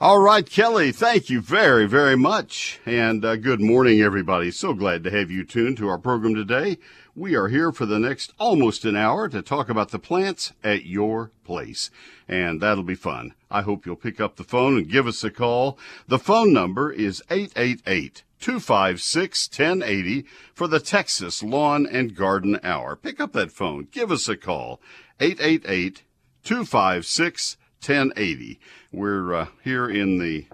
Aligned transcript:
All 0.00 0.18
right, 0.18 0.44
Kelly, 0.44 0.90
thank 0.90 1.30
you 1.30 1.40
very, 1.40 1.86
very 1.86 2.16
much. 2.16 2.80
And 2.84 3.24
uh, 3.24 3.36
good 3.36 3.60
morning, 3.60 4.00
everybody. 4.00 4.50
So 4.50 4.74
glad 4.74 5.04
to 5.04 5.10
have 5.12 5.30
you 5.30 5.44
tuned 5.44 5.76
to 5.76 5.88
our 5.88 5.98
program 5.98 6.34
today. 6.34 6.78
We 7.14 7.36
are 7.36 7.46
here 7.46 7.70
for 7.70 7.86
the 7.86 8.00
next 8.00 8.32
almost 8.36 8.84
an 8.84 8.96
hour 8.96 9.28
to 9.28 9.40
talk 9.40 9.68
about 9.68 9.92
the 9.92 10.00
plants 10.00 10.52
at 10.64 10.84
your 10.84 11.30
place. 11.44 11.92
And 12.26 12.60
that'll 12.60 12.82
be 12.82 12.96
fun. 12.96 13.34
I 13.52 13.62
hope 13.62 13.86
you'll 13.86 13.94
pick 13.94 14.20
up 14.20 14.34
the 14.34 14.42
phone 14.42 14.76
and 14.76 14.90
give 14.90 15.06
us 15.06 15.22
a 15.22 15.30
call. 15.30 15.78
The 16.08 16.18
phone 16.18 16.52
number 16.52 16.90
is 16.90 17.22
888 17.30 18.24
256 18.40 19.48
1080 19.48 20.24
for 20.54 20.66
the 20.66 20.80
Texas 20.80 21.40
Lawn 21.40 21.86
and 21.86 22.16
Garden 22.16 22.58
Hour. 22.64 22.96
Pick 22.96 23.20
up 23.20 23.32
that 23.34 23.52
phone. 23.52 23.86
Give 23.92 24.10
us 24.10 24.28
a 24.28 24.36
call. 24.36 24.80
888 25.20 26.02
256 26.42 27.52
1080. 27.52 27.63
We're 27.86 29.34
uh, 29.34 29.46
here 29.62 29.86
in 29.90 30.18
the 30.18 30.46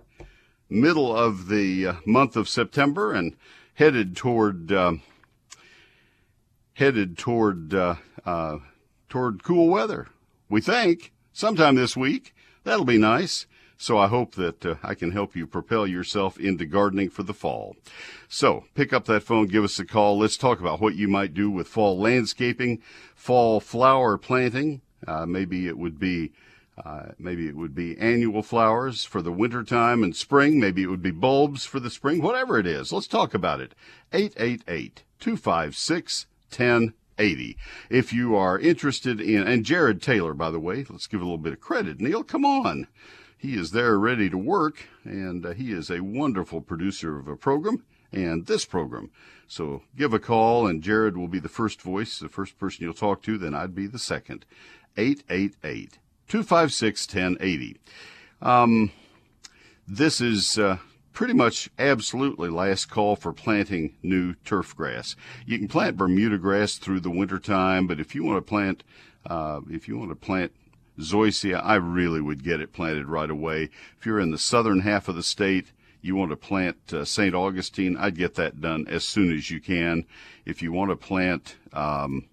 middle 0.68 1.17
of 1.17 1.46
the 1.46 1.87
uh, 1.87 1.95
month 2.04 2.35
of 2.35 2.49
September 2.49 3.13
and 3.13 3.37
headed 3.75 4.17
toward 4.17 4.73
uh, 4.73 4.95
headed 6.73 7.17
toward 7.17 7.73
uh, 7.73 7.95
uh, 8.27 8.59
toward 9.09 9.45
cool 9.45 9.68
weather. 9.68 10.09
We 10.49 10.61
think 10.61 11.13
sometime 11.32 11.77
this 11.77 11.96
week 11.96 12.35
that'll 12.64 12.85
be 12.85 12.99
nice. 12.99 13.46
So 13.76 13.96
I 13.96 14.09
hope 14.09 14.35
that 14.35 14.67
uh, 14.67 14.75
I 14.82 14.95
can 14.95 15.12
help 15.12 15.37
you 15.37 15.46
propel 15.46 15.87
yourself 15.87 16.37
into 16.37 16.67
gardening 16.67 17.11
for 17.11 17.23
the 17.23 17.32
fall. 17.32 17.76
So 18.29 18.65
pick 18.75 18.93
up 18.93 19.04
that 19.04 19.23
phone, 19.23 19.46
give 19.46 19.62
us 19.62 19.79
a 19.79 19.85
call. 19.85 20.18
Let's 20.18 20.37
talk 20.37 20.59
about 20.59 20.81
what 20.81 20.96
you 20.96 21.07
might 21.07 21.32
do 21.32 21.49
with 21.49 21.68
fall 21.68 21.96
landscaping, 21.96 22.82
fall 23.15 23.61
flower 23.61 24.18
planting. 24.18 24.81
Uh, 25.07 25.26
maybe 25.26 25.68
it 25.68 25.79
would 25.79 26.01
be 26.01 26.32
uh, 26.84 27.12
maybe 27.18 27.46
it 27.46 27.57
would 27.57 27.75
be 27.75 27.98
annual 27.98 28.43
flowers 28.43 29.04
for 29.04 29.22
the 29.22 29.32
winter 29.32 29.62
time 29.62 30.02
and 30.02 30.16
spring. 30.16 30.58
Maybe 30.58 30.82
it 30.82 30.89
would 30.89 31.03
be 31.03 31.11
bulbs 31.11 31.64
for 31.64 31.80
the 31.80 31.90
spring. 31.90 32.22
Whatever 32.22 32.59
it 32.59 32.67
is, 32.67 32.92
let's 32.92 33.06
talk 33.06 33.34
about 33.34 33.61
it. 33.61 33.75
888 34.12 35.03
256 35.19 36.27
1080. 36.50 37.56
If 37.89 38.12
you 38.12 38.34
are 38.34 38.59
interested 38.59 39.20
in, 39.20 39.47
and 39.47 39.64
Jared 39.64 40.03
Taylor, 40.03 40.34
by 40.34 40.50
the 40.50 40.61
way, 40.61 40.84
let's 40.89 41.06
give 41.06 41.20
a 41.20 41.25
little 41.25 41.39
bit 41.39 41.53
of 41.53 41.61
credit. 41.61 42.00
Neil, 42.00 42.25
come 42.25 42.45
on. 42.45 42.89
He 43.37 43.55
is 43.55 43.70
there 43.70 43.98
ready 43.98 44.28
to 44.28 44.37
work, 44.37 44.87
and 45.05 45.47
uh, 45.47 45.53
he 45.53 45.72
is 45.72 45.91
a 45.91 46.00
wonderful 46.00 46.61
producer 46.61 47.19
of 47.19 47.28
a 47.28 47.37
program 47.37 47.84
and 48.12 48.47
this 48.47 48.65
program. 48.65 49.11
So 49.47 49.83
give 49.97 50.12
a 50.12 50.19
call, 50.19 50.67
and 50.67 50.83
Jared 50.83 51.17
will 51.17 51.28
be 51.28 51.39
the 51.39 51.48
first 51.48 51.81
voice, 51.81 52.19
the 52.19 52.28
first 52.28 52.59
person 52.59 52.84
you'll 52.84 52.94
talk 52.94 53.22
to, 53.22 53.39
then 53.39 53.55
I'd 53.55 53.75
be 53.75 53.87
the 53.87 53.98
second. 53.98 54.44
888 54.97 55.98
256 56.31 57.12
1080. 57.12 57.81
Um, 58.41 58.92
this 59.89 60.20
is 60.20 60.59
uh, 60.59 60.78
pretty 61.12 61.34
much 61.34 61.69
absolutely 61.77 62.48
last 62.48 62.84
call 62.84 63.17
for 63.17 63.33
planting 63.33 63.97
new 64.05 64.34
turf 64.45 64.77
grass. 64.77 65.17
You 65.45 65.59
can 65.59 65.67
plant 65.67 65.97
Bermuda 65.97 66.39
grass 66.39 66.77
through 66.77 67.00
the 67.00 67.11
winter 67.11 67.41
time, 67.41 67.89
but 67.89 67.98
if 67.98 68.14
you 68.14 68.22
want 68.22 68.39
to 68.39 68.48
plant, 68.48 68.84
uh, 69.27 69.62
if 69.69 69.89
you 69.89 69.98
want 69.98 70.11
to 70.12 70.14
plant 70.14 70.53
zoysia, 71.00 71.61
I 71.64 71.75
really 71.75 72.20
would 72.20 72.44
get 72.44 72.61
it 72.61 72.72
planted 72.72 73.09
right 73.09 73.28
away. 73.28 73.69
If 73.98 74.06
you're 74.06 74.20
in 74.20 74.31
the 74.31 74.39
southern 74.39 74.83
half 74.83 75.09
of 75.09 75.17
the 75.17 75.25
state, 75.25 75.72
you 76.00 76.15
want 76.15 76.31
to 76.31 76.37
plant 76.37 76.92
uh, 76.92 77.05
St. 77.05 77.34
Augustine, 77.34 77.97
I'd 77.97 78.17
get 78.17 78.37
that 78.37 78.61
done 78.61 78.87
as 78.89 79.05
soon 79.05 79.37
as 79.37 79.50
you 79.50 79.61
can. 79.61 80.05
If 80.47 80.62
you 80.62 80.70
want 80.70 80.92
to 80.92 80.97
plant, 80.97 81.56
um, 81.72 82.28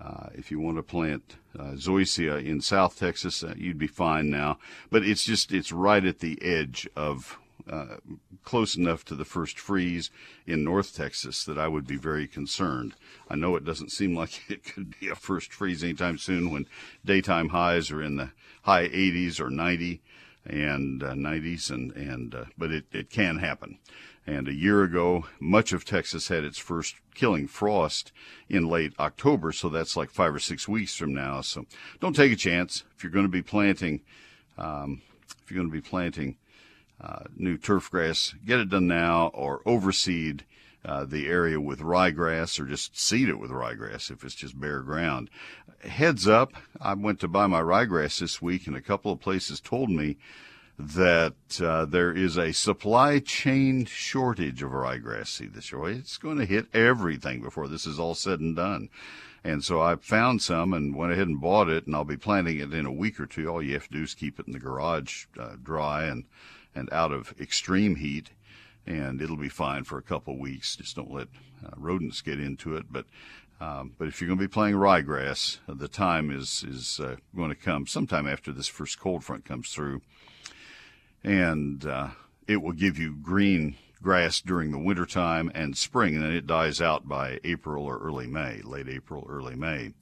uh, 0.00 0.28
if 0.34 0.50
you 0.50 0.60
want 0.60 0.76
to 0.76 0.82
plant 0.82 1.36
uh, 1.58 1.72
zoysia 1.72 2.44
in 2.44 2.60
South 2.60 2.98
Texas, 2.98 3.42
uh, 3.42 3.54
you'd 3.56 3.78
be 3.78 3.86
fine 3.86 4.30
now. 4.30 4.58
But 4.90 5.04
it's 5.04 5.24
just 5.24 5.52
it's 5.52 5.72
right 5.72 6.04
at 6.04 6.18
the 6.18 6.38
edge 6.42 6.88
of 6.94 7.38
uh, 7.68 7.96
close 8.44 8.76
enough 8.76 9.04
to 9.04 9.16
the 9.16 9.24
first 9.24 9.58
freeze 9.58 10.10
in 10.46 10.62
North 10.62 10.94
Texas 10.94 11.44
that 11.44 11.58
I 11.58 11.66
would 11.66 11.86
be 11.86 11.96
very 11.96 12.28
concerned. 12.28 12.94
I 13.28 13.34
know 13.34 13.56
it 13.56 13.64
doesn't 13.64 13.90
seem 13.90 14.14
like 14.14 14.42
it 14.50 14.64
could 14.64 14.98
be 15.00 15.08
a 15.08 15.14
first 15.14 15.52
freeze 15.52 15.82
anytime 15.82 16.18
soon 16.18 16.50
when 16.50 16.66
daytime 17.04 17.48
highs 17.48 17.90
are 17.90 18.02
in 18.02 18.16
the 18.16 18.30
high 18.62 18.88
80s 18.88 19.40
or 19.40 19.50
90 19.50 20.02
and 20.44 21.02
uh, 21.02 21.12
90s 21.12 21.70
and 21.70 21.90
and 21.92 22.34
uh, 22.34 22.44
but 22.56 22.70
it, 22.70 22.84
it 22.92 23.10
can 23.10 23.38
happen 23.38 23.78
and 24.26 24.48
a 24.48 24.54
year 24.54 24.82
ago, 24.82 25.26
much 25.38 25.72
of 25.72 25.84
Texas 25.84 26.28
had 26.28 26.42
its 26.42 26.58
first 26.58 26.96
killing 27.14 27.46
frost 27.46 28.10
in 28.48 28.68
late 28.68 28.92
October, 28.98 29.52
so 29.52 29.68
that's 29.68 29.96
like 29.96 30.10
five 30.10 30.34
or 30.34 30.40
six 30.40 30.66
weeks 30.66 30.96
from 30.96 31.14
now. 31.14 31.40
So 31.40 31.66
don't 32.00 32.16
take 32.16 32.32
a 32.32 32.36
chance. 32.36 32.84
If 32.96 33.04
you're 33.04 33.12
going 33.12 33.26
to 33.26 33.30
be 33.30 33.42
planting, 33.42 34.02
um, 34.58 35.02
if 35.42 35.50
you're 35.50 35.58
going 35.58 35.70
to 35.70 35.72
be 35.72 35.80
planting 35.80 36.36
uh, 37.00 37.24
new 37.36 37.56
turf 37.56 37.90
grass, 37.90 38.34
get 38.44 38.58
it 38.58 38.70
done 38.70 38.88
now 38.88 39.28
or 39.28 39.62
overseed 39.64 40.44
uh, 40.84 41.04
the 41.04 41.28
area 41.28 41.60
with 41.60 41.80
ryegrass 41.80 42.58
or 42.58 42.64
just 42.64 42.98
seed 42.98 43.28
it 43.28 43.38
with 43.38 43.50
ryegrass 43.50 44.10
if 44.10 44.24
it's 44.24 44.34
just 44.34 44.58
bare 44.58 44.80
ground. 44.80 45.30
Heads 45.84 46.26
up, 46.26 46.52
I 46.80 46.94
went 46.94 47.20
to 47.20 47.28
buy 47.28 47.46
my 47.46 47.60
ryegrass 47.60 48.18
this 48.18 48.42
week 48.42 48.66
and 48.66 48.74
a 48.76 48.80
couple 48.80 49.12
of 49.12 49.20
places 49.20 49.60
told 49.60 49.90
me 49.90 50.16
that 50.78 51.34
uh, 51.60 51.86
there 51.86 52.12
is 52.12 52.36
a 52.36 52.52
supply 52.52 53.18
chain 53.18 53.86
shortage 53.86 54.62
of 54.62 54.70
ryegrass 54.72 55.28
seed 55.28 55.54
this 55.54 55.72
year. 55.72 55.88
It's 55.88 56.18
going 56.18 56.38
to 56.38 56.44
hit 56.44 56.66
everything 56.74 57.40
before 57.40 57.66
this 57.66 57.86
is 57.86 57.98
all 57.98 58.14
said 58.14 58.40
and 58.40 58.54
done. 58.54 58.90
And 59.42 59.64
so 59.64 59.80
I 59.80 59.96
found 59.96 60.42
some 60.42 60.74
and 60.74 60.94
went 60.94 61.12
ahead 61.12 61.28
and 61.28 61.40
bought 61.40 61.68
it, 61.68 61.86
and 61.86 61.94
I'll 61.94 62.04
be 62.04 62.16
planting 62.16 62.58
it 62.58 62.74
in 62.74 62.84
a 62.84 62.92
week 62.92 63.20
or 63.20 63.26
two. 63.26 63.48
All 63.48 63.62
you 63.62 63.74
have 63.74 63.86
to 63.86 63.92
do 63.92 64.02
is 64.02 64.12
keep 64.12 64.40
it 64.40 64.46
in 64.46 64.52
the 64.52 64.58
garage 64.58 65.26
uh, 65.38 65.54
dry 65.62 66.04
and, 66.04 66.24
and 66.74 66.92
out 66.92 67.12
of 67.12 67.32
extreme 67.40 67.96
heat, 67.96 68.30
and 68.86 69.22
it'll 69.22 69.36
be 69.36 69.48
fine 69.48 69.84
for 69.84 69.98
a 69.98 70.02
couple 70.02 70.34
of 70.34 70.40
weeks. 70.40 70.76
Just 70.76 70.96
don't 70.96 71.12
let 71.12 71.28
uh, 71.64 71.70
rodents 71.76 72.22
get 72.22 72.40
into 72.40 72.76
it. 72.76 72.86
But 72.90 73.06
um, 73.58 73.92
but 73.96 74.08
if 74.08 74.20
you're 74.20 74.28
going 74.28 74.38
to 74.38 74.44
be 74.44 74.52
planting 74.52 74.78
ryegrass, 74.78 75.58
the 75.66 75.88
time 75.88 76.30
is 76.30 76.64
is 76.68 77.00
uh, 77.00 77.16
going 77.34 77.48
to 77.48 77.54
come 77.54 77.86
sometime 77.86 78.26
after 78.26 78.52
this 78.52 78.68
first 78.68 78.98
cold 78.98 79.24
front 79.24 79.44
comes 79.44 79.70
through 79.70 80.02
and 81.24 81.84
uh, 81.84 82.08
it 82.46 82.62
will 82.62 82.72
give 82.72 82.98
you 82.98 83.14
green 83.14 83.76
grass 84.02 84.40
during 84.40 84.70
the 84.70 84.78
wintertime 84.78 85.50
and 85.54 85.76
spring, 85.76 86.14
and 86.14 86.24
then 86.24 86.32
it 86.32 86.46
dies 86.46 86.80
out 86.80 87.08
by 87.08 87.40
April 87.44 87.84
or 87.84 87.98
early 87.98 88.26
May, 88.26 88.60
late 88.62 88.88
April, 88.88 89.26
early 89.28 89.56
May. 89.56 89.94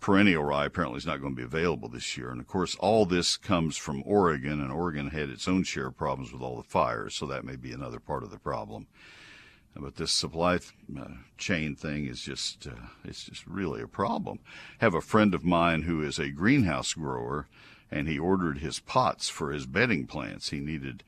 Perennial 0.00 0.44
rye 0.44 0.66
apparently 0.66 0.98
is 0.98 1.06
not 1.06 1.22
going 1.22 1.32
to 1.32 1.36
be 1.36 1.42
available 1.42 1.88
this 1.88 2.18
year. 2.18 2.30
And 2.30 2.38
of 2.38 2.46
course, 2.46 2.76
all 2.76 3.06
this 3.06 3.38
comes 3.38 3.78
from 3.78 4.02
Oregon, 4.04 4.60
and 4.60 4.70
Oregon 4.70 5.08
had 5.08 5.30
its 5.30 5.48
own 5.48 5.64
share 5.64 5.86
of 5.86 5.96
problems 5.96 6.32
with 6.32 6.42
all 6.42 6.58
the 6.58 6.62
fires, 6.62 7.14
so 7.14 7.24
that 7.26 7.44
may 7.44 7.56
be 7.56 7.72
another 7.72 8.00
part 8.00 8.22
of 8.22 8.30
the 8.30 8.38
problem. 8.38 8.86
But 9.74 9.96
this 9.96 10.12
supply 10.12 10.56
uh, 10.56 11.04
chain 11.38 11.74
thing 11.74 12.06
is 12.06 12.20
just, 12.20 12.66
uh, 12.66 12.88
it's 13.04 13.24
just 13.24 13.46
really 13.46 13.82
a 13.82 13.88
problem. 13.88 14.38
I 14.80 14.84
have 14.84 14.94
a 14.94 15.00
friend 15.00 15.34
of 15.34 15.44
mine 15.44 15.82
who 15.82 16.02
is 16.02 16.18
a 16.18 16.28
greenhouse 16.28 16.92
grower 16.92 17.48
and 17.94 18.08
he 18.08 18.18
ordered 18.18 18.58
his 18.58 18.80
pots 18.80 19.28
for 19.28 19.52
his 19.52 19.66
bedding 19.66 20.04
plants. 20.04 20.50
He 20.50 20.58
needed 20.58 21.04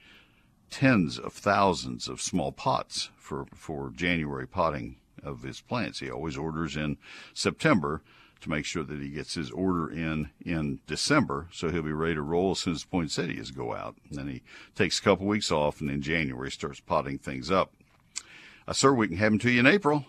tens 0.70 1.18
of 1.18 1.32
thousands 1.32 2.06
of 2.06 2.20
small 2.20 2.52
pots 2.52 3.10
for, 3.16 3.46
for 3.52 3.90
January 3.90 4.46
potting 4.46 4.96
of 5.20 5.42
his 5.42 5.60
plants. 5.60 5.98
He 5.98 6.08
always 6.08 6.36
orders 6.36 6.76
in 6.76 6.96
September 7.34 8.02
to 8.40 8.50
make 8.50 8.64
sure 8.64 8.84
that 8.84 9.00
he 9.00 9.08
gets 9.08 9.34
his 9.34 9.50
order 9.50 9.90
in 9.90 10.30
in 10.44 10.78
December, 10.86 11.48
so 11.50 11.70
he'll 11.70 11.82
be 11.82 11.92
ready 11.92 12.14
to 12.14 12.22
roll 12.22 12.52
as 12.52 12.60
soon 12.60 12.74
as 12.74 12.84
poinsettias 12.84 13.50
go 13.50 13.74
out. 13.74 13.96
And 14.08 14.16
then 14.16 14.28
he 14.28 14.42
takes 14.76 15.00
a 15.00 15.02
couple 15.02 15.26
weeks 15.26 15.50
off, 15.50 15.80
and 15.80 15.90
in 15.90 16.02
January 16.02 16.52
starts 16.52 16.78
potting 16.78 17.18
things 17.18 17.50
up. 17.50 17.72
Uh, 18.68 18.72
sir, 18.72 18.92
we 18.92 19.08
can 19.08 19.16
have 19.16 19.32
them 19.32 19.38
to 19.40 19.50
you 19.50 19.58
in 19.58 19.66
April. 19.66 20.04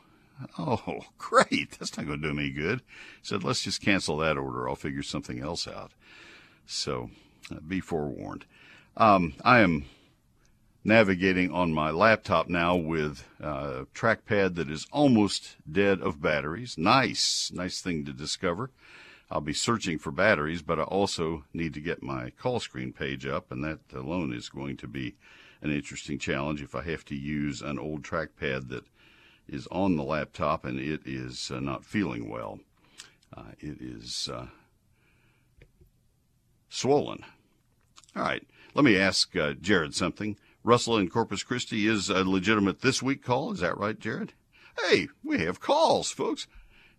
Oh, 0.60 1.06
great! 1.18 1.80
That's 1.80 1.98
not 1.98 2.06
going 2.06 2.22
to 2.22 2.28
do 2.28 2.36
me 2.36 2.52
good. 2.52 2.80
He 2.80 3.24
said, 3.24 3.44
let's 3.44 3.64
just 3.64 3.82
cancel 3.82 4.18
that 4.18 4.38
order. 4.38 4.70
I'll 4.70 4.76
figure 4.76 5.02
something 5.02 5.40
else 5.40 5.68
out. 5.68 5.94
So 6.68 7.10
uh, 7.52 7.60
be 7.68 7.80
forewarned. 7.80 8.46
Um, 8.96 9.34
I 9.44 9.60
am 9.60 9.86
navigating 10.84 11.52
on 11.52 11.74
my 11.74 11.92
laptop 11.92 12.48
now 12.48 12.76
with 12.76 13.24
a 13.40 13.86
trackpad 13.94 14.56
that 14.56 14.70
is 14.70 14.88
almost 14.92 15.56
dead 15.70 16.02
of 16.02 16.22
batteries. 16.22 16.78
Nice, 16.78 17.52
nice 17.54 17.82
thing 17.82 18.06
to 18.06 18.14
discover. 18.14 18.70
I'll 19.30 19.42
be 19.42 19.54
searching 19.54 20.00
for 20.00 20.12
batteries, 20.12 20.62
but 20.62 20.80
I 20.80 20.84
also 20.84 21.44
need 21.54 21.74
to 21.74 21.82
get 21.82 22.02
my 22.02 22.30
call 22.30 22.60
screen 22.60 22.94
page 22.94 23.26
up, 23.26 23.52
and 23.52 23.64
that 23.64 23.80
alone 23.94 24.34
is 24.34 24.48
going 24.48 24.78
to 24.78 24.88
be 24.88 25.16
an 25.62 25.72
interesting 25.72 26.20
challenge 26.20 26.62
if 26.62 26.76
I 26.76 26.84
have 26.84 27.04
to 27.06 27.16
use 27.16 27.62
an 27.62 27.80
old 27.80 28.04
trackpad 28.04 28.70
that 28.70 28.86
is 29.48 29.68
on 29.68 29.96
the 29.96 30.04
laptop 30.04 30.66
and 30.66 30.80
it 30.80 31.02
is 31.06 31.52
uh, 31.52 31.60
not 31.60 31.86
feeling 31.86 32.30
well. 32.30 32.60
Uh, 33.36 33.52
it 33.60 33.82
is 33.82 34.30
uh, 34.32 34.48
swollen. 36.70 37.24
All 38.16 38.24
right, 38.24 38.46
let 38.74 38.86
me 38.86 38.98
ask 38.98 39.36
uh, 39.36 39.54
Jared 39.54 39.96
something. 39.96 40.38
Russell 40.64 40.98
in 40.98 41.10
Corpus 41.10 41.44
Christi 41.44 41.88
is 41.88 42.10
a 42.10 42.24
legitimate 42.24 42.82
this 42.82 43.02
week 43.02 43.24
call. 43.24 43.54
Is 43.54 43.60
that 43.60 43.78
right, 43.78 43.98
Jared? 43.98 44.34
Hey, 44.86 45.08
we 45.24 45.40
have 45.40 45.60
calls, 45.60 46.12
folks. 46.12 46.48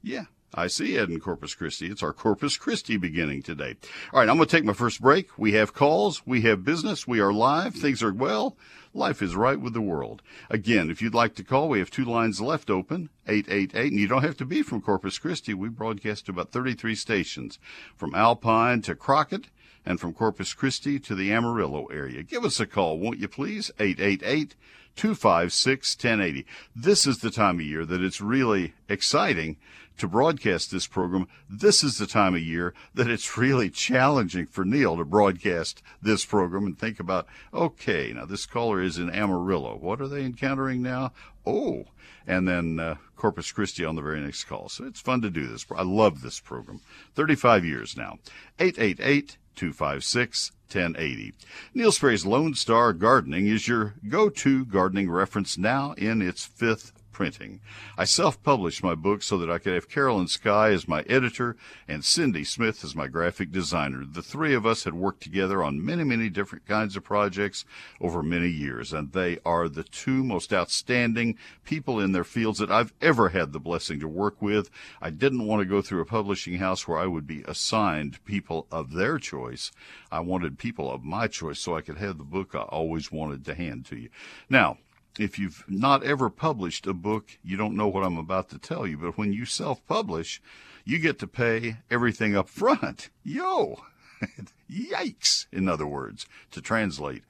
Yeah, 0.02 0.24
I 0.54 0.68
see 0.68 0.96
Ed 0.96 1.10
in 1.10 1.20
Corpus 1.20 1.54
Christi. 1.54 1.88
It's 1.88 2.02
our 2.02 2.14
Corpus 2.14 2.56
Christi 2.56 2.96
beginning 2.96 3.42
today. 3.42 3.76
All 4.12 4.20
right, 4.20 4.28
I'm 4.28 4.36
going 4.36 4.48
to 4.48 4.56
take 4.56 4.64
my 4.64 4.72
first 4.72 5.00
break. 5.00 5.38
We 5.38 5.52
have 5.52 5.74
calls, 5.74 6.26
we 6.26 6.40
have 6.42 6.64
business, 6.64 7.06
we 7.06 7.20
are 7.20 7.32
live, 7.32 7.74
things 7.74 8.02
are 8.02 8.12
well. 8.12 8.56
Life 8.94 9.20
is 9.20 9.36
right 9.36 9.60
with 9.60 9.74
the 9.74 9.82
world. 9.82 10.22
Again, 10.48 10.90
if 10.90 11.02
you'd 11.02 11.14
like 11.14 11.34
to 11.34 11.44
call, 11.44 11.68
we 11.68 11.78
have 11.78 11.90
two 11.90 12.06
lines 12.06 12.40
left 12.40 12.70
open, 12.70 13.10
888, 13.26 13.90
and 13.90 14.00
you 14.00 14.08
don't 14.08 14.24
have 14.24 14.38
to 14.38 14.46
be 14.46 14.62
from 14.62 14.80
Corpus 14.80 15.18
Christi. 15.18 15.52
We 15.52 15.68
broadcast 15.68 16.26
to 16.26 16.32
about 16.32 16.50
33 16.50 16.94
stations, 16.94 17.58
from 17.94 18.14
Alpine 18.14 18.80
to 18.82 18.94
Crockett, 18.94 19.48
and 19.84 20.00
from 20.00 20.12
Corpus 20.12 20.54
Christi 20.54 20.98
to 21.00 21.14
the 21.14 21.32
Amarillo 21.32 21.86
area. 21.86 22.22
Give 22.22 22.44
us 22.44 22.60
a 22.60 22.66
call, 22.66 22.98
won't 22.98 23.18
you 23.18 23.28
please? 23.28 23.70
888 23.78 24.54
256 24.96 25.96
1080. 25.96 26.46
This 26.74 27.06
is 27.06 27.18
the 27.18 27.30
time 27.30 27.60
of 27.60 27.66
year 27.66 27.84
that 27.84 28.02
it's 28.02 28.20
really 28.20 28.74
exciting 28.88 29.56
to 29.98 30.08
broadcast 30.08 30.70
this 30.70 30.86
program. 30.86 31.28
This 31.48 31.82
is 31.82 31.98
the 31.98 32.06
time 32.06 32.34
of 32.34 32.40
year 32.40 32.72
that 32.94 33.10
it's 33.10 33.36
really 33.36 33.68
challenging 33.68 34.46
for 34.46 34.64
Neil 34.64 34.96
to 34.96 35.04
broadcast 35.04 35.82
this 36.00 36.24
program 36.24 36.66
and 36.66 36.78
think 36.78 36.98
about, 37.00 37.26
okay, 37.52 38.12
now 38.14 38.24
this 38.24 38.46
caller 38.46 38.80
is 38.80 38.96
in 38.96 39.10
Amarillo. 39.10 39.76
What 39.76 40.00
are 40.00 40.08
they 40.08 40.24
encountering 40.24 40.82
now? 40.82 41.12
Oh, 41.44 41.86
and 42.26 42.46
then 42.46 42.78
uh, 42.78 42.96
Corpus 43.16 43.50
Christi 43.50 43.84
on 43.84 43.96
the 43.96 44.02
very 44.02 44.20
next 44.20 44.44
call. 44.44 44.68
So 44.68 44.84
it's 44.84 45.00
fun 45.00 45.20
to 45.22 45.30
do 45.30 45.46
this. 45.46 45.66
I 45.74 45.82
love 45.82 46.22
this 46.22 46.40
program. 46.40 46.80
35 47.14 47.64
years 47.64 47.96
now. 47.96 48.18
888 48.58 49.38
256 49.58 50.52
1080. 50.70 51.34
Neil 51.74 51.90
Sperry's 51.90 52.24
Lone 52.24 52.54
Star 52.54 52.92
Gardening 52.92 53.48
is 53.48 53.66
your 53.66 53.94
go 54.08 54.28
to 54.28 54.64
gardening 54.64 55.10
reference 55.10 55.58
now 55.58 55.94
in 55.98 56.22
its 56.22 56.44
fifth 56.44 56.92
printing. 57.18 57.58
I 57.96 58.04
self 58.04 58.40
published 58.44 58.84
my 58.84 58.94
book 58.94 59.24
so 59.24 59.36
that 59.38 59.50
I 59.50 59.58
could 59.58 59.74
have 59.74 59.88
Carolyn 59.88 60.28
Sky 60.28 60.70
as 60.70 60.86
my 60.86 61.02
editor 61.08 61.56
and 61.88 62.04
Cindy 62.04 62.44
Smith 62.44 62.84
as 62.84 62.94
my 62.94 63.08
graphic 63.08 63.50
designer. 63.50 64.04
The 64.08 64.22
three 64.22 64.54
of 64.54 64.64
us 64.64 64.84
had 64.84 64.94
worked 64.94 65.24
together 65.24 65.64
on 65.64 65.84
many, 65.84 66.04
many 66.04 66.28
different 66.28 66.64
kinds 66.64 66.96
of 66.96 67.02
projects 67.02 67.64
over 68.00 68.22
many 68.22 68.46
years, 68.46 68.92
and 68.92 69.10
they 69.10 69.40
are 69.44 69.68
the 69.68 69.82
two 69.82 70.22
most 70.22 70.52
outstanding 70.52 71.36
people 71.64 71.98
in 71.98 72.12
their 72.12 72.22
fields 72.22 72.60
that 72.60 72.70
I've 72.70 72.92
ever 73.02 73.30
had 73.30 73.52
the 73.52 73.58
blessing 73.58 73.98
to 73.98 74.06
work 74.06 74.40
with. 74.40 74.70
I 75.02 75.10
didn't 75.10 75.44
want 75.44 75.58
to 75.58 75.66
go 75.66 75.82
through 75.82 76.02
a 76.02 76.06
publishing 76.06 76.58
house 76.58 76.86
where 76.86 77.00
I 77.00 77.06
would 77.06 77.26
be 77.26 77.42
assigned 77.48 78.24
people 78.26 78.68
of 78.70 78.92
their 78.92 79.18
choice. 79.18 79.72
I 80.12 80.20
wanted 80.20 80.56
people 80.56 80.88
of 80.88 81.02
my 81.02 81.26
choice 81.26 81.58
so 81.58 81.76
I 81.76 81.80
could 81.80 81.98
have 81.98 82.16
the 82.16 82.22
book 82.22 82.54
I 82.54 82.60
always 82.60 83.10
wanted 83.10 83.44
to 83.46 83.56
hand 83.56 83.86
to 83.86 83.96
you. 83.96 84.08
Now, 84.48 84.78
if 85.18 85.38
you've 85.38 85.64
not 85.68 86.02
ever 86.04 86.30
published 86.30 86.86
a 86.86 86.94
book, 86.94 87.38
you 87.42 87.56
don't 87.56 87.76
know 87.76 87.88
what 87.88 88.04
I'm 88.04 88.16
about 88.16 88.48
to 88.50 88.58
tell 88.58 88.86
you. 88.86 88.98
But 88.98 89.18
when 89.18 89.32
you 89.32 89.44
self 89.44 89.84
publish, 89.86 90.40
you 90.84 90.98
get 90.98 91.18
to 91.20 91.26
pay 91.26 91.78
everything 91.90 92.36
up 92.36 92.48
front. 92.48 93.10
Yo! 93.24 93.80
Yikes, 94.70 95.46
in 95.52 95.68
other 95.68 95.86
words, 95.86 96.26
to 96.50 96.60
translate. 96.60 97.22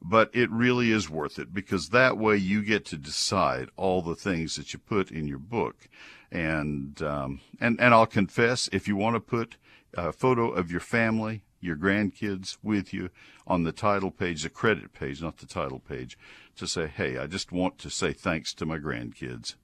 But 0.00 0.30
it 0.32 0.50
really 0.50 0.92
is 0.92 1.10
worth 1.10 1.38
it 1.38 1.52
because 1.52 1.88
that 1.88 2.16
way 2.16 2.36
you 2.36 2.62
get 2.62 2.84
to 2.86 2.96
decide 2.96 3.70
all 3.76 4.00
the 4.00 4.14
things 4.14 4.54
that 4.56 4.72
you 4.72 4.78
put 4.78 5.10
in 5.10 5.26
your 5.26 5.38
book. 5.38 5.88
And, 6.30 7.00
um, 7.02 7.40
and, 7.60 7.80
and 7.80 7.94
I'll 7.94 8.06
confess, 8.06 8.68
if 8.72 8.86
you 8.86 8.94
want 8.94 9.16
to 9.16 9.20
put 9.20 9.56
a 9.94 10.12
photo 10.12 10.50
of 10.50 10.70
your 10.70 10.80
family, 10.80 11.42
your 11.60 11.76
grandkids 11.76 12.58
with 12.62 12.92
you 12.92 13.10
on 13.46 13.64
the 13.64 13.72
title 13.72 14.10
page, 14.10 14.42
the 14.42 14.50
credit 14.50 14.92
page, 14.92 15.22
not 15.22 15.38
the 15.38 15.46
title 15.46 15.80
page, 15.80 16.16
to 16.58 16.66
say, 16.66 16.86
hey, 16.86 17.18
I 17.18 17.26
just 17.26 17.50
want 17.52 17.78
to 17.78 17.90
say 17.90 18.12
thanks 18.12 18.52
to 18.54 18.66
my 18.66 18.78
grandkids. 18.78 19.54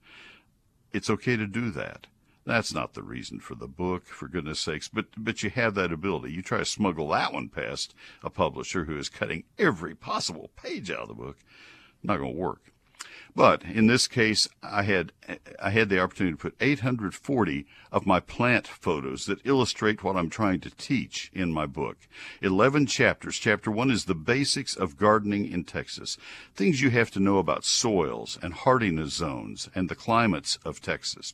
It's 0.91 1.09
okay 1.09 1.37
to 1.37 1.47
do 1.47 1.69
that. 1.71 2.07
That's 2.45 2.73
not 2.73 2.93
the 2.93 3.01
reason 3.01 3.39
for 3.39 3.55
the 3.55 3.67
book, 3.67 4.05
for 4.05 4.27
goodness 4.27 4.59
sakes, 4.59 4.87
but, 4.87 5.07
but 5.17 5.41
you 5.41 5.49
have 5.49 5.73
that 5.75 5.91
ability. 5.91 6.31
You 6.31 6.43
try 6.43 6.59
to 6.59 6.65
smuggle 6.65 7.09
that 7.09 7.33
one 7.33 7.49
past 7.49 7.95
a 8.23 8.29
publisher 8.29 8.85
who 8.85 8.97
is 8.97 9.09
cutting 9.09 9.45
every 9.57 9.95
possible 9.95 10.51
page 10.55 10.91
out 10.91 11.03
of 11.03 11.07
the 11.07 11.15
book, 11.15 11.37
not 12.03 12.17
going 12.17 12.33
to 12.33 12.39
work. 12.39 12.71
But 13.35 13.63
in 13.63 13.87
this 13.87 14.07
case, 14.07 14.47
I 14.63 14.83
had 14.83 15.11
I 15.61 15.71
had 15.71 15.89
the 15.89 15.99
opportunity 15.99 16.35
to 16.35 16.41
put 16.41 16.55
840 16.61 17.65
of 17.91 18.05
my 18.05 18.21
plant 18.21 18.65
photos 18.65 19.25
that 19.25 19.45
illustrate 19.45 20.03
what 20.03 20.15
I'm 20.15 20.29
trying 20.29 20.61
to 20.61 20.69
teach 20.69 21.31
in 21.33 21.51
my 21.51 21.65
book. 21.65 21.97
11 22.41 22.85
chapters. 22.85 23.37
Chapter 23.37 23.69
1 23.69 23.91
is 23.91 24.05
the 24.05 24.15
basics 24.15 24.75
of 24.75 24.95
gardening 24.95 25.51
in 25.51 25.65
Texas. 25.65 26.17
Things 26.55 26.81
you 26.81 26.91
have 26.91 27.11
to 27.11 27.19
know 27.19 27.37
about 27.37 27.65
soils 27.65 28.39
and 28.41 28.53
hardiness 28.53 29.13
zones 29.13 29.69
and 29.75 29.89
the 29.89 29.95
climates 29.95 30.57
of 30.63 30.81
Texas. 30.81 31.33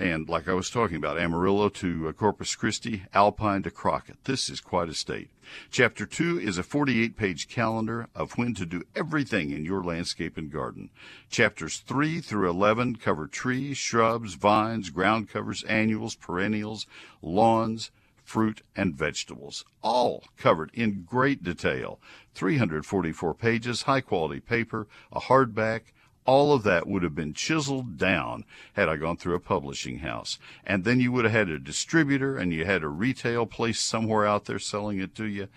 And 0.00 0.28
like 0.28 0.48
I 0.48 0.52
was 0.52 0.70
talking 0.70 0.96
about, 0.96 1.18
Amarillo 1.18 1.68
to 1.70 2.08
uh, 2.08 2.12
Corpus 2.12 2.54
Christi, 2.54 3.02
Alpine 3.12 3.64
to 3.64 3.70
Crockett. 3.72 4.22
This 4.22 4.48
is 4.48 4.60
quite 4.60 4.88
a 4.88 4.94
state. 4.94 5.28
Chapter 5.72 6.06
2 6.06 6.38
is 6.38 6.56
a 6.56 6.62
48 6.62 7.16
page 7.16 7.48
calendar 7.48 8.06
of 8.14 8.38
when 8.38 8.54
to 8.54 8.64
do 8.64 8.84
everything 8.94 9.50
in 9.50 9.64
your 9.64 9.82
landscape 9.82 10.36
and 10.36 10.52
garden. 10.52 10.90
Chapters 11.30 11.78
3 11.78 12.20
through 12.20 12.48
11 12.48 12.96
cover 12.96 13.26
trees, 13.26 13.76
shrubs, 13.76 14.34
vines, 14.34 14.90
ground 14.90 15.28
covers, 15.28 15.64
annuals, 15.64 16.14
perennials, 16.14 16.86
lawns, 17.20 17.90
fruit, 18.22 18.62
and 18.76 18.94
vegetables, 18.94 19.64
all 19.82 20.22
covered 20.36 20.70
in 20.74 21.02
great 21.02 21.42
detail. 21.42 21.98
344 22.34 23.34
pages, 23.34 23.82
high 23.82 24.00
quality 24.00 24.38
paper, 24.38 24.86
a 25.10 25.18
hardback, 25.18 25.92
all 26.28 26.52
of 26.52 26.62
that 26.62 26.86
would 26.86 27.02
have 27.02 27.14
been 27.14 27.32
chiseled 27.32 27.96
down 27.96 28.44
had 28.74 28.86
I 28.86 28.96
gone 28.96 29.16
through 29.16 29.34
a 29.34 29.40
publishing 29.40 30.00
house. 30.00 30.38
And 30.62 30.84
then 30.84 31.00
you 31.00 31.10
would 31.10 31.24
have 31.24 31.32
had 31.32 31.48
a 31.48 31.58
distributor 31.58 32.36
and 32.36 32.52
you 32.52 32.66
had 32.66 32.82
a 32.82 32.88
retail 32.88 33.46
place 33.46 33.80
somewhere 33.80 34.26
out 34.26 34.44
there 34.44 34.58
selling 34.58 34.98
it 34.98 35.14
to 35.14 35.24
you. 35.24 35.48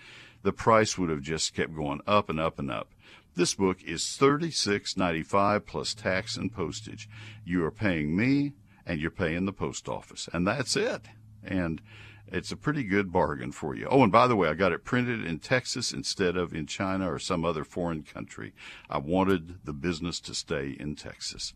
The 0.42 0.52
price 0.54 0.96
would 0.96 1.10
have 1.10 1.20
just 1.20 1.54
kept 1.54 1.76
going 1.76 2.00
up 2.06 2.30
and 2.30 2.40
up 2.40 2.58
and 2.58 2.70
up. 2.70 2.88
This 3.34 3.52
book 3.52 3.84
is 3.84 4.00
$36.95 4.18 5.66
plus 5.66 5.92
tax 5.92 6.38
and 6.38 6.50
postage. 6.50 7.06
You 7.44 7.62
are 7.66 7.70
paying 7.70 8.16
me 8.16 8.54
and 8.86 8.98
you're 8.98 9.10
paying 9.10 9.44
the 9.44 9.52
post 9.52 9.90
office. 9.90 10.26
And 10.32 10.46
that's 10.46 10.74
it. 10.74 11.02
And 11.44 11.82
it's 12.32 12.50
a 12.50 12.56
pretty 12.56 12.82
good 12.82 13.12
bargain 13.12 13.52
for 13.52 13.74
you. 13.74 13.86
Oh, 13.90 14.02
and 14.02 14.10
by 14.10 14.26
the 14.26 14.36
way, 14.36 14.48
I 14.48 14.54
got 14.54 14.72
it 14.72 14.84
printed 14.84 15.24
in 15.24 15.38
Texas 15.38 15.92
instead 15.92 16.36
of 16.36 16.54
in 16.54 16.66
China 16.66 17.12
or 17.12 17.18
some 17.18 17.44
other 17.44 17.62
foreign 17.62 18.02
country. 18.02 18.54
I 18.88 18.98
wanted 18.98 19.64
the 19.64 19.74
business 19.74 20.18
to 20.20 20.34
stay 20.34 20.76
in 20.80 20.96
Texas. 20.96 21.52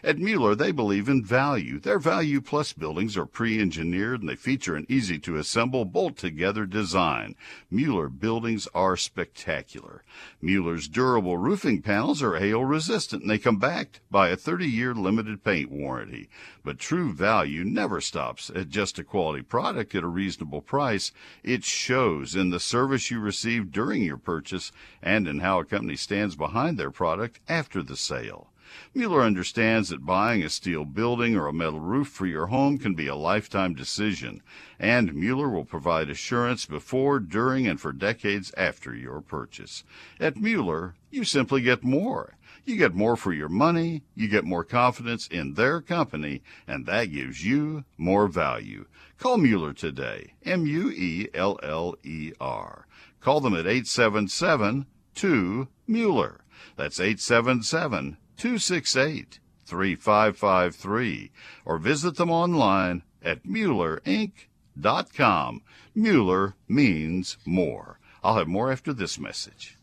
At 0.07 0.19
Mueller, 0.19 0.55
they 0.55 0.71
believe 0.71 1.09
in 1.09 1.25
value. 1.25 1.81
Their 1.81 1.99
Value 1.99 2.43
Plus 2.43 2.75
buildings 2.75 3.17
are 3.17 3.25
pre-engineered 3.25 4.21
and 4.21 4.29
they 4.29 4.37
feature 4.37 4.77
an 4.77 4.85
easy-to-assemble, 4.87 5.87
bolt-together 5.87 6.67
design. 6.67 7.37
Mueller 7.71 8.11
buildings 8.11 8.69
are 8.75 8.99
spectacular. 8.99 10.05
Mueller's 10.43 10.89
durable 10.89 11.39
roofing 11.39 11.81
panels 11.81 12.23
are 12.23 12.37
hail-resistant 12.37 13.23
and 13.23 13.31
they 13.31 13.39
come 13.39 13.57
backed 13.57 14.01
by 14.11 14.29
a 14.29 14.37
30-year 14.37 14.95
limited 14.95 15.43
paint 15.43 15.71
warranty. 15.71 16.29
But 16.63 16.79
true 16.79 17.15
value 17.15 17.65
never 17.65 18.03
stops 18.03 18.51
at 18.55 18.69
just 18.69 18.99
a 18.99 19.05
quality 19.05 19.43
product 19.43 19.95
at 19.95 20.05
a 20.05 20.07
reasonable 20.07 20.61
price. 20.61 21.13
It 21.43 21.65
shows 21.65 22.35
in 22.35 22.51
the 22.51 22.61
service 22.61 23.11
you 23.11 23.21
receive 23.21 23.73
during 23.73 24.03
your 24.03 24.19
purchase 24.19 24.71
and 25.01 25.27
in 25.27 25.39
how 25.39 25.61
a 25.61 25.65
company 25.65 25.97
stands 25.97 26.37
behind 26.37 26.77
their 26.77 26.91
product 26.91 27.41
after 27.49 27.83
the 27.83 27.97
sale. 27.97 28.51
Mueller 28.95 29.23
understands 29.23 29.89
that 29.89 30.07
buying 30.07 30.43
a 30.43 30.49
steel 30.49 30.85
building 30.85 31.37
or 31.37 31.47
a 31.47 31.53
metal 31.53 31.81
roof 31.81 32.09
for 32.09 32.27
your 32.27 32.47
home 32.47 32.79
can 32.79 32.95
be 32.95 33.07
a 33.07 33.15
lifetime 33.15 33.75
decision, 33.75 34.43
and 34.79 35.15
Mueller 35.15 35.49
will 35.49 35.65
provide 35.65 36.11
assurance 36.11 36.67
before, 36.67 37.19
during, 37.21 37.67
and 37.67 37.81
for 37.81 37.93
decades 37.93 38.53
after 38.57 38.95
your 38.95 39.21
purchase. 39.21 39.85
At 40.19 40.37
Mueller, 40.37 40.95
you 41.11 41.25
simply 41.25 41.63
get 41.63 41.85
more. 41.85 42.37
You 42.65 42.77
get 42.77 42.95
more 42.95 43.17
for 43.17 43.33
your 43.33 43.49
money, 43.49 44.03
you 44.15 44.27
get 44.27 44.45
more 44.45 44.65
confidence 44.65 45.27
in 45.27 45.55
their 45.55 45.81
company, 45.81 46.43
and 46.67 46.87
that 46.87 47.13
gives 47.13 47.45
you 47.45 47.85
more 47.99 48.27
value. 48.27 48.87
Call 49.19 49.37
Mueller 49.37 49.73
today, 49.73 50.35
M 50.45 50.67
U 50.67 50.91
E 50.91 51.29
L 51.35 51.59
L 51.63 51.95
E 52.03 52.33
R. 52.41 52.87
Call 53.21 53.41
them 53.41 53.55
at 53.55 53.67
877 53.67 54.87
2 55.15 55.69
Mueller. 55.87 56.41
That's 56.77 56.99
877 56.99 58.17
268 58.45 59.41
3553. 59.65 61.33
Or 61.65 61.79
visit 61.79 62.17
them 62.17 62.31
online 62.31 63.03
at 63.23 63.45
MuellerInc.com. 63.45 65.63
Mueller 65.95 66.55
means 66.69 67.39
more. 67.47 67.99
I'll 68.23 68.37
have 68.37 68.47
more 68.47 68.71
after 68.71 68.93
this 68.93 69.19
message. 69.19 69.79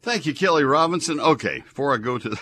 Thank 0.00 0.24
you, 0.24 0.32
Kelly 0.32 0.64
Robinson. 0.64 1.20
Okay, 1.20 1.60
before 1.60 1.92
I 1.92 1.98
go 1.98 2.16
to 2.16 2.30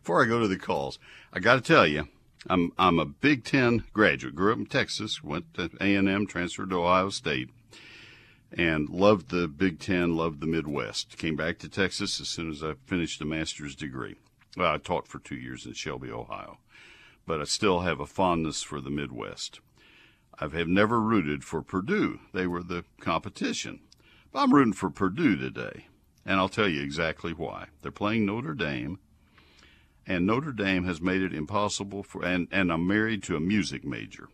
before 0.00 0.22
I 0.22 0.28
go 0.28 0.38
to 0.38 0.46
the 0.46 0.56
calls, 0.56 1.00
I 1.32 1.40
got 1.40 1.56
to 1.56 1.60
tell 1.60 1.84
you, 1.84 2.06
I'm 2.48 2.70
I'm 2.78 3.00
a 3.00 3.06
Big 3.06 3.42
Ten 3.42 3.82
graduate. 3.92 4.36
Grew 4.36 4.52
up 4.52 4.58
in 4.58 4.66
Texas, 4.66 5.24
went 5.24 5.52
to 5.54 5.68
A 5.80 5.96
and 5.96 6.08
M, 6.08 6.28
transferred 6.28 6.70
to 6.70 6.76
Ohio 6.76 7.10
State, 7.10 7.50
and 8.52 8.88
loved 8.88 9.30
the 9.30 9.48
Big 9.48 9.78
Ten, 9.78 10.16
loved 10.16 10.40
the 10.40 10.46
Midwest. 10.46 11.18
Came 11.18 11.36
back 11.36 11.58
to 11.58 11.68
Texas 11.68 12.20
as 12.20 12.28
soon 12.28 12.50
as 12.50 12.62
I 12.62 12.74
finished 12.86 13.20
a 13.20 13.24
master's 13.24 13.74
degree. 13.74 14.16
Well, 14.56 14.72
I 14.72 14.78
taught 14.78 15.06
for 15.06 15.18
two 15.18 15.36
years 15.36 15.66
in 15.66 15.74
Shelby, 15.74 16.10
Ohio, 16.10 16.58
but 17.26 17.40
I 17.40 17.44
still 17.44 17.80
have 17.80 18.00
a 18.00 18.06
fondness 18.06 18.62
for 18.62 18.80
the 18.80 18.90
Midwest. 18.90 19.60
I 20.40 20.48
have 20.48 20.68
never 20.68 21.00
rooted 21.00 21.44
for 21.44 21.62
Purdue. 21.62 22.20
They 22.32 22.46
were 22.46 22.62
the 22.62 22.84
competition. 23.00 23.80
But 24.32 24.40
I'm 24.40 24.54
rooting 24.54 24.72
for 24.72 24.90
Purdue 24.90 25.36
today, 25.36 25.86
and 26.24 26.38
I'll 26.38 26.48
tell 26.48 26.68
you 26.68 26.82
exactly 26.82 27.32
why. 27.32 27.66
They're 27.82 27.90
playing 27.90 28.26
Notre 28.26 28.54
Dame 28.54 28.98
and 30.08 30.26
Notre 30.26 30.52
Dame 30.52 30.84
has 30.84 31.02
made 31.02 31.20
it 31.20 31.34
impossible 31.34 32.02
for 32.02 32.24
and, 32.24 32.48
and 32.50 32.72
I'm 32.72 32.86
married 32.86 33.22
to 33.24 33.36
a 33.36 33.40
music 33.40 33.84
major. 33.84 34.28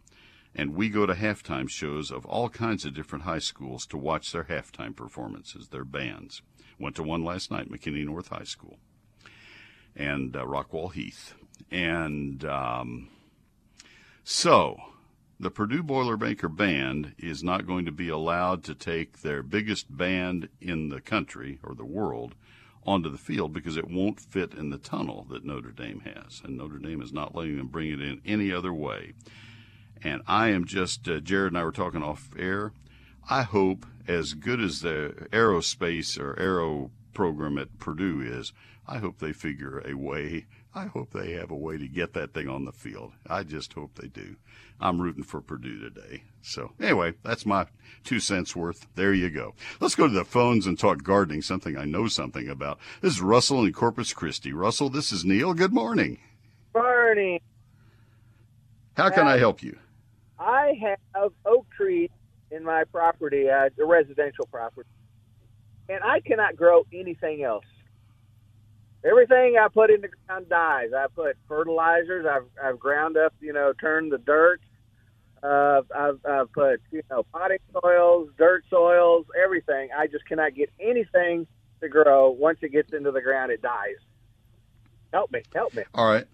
And 0.54 0.74
we 0.74 0.88
go 0.88 1.04
to 1.04 1.14
halftime 1.14 1.68
shows 1.68 2.10
of 2.10 2.24
all 2.26 2.48
kinds 2.48 2.84
of 2.84 2.94
different 2.94 3.24
high 3.24 3.40
schools 3.40 3.86
to 3.86 3.96
watch 3.96 4.30
their 4.30 4.44
halftime 4.44 4.94
performances, 4.94 5.68
their 5.68 5.84
bands. 5.84 6.42
Went 6.78 6.96
to 6.96 7.02
one 7.02 7.24
last 7.24 7.50
night, 7.50 7.70
McKinney 7.70 8.04
North 8.04 8.28
High 8.28 8.44
School, 8.44 8.78
and 9.96 10.36
uh, 10.36 10.44
Rockwall 10.44 10.92
Heath. 10.92 11.34
And 11.70 12.44
um, 12.44 13.08
so 14.22 14.76
the 15.40 15.50
Purdue 15.50 15.82
Boilermaker 15.82 16.54
Band 16.54 17.14
is 17.18 17.42
not 17.42 17.66
going 17.66 17.84
to 17.84 17.92
be 17.92 18.08
allowed 18.08 18.62
to 18.64 18.74
take 18.74 19.22
their 19.22 19.42
biggest 19.42 19.96
band 19.96 20.48
in 20.60 20.88
the 20.88 21.00
country 21.00 21.58
or 21.62 21.74
the 21.74 21.84
world 21.84 22.34
onto 22.86 23.10
the 23.10 23.18
field 23.18 23.52
because 23.52 23.76
it 23.76 23.90
won't 23.90 24.20
fit 24.20 24.54
in 24.54 24.70
the 24.70 24.78
tunnel 24.78 25.26
that 25.30 25.44
Notre 25.44 25.72
Dame 25.72 26.00
has. 26.00 26.42
And 26.44 26.56
Notre 26.56 26.78
Dame 26.78 27.02
is 27.02 27.12
not 27.12 27.34
letting 27.34 27.56
them 27.56 27.68
bring 27.68 27.90
it 27.90 28.00
in 28.00 28.20
any 28.24 28.52
other 28.52 28.72
way. 28.72 29.14
And 30.02 30.22
I 30.26 30.48
am 30.48 30.64
just, 30.64 31.08
uh, 31.08 31.20
Jared 31.20 31.52
and 31.52 31.58
I 31.58 31.64
were 31.64 31.72
talking 31.72 32.02
off 32.02 32.30
air. 32.38 32.72
I 33.28 33.42
hope, 33.42 33.86
as 34.06 34.34
good 34.34 34.60
as 34.60 34.80
the 34.80 35.28
aerospace 35.32 36.18
or 36.18 36.38
aero 36.38 36.90
program 37.14 37.56
at 37.58 37.78
Purdue 37.78 38.20
is, 38.20 38.52
I 38.86 38.98
hope 38.98 39.18
they 39.18 39.32
figure 39.32 39.82
a 39.86 39.94
way. 39.94 40.46
I 40.74 40.86
hope 40.86 41.12
they 41.12 41.32
have 41.32 41.50
a 41.50 41.56
way 41.56 41.78
to 41.78 41.86
get 41.86 42.12
that 42.14 42.34
thing 42.34 42.48
on 42.48 42.64
the 42.64 42.72
field. 42.72 43.12
I 43.28 43.44
just 43.44 43.72
hope 43.72 43.94
they 43.94 44.08
do. 44.08 44.36
I'm 44.80 45.00
rooting 45.00 45.22
for 45.22 45.40
Purdue 45.40 45.78
today. 45.78 46.24
So, 46.42 46.72
anyway, 46.80 47.14
that's 47.22 47.46
my 47.46 47.66
two 48.02 48.18
cents 48.18 48.56
worth. 48.56 48.86
There 48.96 49.14
you 49.14 49.30
go. 49.30 49.54
Let's 49.80 49.94
go 49.94 50.08
to 50.08 50.12
the 50.12 50.24
phones 50.24 50.66
and 50.66 50.78
talk 50.78 51.02
gardening, 51.02 51.42
something 51.42 51.78
I 51.78 51.84
know 51.84 52.08
something 52.08 52.48
about. 52.48 52.78
This 53.00 53.14
is 53.14 53.22
Russell 53.22 53.64
in 53.64 53.72
Corpus 53.72 54.12
Christi. 54.12 54.52
Russell, 54.52 54.90
this 54.90 55.12
is 55.12 55.24
Neil. 55.24 55.54
Good 55.54 55.72
morning. 55.72 56.18
Morning. 56.74 57.40
How 58.96 59.10
can 59.10 59.26
I 59.28 59.38
help 59.38 59.62
you? 59.62 59.78
I 60.38 60.72
have 61.14 61.32
oak 61.44 61.66
trees 61.76 62.10
in 62.50 62.64
my 62.64 62.84
property, 62.84 63.48
uh, 63.48 63.68
a 63.78 63.84
residential 63.84 64.46
property, 64.46 64.88
and 65.88 66.02
I 66.02 66.20
cannot 66.20 66.56
grow 66.56 66.84
anything 66.92 67.42
else. 67.42 67.64
Everything 69.04 69.56
I 69.60 69.68
put 69.68 69.90
in 69.90 70.00
the 70.00 70.08
ground 70.26 70.48
dies. 70.48 70.90
I 70.96 71.06
put 71.14 71.36
fertilizers. 71.46 72.26
I've 72.26 72.46
I've 72.62 72.78
ground 72.78 73.16
up, 73.16 73.34
you 73.40 73.52
know, 73.52 73.72
turned 73.78 74.12
the 74.12 74.18
dirt. 74.18 74.60
Uh, 75.42 75.82
I've, 75.94 76.18
I've 76.24 76.50
put 76.52 76.80
you 76.90 77.02
know 77.10 77.22
potting 77.32 77.58
soils, 77.72 78.30
dirt 78.38 78.64
soils, 78.70 79.26
everything. 79.42 79.90
I 79.96 80.06
just 80.06 80.26
cannot 80.26 80.54
get 80.54 80.70
anything 80.80 81.46
to 81.82 81.88
grow. 81.88 82.30
Once 82.30 82.58
it 82.62 82.72
gets 82.72 82.94
into 82.94 83.10
the 83.10 83.20
ground, 83.20 83.52
it 83.52 83.60
dies. 83.60 83.96
Help 85.12 85.30
me, 85.32 85.42
help 85.54 85.74
me. 85.74 85.82
All 85.94 86.10
right, 86.10 86.26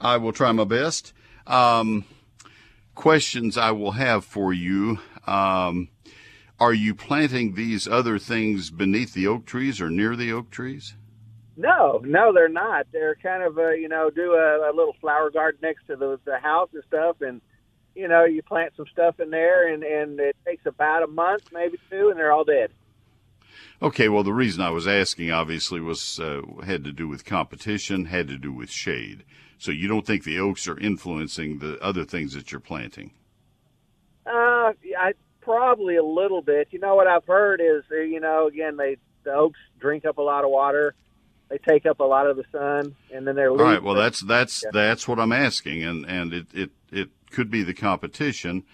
I 0.00 0.16
will 0.16 0.32
try 0.32 0.50
my 0.52 0.64
best. 0.64 1.12
Um, 1.46 2.06
questions 2.94 3.56
I 3.56 3.70
will 3.72 3.92
have 3.92 4.24
for 4.24 4.52
you. 4.52 4.98
Um, 5.26 5.88
are 6.58 6.72
you 6.74 6.94
planting 6.94 7.54
these 7.54 7.88
other 7.88 8.18
things 8.18 8.70
beneath 8.70 9.14
the 9.14 9.26
oak 9.26 9.46
trees 9.46 9.80
or 9.80 9.90
near 9.90 10.14
the 10.14 10.32
oak 10.32 10.50
trees? 10.50 10.94
No, 11.56 12.00
no, 12.04 12.32
they're 12.32 12.48
not. 12.48 12.86
They're 12.92 13.16
kind 13.16 13.42
of, 13.42 13.58
uh, 13.58 13.70
you 13.70 13.88
know, 13.88 14.10
do 14.10 14.32
a, 14.32 14.70
a 14.70 14.72
little 14.74 14.96
flower 15.00 15.30
garden 15.30 15.60
next 15.62 15.86
to 15.88 15.96
the, 15.96 16.18
the 16.24 16.38
house 16.38 16.70
and 16.72 16.82
stuff, 16.86 17.20
and 17.20 17.40
you 17.94 18.08
know, 18.08 18.24
you 18.24 18.42
plant 18.42 18.72
some 18.76 18.86
stuff 18.90 19.20
in 19.20 19.30
there, 19.30 19.72
and 19.72 19.82
and 19.82 20.18
it 20.18 20.36
takes 20.46 20.64
about 20.64 21.02
a 21.02 21.06
month, 21.06 21.42
maybe 21.52 21.78
two, 21.90 22.08
and 22.08 22.18
they're 22.18 22.32
all 22.32 22.44
dead. 22.44 22.70
Okay, 23.82 24.08
well, 24.08 24.22
the 24.22 24.32
reason 24.32 24.62
I 24.62 24.70
was 24.70 24.86
asking 24.86 25.30
obviously 25.30 25.80
was 25.80 26.18
uh, 26.20 26.40
had 26.64 26.84
to 26.84 26.92
do 26.92 27.08
with 27.08 27.24
competition, 27.24 28.06
had 28.06 28.28
to 28.28 28.38
do 28.38 28.52
with 28.52 28.70
shade. 28.70 29.24
So 29.62 29.70
you 29.70 29.88
don't 29.88 30.06
think 30.06 30.24
the 30.24 30.38
oaks 30.38 30.66
are 30.66 30.78
influencing 30.78 31.58
the 31.58 31.78
other 31.80 32.04
things 32.04 32.34
that 32.34 32.50
you're 32.50 32.60
planting? 32.60 33.12
Uh, 34.26 34.72
I 34.98 35.12
probably 35.40 35.96
a 35.96 36.04
little 36.04 36.42
bit. 36.42 36.68
You 36.70 36.78
know 36.78 36.94
what 36.94 37.06
I've 37.06 37.26
heard 37.26 37.60
is, 37.60 37.84
uh, 37.90 37.96
you 37.96 38.20
know, 38.20 38.48
again, 38.48 38.76
they 38.76 38.96
the 39.24 39.32
oaks 39.32 39.60
drink 39.78 40.04
up 40.04 40.18
a 40.18 40.22
lot 40.22 40.44
of 40.44 40.50
water 40.50 40.94
they 41.52 41.58
take 41.58 41.84
up 41.84 42.00
a 42.00 42.04
lot 42.04 42.26
of 42.26 42.38
the 42.38 42.44
sun, 42.50 42.96
and 43.12 43.26
then 43.26 43.36
they're 43.36 43.50
all 43.50 43.56
right. 43.58 43.82
Well, 43.82 43.94
that's 43.94 44.20
that's 44.20 44.62
yeah. 44.64 44.70
that's 44.72 45.06
what 45.06 45.20
I'm 45.20 45.32
asking, 45.32 45.82
and 45.82 46.06
and 46.06 46.32
it 46.32 46.46
it 46.54 46.70
it 46.90 47.10
could 47.30 47.50
be 47.50 47.62
the 47.62 47.74
competition. 47.74 48.64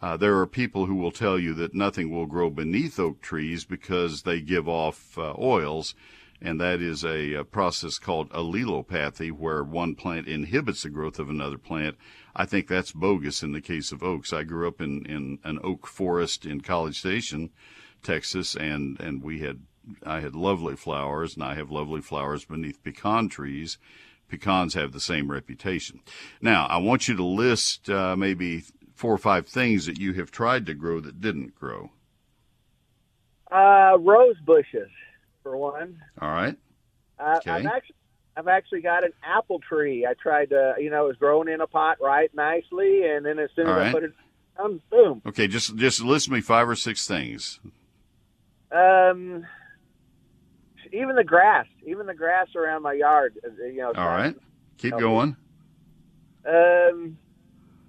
Uh, 0.00 0.16
there 0.16 0.38
are 0.38 0.46
people 0.46 0.86
who 0.86 0.94
will 0.94 1.10
tell 1.10 1.36
you 1.36 1.52
that 1.54 1.74
nothing 1.74 2.12
will 2.12 2.26
grow 2.26 2.48
beneath 2.48 3.00
oak 3.00 3.20
trees 3.20 3.64
because 3.64 4.22
they 4.22 4.40
give 4.40 4.68
off 4.68 5.18
uh, 5.18 5.34
oils, 5.36 5.96
and 6.40 6.60
that 6.60 6.80
is 6.80 7.04
a, 7.04 7.34
a, 7.34 7.44
process 7.44 7.98
called 7.98 8.30
allelopathy, 8.30 9.30
where 9.32 9.64
one 9.64 9.94
plant 9.94 10.28
inhibits 10.28 10.82
the 10.82 10.90
growth 10.90 11.18
of 11.18 11.28
another 11.28 11.58
plant. 11.58 11.96
I 12.36 12.44
think 12.46 12.68
that's 12.68 12.92
bogus 12.92 13.42
in 13.42 13.52
the 13.52 13.60
case 13.60 13.90
of 13.92 14.02
oaks. 14.02 14.32
I 14.32 14.44
grew 14.44 14.68
up 14.68 14.80
in, 14.80 15.04
in 15.06 15.38
an 15.44 15.58
oak 15.64 15.86
forest 15.86 16.46
in 16.46 16.60
College 16.60 16.98
Station, 16.98 17.50
Texas, 18.02 18.54
and, 18.54 18.98
and 19.00 19.22
we 19.22 19.40
had 19.40 19.60
I 20.04 20.20
had 20.20 20.34
lovely 20.34 20.76
flowers, 20.76 21.34
and 21.34 21.42
I 21.42 21.54
have 21.54 21.70
lovely 21.70 22.00
flowers 22.00 22.44
beneath 22.44 22.82
pecan 22.82 23.28
trees. 23.28 23.78
Pecans 24.28 24.74
have 24.74 24.92
the 24.92 25.00
same 25.00 25.30
reputation. 25.30 26.00
Now, 26.42 26.66
I 26.66 26.76
want 26.76 27.08
you 27.08 27.16
to 27.16 27.24
list 27.24 27.88
uh, 27.88 28.14
maybe 28.14 28.64
four 28.94 29.14
or 29.14 29.18
five 29.18 29.46
things 29.46 29.86
that 29.86 29.98
you 29.98 30.12
have 30.14 30.30
tried 30.30 30.66
to 30.66 30.74
grow 30.74 31.00
that 31.00 31.20
didn't 31.20 31.54
grow. 31.54 31.90
Uh, 33.50 33.96
rose 33.98 34.36
bushes, 34.44 34.90
for 35.42 35.56
one. 35.56 36.02
All 36.20 36.30
right. 36.30 36.56
Uh, 37.18 37.36
okay. 37.38 37.50
I've 37.50 37.66
actually, 37.66 37.96
I've 38.36 38.48
actually 38.48 38.80
got 38.82 39.04
an 39.04 39.12
apple 39.22 39.58
tree. 39.60 40.06
I 40.06 40.14
tried 40.14 40.50
to, 40.50 40.74
you 40.78 40.90
know, 40.90 41.04
it 41.04 41.08
was 41.08 41.16
growing 41.16 41.48
in 41.48 41.60
a 41.60 41.66
pot 41.66 41.98
right 42.00 42.32
nicely, 42.34 43.04
and 43.04 43.26
then 43.26 43.38
as 43.38 43.50
soon 43.56 43.66
as 43.66 43.76
I 43.76 43.92
put 43.92 44.04
it 44.04 44.12
down, 44.56 44.80
boom. 44.90 45.22
Okay, 45.26 45.48
just 45.48 45.74
just 45.76 46.02
list 46.02 46.30
me 46.30 46.40
five 46.40 46.68
or 46.68 46.76
six 46.76 47.06
things. 47.06 47.58
Um, 48.70 49.46
even 50.92 51.16
the 51.16 51.24
grass, 51.24 51.66
even 51.86 52.06
the 52.06 52.14
grass 52.14 52.48
around 52.54 52.82
my 52.82 52.92
yard. 52.92 53.38
Uh, 53.44 53.64
you 53.64 53.78
know. 53.78 53.92
All 53.96 54.06
right, 54.06 54.36
keep 54.76 54.96
going. 54.96 55.36
Um, 56.46 57.18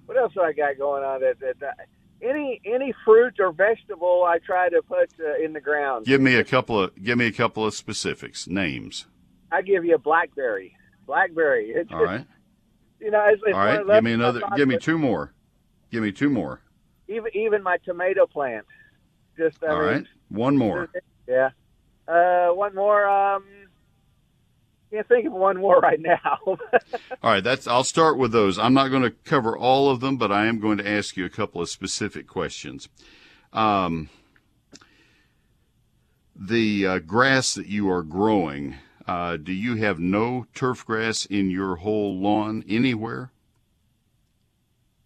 what 0.05 0.17
else 0.17 0.33
do 0.33 0.41
I 0.41 0.53
got 0.53 0.77
going 0.77 1.03
on? 1.03 1.21
That, 1.21 1.39
that, 1.39 1.59
that 1.59 1.87
any 2.21 2.61
any 2.65 2.93
fruit 3.05 3.35
or 3.39 3.51
vegetable 3.51 4.23
I 4.27 4.39
try 4.39 4.69
to 4.69 4.81
put 4.81 5.09
uh, 5.19 5.43
in 5.43 5.53
the 5.53 5.61
ground. 5.61 6.05
Give 6.05 6.21
me 6.21 6.35
a 6.35 6.43
couple 6.43 6.81
of 6.81 7.03
give 7.03 7.17
me 7.17 7.27
a 7.27 7.31
couple 7.31 7.65
of 7.65 7.73
specifics 7.73 8.47
names. 8.47 9.05
I 9.51 9.61
give 9.61 9.85
you 9.85 9.95
a 9.95 9.99
blackberry. 9.99 10.75
Blackberry. 11.07 11.69
It's 11.69 11.91
All 11.91 12.03
right. 12.03 12.25
You 12.99 13.11
know, 13.11 13.25
it's, 13.27 13.41
it's 13.45 13.55
All 13.55 13.65
right. 13.65 13.85
Give 13.85 14.03
me 14.03 14.13
another. 14.13 14.41
Give 14.55 14.67
me 14.67 14.77
two 14.77 14.97
more. 14.99 15.33
Give 15.91 16.03
me 16.03 16.11
two 16.11 16.29
more. 16.29 16.61
Even 17.07 17.35
even 17.35 17.63
my 17.63 17.77
tomato 17.77 18.27
plant. 18.27 18.65
Just 19.37 19.63
I 19.63 19.67
All 19.67 19.79
mean, 19.79 19.87
right. 19.87 20.05
One 20.29 20.57
more. 20.57 20.89
Yeah. 21.27 21.51
Uh, 22.07 22.47
one 22.55 22.73
more. 22.73 23.07
Um, 23.07 23.43
can't 24.91 25.07
think 25.07 25.27
of 25.27 25.33
one 25.33 25.57
more 25.57 25.79
right 25.79 25.99
now. 25.99 26.39
All 26.45 26.57
right, 27.23 27.43
that's. 27.43 27.67
I'll 27.67 27.83
start 27.83 28.17
with 28.17 28.31
those. 28.31 28.57
I'm 28.57 28.73
not 28.73 28.89
going 28.89 29.03
to 29.03 29.11
cover 29.11 29.57
all 29.57 29.89
of 29.89 29.99
them, 29.99 30.17
but 30.17 30.31
I 30.31 30.45
am 30.47 30.59
going 30.59 30.77
to 30.79 30.87
ask 30.87 31.15
you 31.15 31.25
a 31.25 31.29
couple 31.29 31.61
of 31.61 31.69
specific 31.69 32.27
questions. 32.27 32.89
Um, 33.53 34.09
the 36.35 36.87
uh, 36.87 36.99
grass 36.99 37.53
that 37.53 37.67
you 37.67 37.89
are 37.89 38.03
growing, 38.03 38.75
uh, 39.07 39.37
do 39.37 39.53
you 39.53 39.75
have 39.75 39.99
no 39.99 40.45
turf 40.53 40.85
grass 40.85 41.25
in 41.25 41.49
your 41.49 41.77
whole 41.77 42.19
lawn 42.19 42.63
anywhere? 42.67 43.31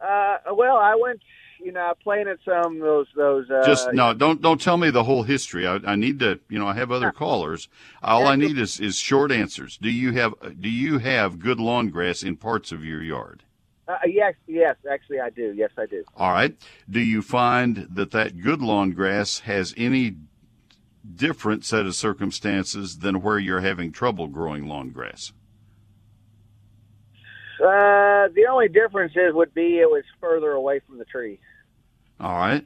uh, 0.04 0.38
well, 0.54 0.78
I 0.78 0.96
went. 0.96 1.22
You 1.64 1.72
know, 1.72 1.80
I 1.80 1.94
planted 2.04 2.40
some 2.44 2.76
of 2.76 2.82
those 2.82 3.08
those. 3.16 3.50
Uh, 3.50 3.66
Just 3.66 3.94
no, 3.94 4.14
don't 4.14 4.42
don't 4.42 4.60
tell 4.60 4.78
me 4.78 4.90
the 4.90 5.06
whole 5.06 5.24
history. 5.24 5.66
I, 5.66 5.76
I 5.86 5.96
need 5.96 6.20
to, 6.20 6.40
you 6.50 6.60
know, 6.60 6.68
I 6.68 6.74
have 6.74 6.92
other 6.92 7.12
callers. 7.12 7.70
All 8.02 8.28
I 8.28 8.36
need 8.36 8.58
is, 8.58 8.80
is 8.82 8.98
short 8.98 9.32
answers. 9.32 9.78
Do 9.78 9.90
you 9.90 10.12
have 10.12 10.34
do 10.60 10.70
you 10.70 10.98
have 10.98 11.40
good 11.40 11.60
lawn 11.60 11.90
grass 11.90 12.22
in 12.22 12.36
parts 12.36 12.72
of 12.72 12.84
your 12.84 13.02
yard? 13.02 13.44
Uh, 13.88 13.98
yes, 14.06 14.34
yes. 14.48 14.76
Actually, 14.92 15.20
I 15.20 15.30
do. 15.30 15.54
Yes, 15.56 15.72
I 15.78 15.86
do. 15.86 16.04
All 16.18 16.32
right. 16.32 16.56
Do 16.90 17.00
you 17.00 17.22
find 17.22 17.88
that 17.92 18.12
that 18.12 18.42
good 18.42 18.62
lawn 18.62 18.92
grass 18.92 19.40
has 19.40 19.74
any 19.78 20.16
different 21.16 21.66
set 21.66 21.86
of 21.86 21.96
circumstances 21.96 23.00
than 23.00 23.22
where 23.22 23.40
you're 23.40 23.62
having 23.62 23.92
trouble 23.92 24.28
growing 24.28 24.68
lawn 24.68 24.90
grass? 24.90 25.34
Uh, 27.60 28.28
the 28.36 28.46
only 28.50 28.68
difference 28.68 29.14
is 29.16 29.34
would 29.34 29.54
be 29.54 29.80
it 29.80 29.90
was 29.90 30.04
further 30.20 30.52
away 30.52 30.82
from 30.86 30.98
the 30.98 31.06
tree. 31.06 31.40
All 32.24 32.38
right. 32.38 32.66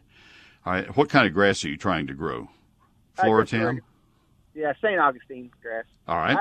All 0.65 0.73
right. 0.73 0.95
What 0.95 1.09
kind 1.09 1.25
of 1.25 1.33
grass 1.33 1.65
are 1.65 1.69
you 1.69 1.77
trying 1.77 2.07
to 2.07 2.13
grow? 2.13 2.47
I 3.17 3.23
just 3.23 3.51
Floratam? 3.51 3.79
Yeah, 4.53 4.73
St. 4.81 4.99
Augustine 4.99 5.49
grass. 5.61 5.85
All 6.07 6.17
right. 6.17 6.37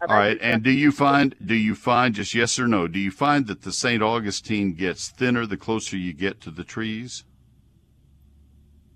I've 0.00 0.10
All 0.10 0.16
right. 0.16 0.38
And 0.40 0.62
do 0.62 0.70
you 0.70 0.92
find 0.92 1.34
do 1.44 1.54
you 1.54 1.74
find 1.74 2.14
just 2.14 2.34
yes 2.34 2.56
or 2.58 2.68
no? 2.68 2.86
Do 2.86 3.00
you 3.00 3.10
find 3.10 3.48
that 3.48 3.62
the 3.62 3.72
St. 3.72 4.00
Augustine 4.00 4.74
gets 4.74 5.08
thinner 5.08 5.46
the 5.46 5.56
closer 5.56 5.96
you 5.96 6.12
get 6.12 6.40
to 6.42 6.52
the 6.52 6.62
trees? 6.62 7.24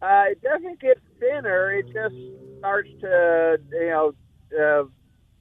Uh, 0.01 0.25
it 0.31 0.41
doesn't 0.43 0.81
get 0.81 0.99
thinner. 1.19 1.73
It 1.73 1.87
just 1.93 2.15
starts 2.59 2.91
to, 3.01 3.59
you 3.73 3.89
know, 3.89 4.15
uh, 4.61 4.85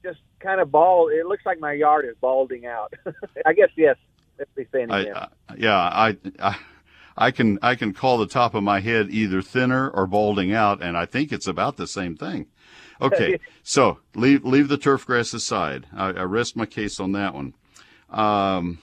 just 0.04 0.20
kind 0.40 0.60
of 0.60 0.72
bald. 0.72 1.12
It 1.12 1.26
looks 1.26 1.46
like 1.46 1.60
my 1.60 1.72
yard 1.72 2.04
is 2.06 2.16
balding 2.20 2.66
out. 2.66 2.92
I 3.46 3.52
guess 3.52 3.70
yes, 3.76 3.96
that'd 4.36 4.54
be 4.56 4.64
thinning. 4.64 4.90
I, 4.90 5.04
yeah. 5.04 5.26
I, 5.48 5.54
yeah, 5.56 5.76
I, 5.78 6.16
I 6.40 6.56
I 7.16 7.30
can 7.30 7.58
I 7.62 7.74
can 7.74 7.92
call 7.92 8.18
the 8.18 8.26
top 8.26 8.54
of 8.54 8.62
my 8.62 8.80
head 8.80 9.08
either 9.10 9.42
thinner 9.42 9.88
or 9.90 10.06
balding 10.06 10.52
out, 10.52 10.82
and 10.82 10.96
I 10.96 11.06
think 11.06 11.32
it's 11.32 11.46
about 11.46 11.76
the 11.76 11.86
same 11.86 12.16
thing. 12.16 12.46
Okay, 13.00 13.38
so 13.62 13.98
leave 14.14 14.44
leave 14.44 14.68
the 14.68 14.78
turf 14.78 15.06
grass 15.06 15.32
aside. 15.34 15.86
I, 15.94 16.08
I 16.08 16.22
rest 16.22 16.56
my 16.56 16.66
case 16.66 16.98
on 17.00 17.12
that 17.12 17.34
one. 17.34 17.54
Um, 18.10 18.78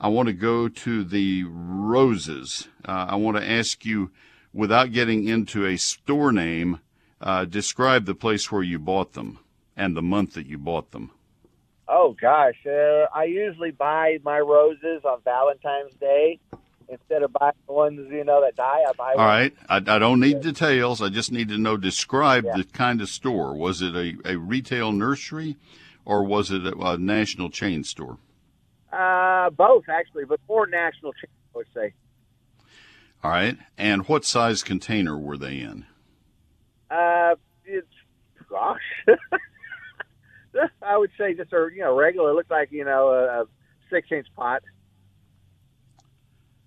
I 0.00 0.08
want 0.08 0.28
to 0.28 0.32
go 0.32 0.68
to 0.68 1.04
the 1.04 1.44
roses. 1.44 2.68
Uh, 2.86 3.06
I 3.10 3.16
want 3.16 3.36
to 3.36 3.48
ask 3.48 3.84
you, 3.84 4.12
without 4.52 4.92
getting 4.92 5.26
into 5.26 5.66
a 5.66 5.76
store 5.76 6.30
name, 6.30 6.80
uh, 7.20 7.44
describe 7.44 8.04
the 8.04 8.14
place 8.14 8.50
where 8.52 8.62
you 8.62 8.78
bought 8.78 9.14
them 9.14 9.40
and 9.76 9.96
the 9.96 10.02
month 10.02 10.34
that 10.34 10.46
you 10.46 10.56
bought 10.56 10.92
them. 10.92 11.10
Oh 11.88 12.14
gosh, 12.20 12.56
uh, 12.66 13.06
I 13.14 13.24
usually 13.24 13.70
buy 13.70 14.18
my 14.22 14.38
roses 14.40 15.02
on 15.04 15.20
Valentine's 15.24 15.94
Day 15.98 16.38
instead 16.90 17.22
of 17.22 17.32
buying 17.32 17.52
the 17.66 17.72
ones 17.72 18.08
you 18.10 18.24
know 18.24 18.42
that 18.42 18.56
die. 18.56 18.82
I 18.86 18.92
buy. 18.96 19.12
All 19.12 19.26
right. 19.26 19.54
I, 19.68 19.76
I 19.76 19.98
don't 19.98 20.20
need 20.20 20.40
details. 20.42 21.00
I 21.02 21.08
just 21.08 21.32
need 21.32 21.48
to 21.48 21.58
know 21.58 21.76
describe 21.78 22.44
Yeah. 22.44 22.56
the 22.58 22.64
kind 22.64 23.00
of 23.00 23.08
store. 23.08 23.54
Was 23.56 23.80
it 23.82 23.94
a, 23.94 24.16
a 24.24 24.36
retail 24.36 24.92
nursery 24.92 25.56
or 26.04 26.24
was 26.24 26.50
it 26.50 26.66
a, 26.66 26.76
a 26.78 26.98
national 26.98 27.48
chain 27.50 27.84
store? 27.84 28.18
Uh, 28.92 29.50
both 29.50 29.84
actually, 29.88 30.24
but 30.24 30.40
more 30.48 30.66
national 30.66 31.12
chain, 31.14 31.30
I 31.54 31.58
would 31.58 31.66
say. 31.74 31.92
All 33.24 33.30
right. 33.30 33.56
And 33.76 34.06
what 34.08 34.24
size 34.24 34.62
container 34.62 35.18
were 35.18 35.36
they 35.38 35.58
in? 35.58 35.84
Uh, 36.90 37.34
it's 37.66 37.86
gosh, 38.48 38.80
I 40.82 40.96
would 40.96 41.10
say 41.18 41.34
just 41.34 41.52
a 41.52 41.68
you 41.74 41.80
know 41.80 41.94
regular. 41.96 42.30
It 42.30 42.34
looks 42.34 42.50
like 42.50 42.70
you 42.72 42.84
know 42.84 43.08
a, 43.08 43.42
a 43.42 43.44
six 43.90 44.08
inch 44.10 44.26
pot. 44.36 44.62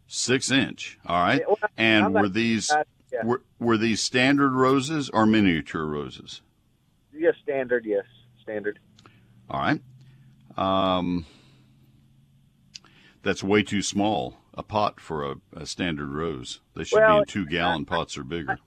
Six 0.07 0.51
inch. 0.51 0.99
All 1.05 1.21
right. 1.21 1.39
Yeah, 1.39 1.45
well, 1.47 1.57
And 1.77 2.05
I'm 2.05 2.13
not- 2.13 2.21
were 2.23 2.29
these 2.29 2.69
uh, 2.71 2.83
yeah. 3.13 3.25
were, 3.25 3.41
were 3.59 3.77
these 3.77 4.01
standard 4.01 4.53
roses 4.53 5.09
or 5.09 5.25
miniature 5.25 5.85
roses? 5.85 6.41
Yes, 7.13 7.35
standard. 7.43 7.85
Yes, 7.85 8.03
standard. 8.41 8.79
All 9.49 9.61
right. 9.61 9.81
Um, 10.57 11.25
that's 13.23 13.43
way 13.43 13.63
too 13.63 13.81
small 13.81 14.37
a 14.53 14.63
pot 14.63 14.99
for 14.99 15.23
a, 15.29 15.35
a 15.55 15.65
standard 15.65 16.09
rose. 16.09 16.59
They 16.75 16.83
should 16.83 17.05
be 17.05 17.17
in 17.17 17.25
two 17.25 17.45
gallon 17.45 17.85
pots 17.85 18.17
or 18.17 18.23
bigger. 18.23 18.59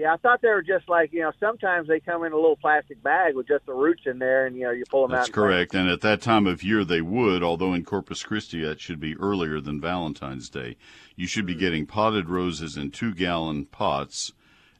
Yeah, 0.00 0.14
I 0.14 0.16
thought 0.16 0.40
they 0.40 0.48
were 0.48 0.62
just 0.62 0.88
like 0.88 1.12
you 1.12 1.20
know. 1.20 1.32
Sometimes 1.38 1.86
they 1.86 2.00
come 2.00 2.24
in 2.24 2.32
a 2.32 2.36
little 2.36 2.56
plastic 2.56 3.02
bag 3.02 3.34
with 3.34 3.46
just 3.46 3.66
the 3.66 3.74
roots 3.74 4.04
in 4.06 4.18
there, 4.18 4.46
and 4.46 4.56
you 4.56 4.62
know 4.62 4.70
you 4.70 4.84
pull 4.88 5.06
them 5.06 5.14
out. 5.14 5.18
That's 5.18 5.30
correct. 5.30 5.74
And 5.74 5.90
at 5.90 6.00
that 6.00 6.22
time 6.22 6.46
of 6.46 6.62
year, 6.62 6.86
they 6.86 7.02
would, 7.02 7.42
although 7.42 7.74
in 7.74 7.84
Corpus 7.84 8.22
Christi, 8.22 8.62
that 8.64 8.80
should 8.80 8.98
be 8.98 9.14
earlier 9.18 9.60
than 9.60 9.78
Valentine's 9.78 10.48
Day. 10.48 10.78
You 11.16 11.26
should 11.26 11.44
be 11.44 11.54
getting 11.54 11.84
potted 11.84 12.30
roses 12.30 12.78
in 12.78 12.92
two 12.92 13.12
gallon 13.14 13.66
pots 13.66 14.32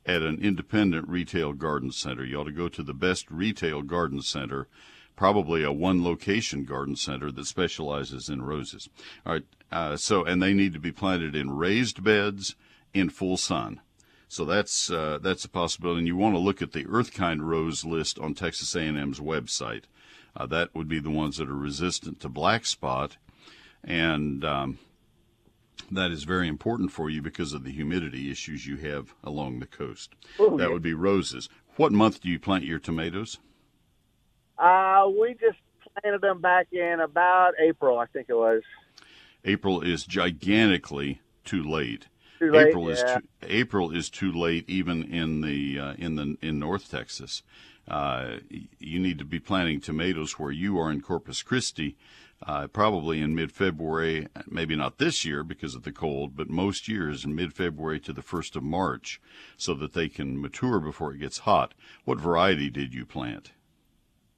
at 0.07 0.23
an 0.23 0.39
independent 0.41 1.07
retail 1.07 1.53
garden 1.53 1.93
center. 1.93 2.25
You 2.25 2.41
ought 2.41 2.45
to 2.45 2.53
go 2.53 2.71
to 2.71 2.83
the 2.83 2.95
best 2.95 3.31
retail 3.31 3.83
garden 3.83 4.23
center, 4.23 4.69
probably 5.17 5.63
a 5.63 5.71
one 5.71 6.03
location 6.03 6.65
garden 6.65 6.97
center 6.97 7.31
that 7.31 7.45
specializes 7.45 8.31
in 8.31 8.41
roses. 8.41 8.89
All 9.27 9.35
right. 9.35 9.45
Uh, 9.71 9.99
so, 9.99 10.25
and 10.25 10.43
they 10.43 10.55
need 10.55 10.73
to 10.73 10.81
be 10.81 10.93
planted 10.93 11.37
in 11.37 11.51
raised 11.51 12.03
beds 12.03 12.57
in 12.95 13.11
full 13.11 13.37
sun. 13.37 13.83
So 14.31 14.45
that's 14.45 14.93
uh, 14.93 15.19
that's 15.21 15.45
a 15.45 15.49
possibility, 15.49 15.99
and 15.99 16.07
you 16.07 16.17
want 16.17 16.37
to 16.37 16.39
look 16.39 16.63
at 16.63 16.71
the 16.71 16.85
Earthkind 16.85 17.41
rose 17.43 17.85
list 17.85 18.17
on 18.21 18.35
Texas 18.35 18.77
A&M's 18.77 19.19
website. 19.19 19.87
Uh, 20.37 20.47
that 20.47 20.73
would 20.73 20.87
be 20.87 21.01
the 21.01 21.11
ones 21.11 21.39
that 21.39 21.49
are 21.49 21.57
resistant 21.57 22.21
to 22.21 22.29
black 22.29 22.65
spot, 22.65 23.17
and 23.83 24.45
um, 24.45 24.79
that 25.91 26.13
is 26.13 26.23
very 26.23 26.47
important 26.47 26.93
for 26.93 27.11
you 27.11 27.21
because 27.21 27.53
of 27.53 27.65
the 27.65 27.73
humidity 27.73 28.31
issues 28.31 28.69
you 28.69 28.77
have 28.77 29.15
along 29.25 29.59
the 29.59 29.67
coast. 29.67 30.15
Ooh, 30.39 30.57
that 30.59 30.69
yeah. 30.69 30.73
would 30.73 30.81
be 30.81 30.95
roses. 30.95 31.49
What 31.75 31.91
month 31.91 32.21
do 32.21 32.29
you 32.29 32.39
plant 32.39 32.63
your 32.63 32.79
tomatoes? 32.79 33.39
Uh, 34.57 35.09
we 35.09 35.35
just 35.41 35.59
planted 35.83 36.21
them 36.21 36.41
back 36.41 36.69
in 36.71 37.01
about 37.01 37.55
April, 37.59 37.99
I 37.99 38.07
think 38.07 38.27
it 38.29 38.37
was. 38.37 38.63
April 39.45 39.81
is 39.81 40.05
gigantically 40.05 41.21
too 41.45 41.65
late. 41.65 42.07
Too 42.41 42.51
late. 42.51 42.69
April 42.69 42.89
is 42.89 43.05
yeah. 43.07 43.19
too, 43.19 43.29
April 43.43 43.91
is 43.91 44.09
too 44.09 44.33
late 44.33 44.65
even 44.67 45.05
in 45.05 45.43
the 45.43 45.79
uh, 45.79 45.93
in 45.99 46.17
the 46.17 46.39
in 46.41 46.59
North 46.59 46.91
Texas. 46.91 47.43
Uh, 47.87 48.39
you 48.79 48.99
need 48.99 49.19
to 49.19 49.27
be 49.27 49.39
planting 49.39 49.81
tomatoes 49.81 50.39
where 50.39 50.51
you 50.51 50.79
are 50.79 50.91
in 50.91 51.03
Corpus 51.03 51.43
Christi, 51.43 51.97
uh, 52.47 52.67
probably 52.69 53.21
in 53.21 53.35
mid-February. 53.35 54.29
Maybe 54.49 54.75
not 54.75 54.97
this 54.97 55.25
year 55.25 55.45
because 55.45 55.75
of 55.75 55.83
the 55.83 55.93
cold, 55.93 56.35
but 56.35 56.49
most 56.49 56.89
years 56.89 57.25
in 57.27 57.35
mid-February 57.35 58.01
to 58.01 58.13
the 58.15 58.23
first 58.23 58.57
of 58.57 58.63
March, 58.63 59.21
so 59.59 59.75
that 59.75 59.93
they 59.93 60.09
can 60.09 60.41
mature 60.41 60.81
before 60.81 61.13
it 61.13 61.19
gets 61.19 61.39
hot. 61.39 61.75
What 62.05 62.21
variety 62.21 62.71
did 62.71 62.95
you 62.95 63.05
plant? 63.05 63.53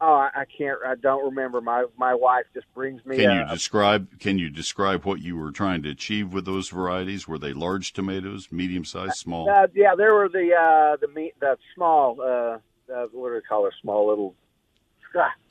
Oh, 0.04 0.14
I, 0.14 0.30
I 0.34 0.44
can't. 0.46 0.80
I 0.84 0.96
don't 0.96 1.24
remember. 1.24 1.60
My 1.60 1.84
my 1.96 2.12
wife 2.12 2.46
just 2.52 2.66
brings 2.74 3.06
me. 3.06 3.18
Can 3.18 3.30
a, 3.30 3.34
you 3.36 3.46
describe 3.46 4.18
Can 4.18 4.36
you 4.36 4.50
describe 4.50 5.04
what 5.04 5.20
you 5.20 5.36
were 5.36 5.52
trying 5.52 5.84
to 5.84 5.90
achieve 5.90 6.32
with 6.32 6.44
those 6.44 6.68
varieties? 6.70 7.28
Were 7.28 7.38
they 7.38 7.52
large 7.52 7.92
tomatoes, 7.92 8.48
medium-sized, 8.50 9.14
small? 9.14 9.48
Uh, 9.48 9.68
yeah, 9.74 9.94
there 9.96 10.12
were 10.12 10.28
the 10.28 10.50
uh, 10.54 10.96
the 11.00 11.06
meat, 11.06 11.34
the 11.38 11.56
small. 11.76 12.20
Uh, 12.20 12.58
uh, 12.92 13.06
what 13.12 13.28
do 13.28 13.34
they 13.34 13.40
call 13.42 13.66
it? 13.68 13.74
Small 13.80 14.08
little. 14.08 14.34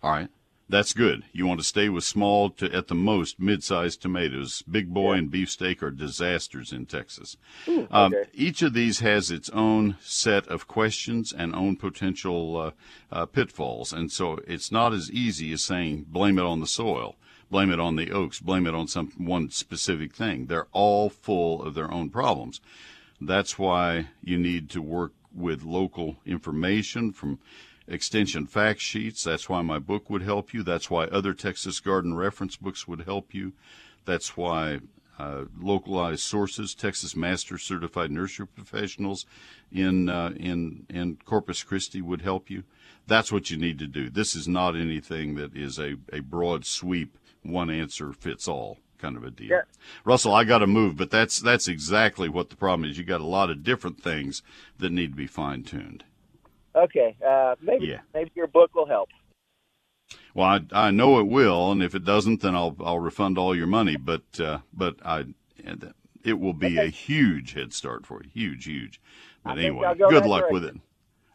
All 0.04 0.12
right. 0.12 0.28
That's 0.72 0.94
good. 0.94 1.26
You 1.34 1.46
want 1.48 1.60
to 1.60 1.66
stay 1.66 1.90
with 1.90 2.06
small 2.06 2.50
to 2.52 2.74
at 2.74 2.88
the 2.88 2.96
most 2.96 3.42
mid-sized 3.42 4.02
tomatoes. 4.02 4.64
Big 4.72 4.94
boy 4.94 5.12
Yeah. 5.14 5.18
and 5.20 5.30
beefsteak 5.32 5.84
are 5.84 5.92
disasters 5.92 6.72
in 6.72 6.86
Texas. 6.86 7.36
ooh, 7.68 7.88
Um. 7.92 8.14
Each 8.34 8.62
of 8.62 8.74
these 8.74 9.00
has 9.02 9.30
its 9.32 9.50
own 9.50 9.98
set 10.02 10.48
of 10.48 10.70
questions 10.70 11.34
and 11.34 11.54
own 11.54 11.76
potential 11.76 12.56
uh, 12.58 12.72
uh, 13.12 13.26
pitfalls, 13.26 13.92
and 13.92 14.10
so 14.12 14.40
it's 14.48 14.72
not 14.72 14.94
as 14.94 15.12
easy 15.12 15.52
as 15.52 15.62
saying 15.62 16.06
blame 16.08 16.40
it 16.40 16.46
on 16.46 16.62
the 16.62 16.68
soil, 16.68 17.18
blame 17.50 17.70
it 17.70 17.80
on 17.82 17.98
the 17.98 18.10
oaks, 18.12 18.40
blame 18.40 18.66
it 18.66 18.74
on 18.74 18.88
some 18.88 19.12
one 19.18 19.50
specific 19.50 20.16
thing. 20.16 20.46
They're 20.46 20.68
all 20.72 21.10
full 21.10 21.62
of 21.64 21.74
their 21.74 21.92
own 21.92 22.10
problems. 22.10 22.62
That's 23.20 23.60
why 23.60 24.08
you 24.24 24.38
need 24.38 24.70
to 24.70 24.82
work 24.82 25.12
with 25.36 25.64
local 25.64 26.16
information 26.26 27.12
from 27.12 27.40
extension 27.88 28.46
fact 28.46 28.80
sheets. 28.80 29.24
That's 29.24 29.50
why 29.50 29.62
my 29.62 29.80
book 29.80 30.10
would 30.10 30.22
help 30.22 30.54
you. 30.54 30.64
That's 30.64 30.90
why 30.90 31.06
other 31.06 31.34
Texas 31.34 31.80
garden 31.80 32.16
reference 32.16 32.56
books 32.56 32.88
would 32.88 33.02
help 33.02 33.34
you. 33.34 33.54
That's 34.06 34.36
why 34.36 34.80
uh, 35.20 35.46
localized 35.60 36.22
sources, 36.22 36.74
Texas 36.74 37.16
Master 37.16 37.58
Certified 37.58 38.12
Nursery 38.12 38.48
Professionals 38.48 39.26
in 39.72 40.10
uh, 40.10 40.32
in 40.36 40.86
in 40.90 41.18
Corpus 41.26 41.64
Christi 41.64 42.02
would 42.02 42.22
help 42.22 42.50
you. 42.50 42.64
That's 43.08 43.32
what 43.32 43.52
you 43.52 43.58
need 43.58 43.78
to 43.80 43.88
do. 43.88 44.10
This 44.10 44.36
is 44.36 44.48
not 44.48 44.76
anything 44.76 45.36
that 45.36 45.56
is 45.56 45.78
a, 45.80 45.96
a 46.14 46.22
broad 46.22 46.66
sweep, 46.66 47.18
one 47.44 47.70
answer 47.70 48.14
fits 48.14 48.48
all 48.48 48.78
kind 48.98 49.18
of 49.18 49.24
a 49.24 49.32
deal. 49.32 49.50
Yeah. 49.50 49.62
Russell, 50.06 50.34
I 50.34 50.44
got 50.44 50.60
to 50.60 50.68
move, 50.68 50.96
but 50.96 51.12
that's 51.12 51.40
that's 51.40 51.68
exactly 51.68 52.30
what 52.30 52.50
the 52.50 52.56
problem 52.56 52.90
is. 52.90 52.98
You 52.98 53.04
got 53.04 53.22
a 53.22 53.26
lot 53.26 53.50
of 53.50 53.64
different 53.64 54.02
things 54.02 54.44
that 54.78 54.92
need 54.92 55.12
to 55.12 55.18
be 55.18 55.28
fine 55.28 55.64
tuned. 55.64 56.04
Okay, 56.76 57.16
uh, 57.26 57.56
maybe 57.62 57.88
Yeah. 57.88 58.00
maybe 58.14 58.32
your 58.36 58.48
book 58.48 58.74
will 58.74 58.86
help. 58.88 59.10
Well, 60.34 60.48
I, 60.48 60.88
I 60.88 60.92
know 60.92 61.20
it 61.20 61.28
will, 61.28 61.72
and 61.72 61.84
if 61.84 61.94
it 61.94 62.06
doesn't, 62.06 62.42
then 62.42 62.56
I'll 62.56 62.76
I'll 62.80 63.00
refund 63.00 63.38
all 63.38 63.56
your 63.56 63.68
money. 63.68 63.98
But 63.98 64.40
uh, 64.40 64.60
but 64.74 64.96
I 65.06 65.26
it 66.24 66.40
will 66.40 66.54
be 66.54 66.78
a 66.80 66.88
huge 66.88 67.54
head 67.54 67.74
start 67.74 68.06
for 68.06 68.22
you, 68.24 68.30
huge, 68.30 68.66
huge. 68.66 69.02
But 69.44 69.58
think 69.58 69.76
anyway, 69.76 69.96
good 70.08 70.26
luck 70.26 70.50
with 70.50 70.64
it. 70.64 70.76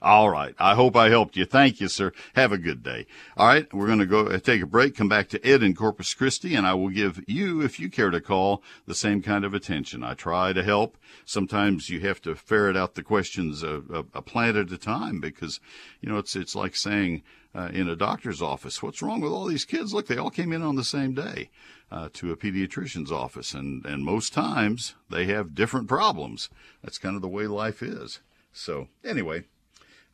All 0.03 0.29
right. 0.29 0.55
I 0.59 0.75
hope 0.75 0.95
I 0.95 1.09
helped 1.09 1.37
you. 1.37 1.47
Thank 1.47 1.81
you, 1.81 1.89
sir. 1.89 2.13
Have 2.35 2.53
a 2.53 2.59
good 2.59 2.83
day. 2.83 3.07
All 3.37 3.47
right. 3.47 3.73
We're 3.73 3.87
going 3.87 3.99
to 3.99 4.07
go 4.07 4.27
uh, 4.27 4.39
take 4.39 4.63
a 4.63 4.67
break, 4.67 4.95
come 4.95 5.09
back 5.09 5.29
to 5.31 5.45
Ed 5.45 5.63
in 5.63 5.75
Corpus 5.75 6.13
Christi, 6.13 6.55
and 6.55 6.67
I 6.67 6.75
will 6.75 6.91
give 6.91 7.25
you, 7.27 7.63
if 7.63 7.81
you 7.81 7.89
care 7.89 8.11
to 8.11 8.21
call, 8.21 8.63
the 8.87 8.95
same 8.95 9.23
kind 9.23 9.45
of 9.45 9.55
attention. 9.55 10.05
I 10.05 10.13
try 10.13 10.53
to 10.53 10.63
help. 10.63 10.99
Sometimes 11.25 11.89
you 11.89 12.01
have 12.01 12.21
to 12.23 12.35
ferret 12.35 12.77
out 12.77 12.95
the 12.95 13.03
questions 13.03 13.63
a, 13.63 13.83
a, 13.91 14.05
a 14.15 14.23
plant 14.23 14.59
at 14.59 14.71
a 14.71 14.79
time 14.79 15.19
because, 15.19 15.61
you 16.03 16.11
know, 16.11 16.19
it's, 16.19 16.37
it's 16.37 16.55
like 16.55 16.77
saying, 16.77 17.23
uh, 17.55 17.71
in 17.73 17.89
a 17.89 17.97
doctor's 17.97 18.43
office, 18.43 18.83
what's 18.83 19.01
wrong 19.01 19.23
with 19.23 19.33
all 19.33 19.47
these 19.47 19.65
kids? 19.65 19.95
Look, 19.95 20.09
they 20.09 20.19
all 20.19 20.31
came 20.31 20.53
in 20.53 20.61
on 20.61 20.77
the 20.77 20.85
same 20.85 21.15
day. 21.15 21.51
Uh, 21.89 22.09
to 22.13 22.33
a 22.33 22.37
pediatrician's 22.37 23.13
office, 23.13 23.55
and, 23.55 23.87
and 23.87 24.05
most 24.05 24.33
times 24.33 24.97
they 25.09 25.27
have 25.27 25.55
different 25.55 25.87
problems. 25.87 26.51
That's 26.83 26.99
kind 26.99 27.15
of 27.15 27.23
the 27.23 27.29
way 27.29 27.47
life 27.47 27.81
is. 27.81 28.19
So, 28.53 28.89
anyway, 29.05 29.45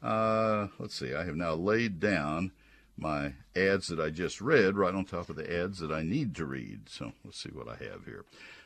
uh, 0.02 0.68
let's 0.78 0.94
see. 0.94 1.14
I 1.14 1.24
have 1.24 1.36
now 1.36 1.54
laid 1.54 2.00
down 2.00 2.52
my 2.96 3.34
ads 3.56 3.88
that 3.88 4.00
I 4.00 4.10
just 4.10 4.40
read 4.40 4.76
right 4.76 4.94
on 4.94 5.04
top 5.04 5.30
of 5.30 5.36
the 5.36 5.60
ads 5.60 5.78
that 5.78 5.90
I 5.90 6.02
need 6.02 6.34
to 6.36 6.46
read. 6.46 6.88
So 6.88 7.12
let's 7.24 7.42
see 7.42 7.50
what 7.50 7.68
I 7.68 7.76
have 7.84 8.04
here. 8.04 8.24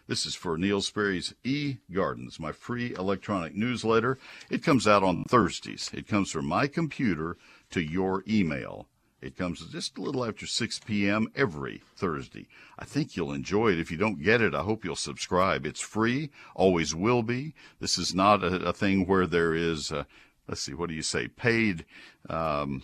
This 0.08 0.24
is 0.24 0.36
for 0.36 0.56
Neil 0.56 0.80
Sperry's 0.80 1.34
E 1.42 1.78
Gardens, 1.92 2.38
my 2.38 2.52
free 2.52 2.94
electronic 2.94 3.56
newsletter. 3.56 4.18
It 4.50 4.62
comes 4.62 4.86
out 4.86 5.02
on 5.02 5.24
Thursdays. 5.24 5.90
It 5.92 6.06
comes 6.06 6.30
from 6.30 6.46
my 6.46 6.68
computer 6.68 7.36
to 7.70 7.80
your 7.80 8.22
email. 8.28 8.86
It 9.20 9.36
comes 9.36 9.66
just 9.66 9.98
a 9.98 10.02
little 10.02 10.24
after 10.24 10.46
6 10.46 10.80
p.m. 10.80 11.28
every 11.34 11.82
Thursday. 11.96 12.46
I 12.78 12.84
think 12.84 13.16
you'll 13.16 13.32
enjoy 13.32 13.72
it. 13.72 13.80
If 13.80 13.90
you 13.90 13.96
don't 13.96 14.22
get 14.22 14.40
it, 14.40 14.54
I 14.54 14.60
hope 14.60 14.84
you'll 14.84 14.94
subscribe. 14.94 15.66
It's 15.66 15.80
free, 15.80 16.30
always 16.54 16.94
will 16.94 17.24
be. 17.24 17.54
This 17.80 17.98
is 17.98 18.14
not 18.14 18.44
a, 18.44 18.68
a 18.68 18.72
thing 18.72 19.06
where 19.06 19.26
there 19.26 19.54
is, 19.54 19.90
uh, 19.90 20.04
let's 20.48 20.60
see, 20.60 20.74
what 20.74 20.88
do 20.88 20.94
you 20.94 21.02
say, 21.02 21.28
paid 21.28 21.84
um, 22.28 22.82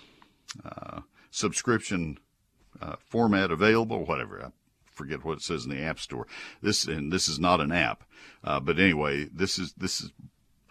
uh, 0.65 1.01
subscription 1.31 2.19
uh, 2.81 2.97
format 3.09 3.51
available, 3.51 4.05
whatever. 4.05 4.43
I 4.45 4.51
forget 4.91 5.25
what 5.25 5.39
it 5.39 5.43
says 5.43 5.65
in 5.65 5.71
the 5.71 5.83
App 5.83 5.99
Store. 5.99 6.27
This 6.61 6.85
and 6.85 7.13
this 7.13 7.29
is 7.29 7.39
not 7.39 7.61
an 7.61 7.73
app, 7.73 8.05
uh, 8.45 8.61
but 8.61 8.79
anyway, 8.79 9.29
this 9.33 9.59
is 9.59 9.73
this 9.75 10.01
is 10.01 10.13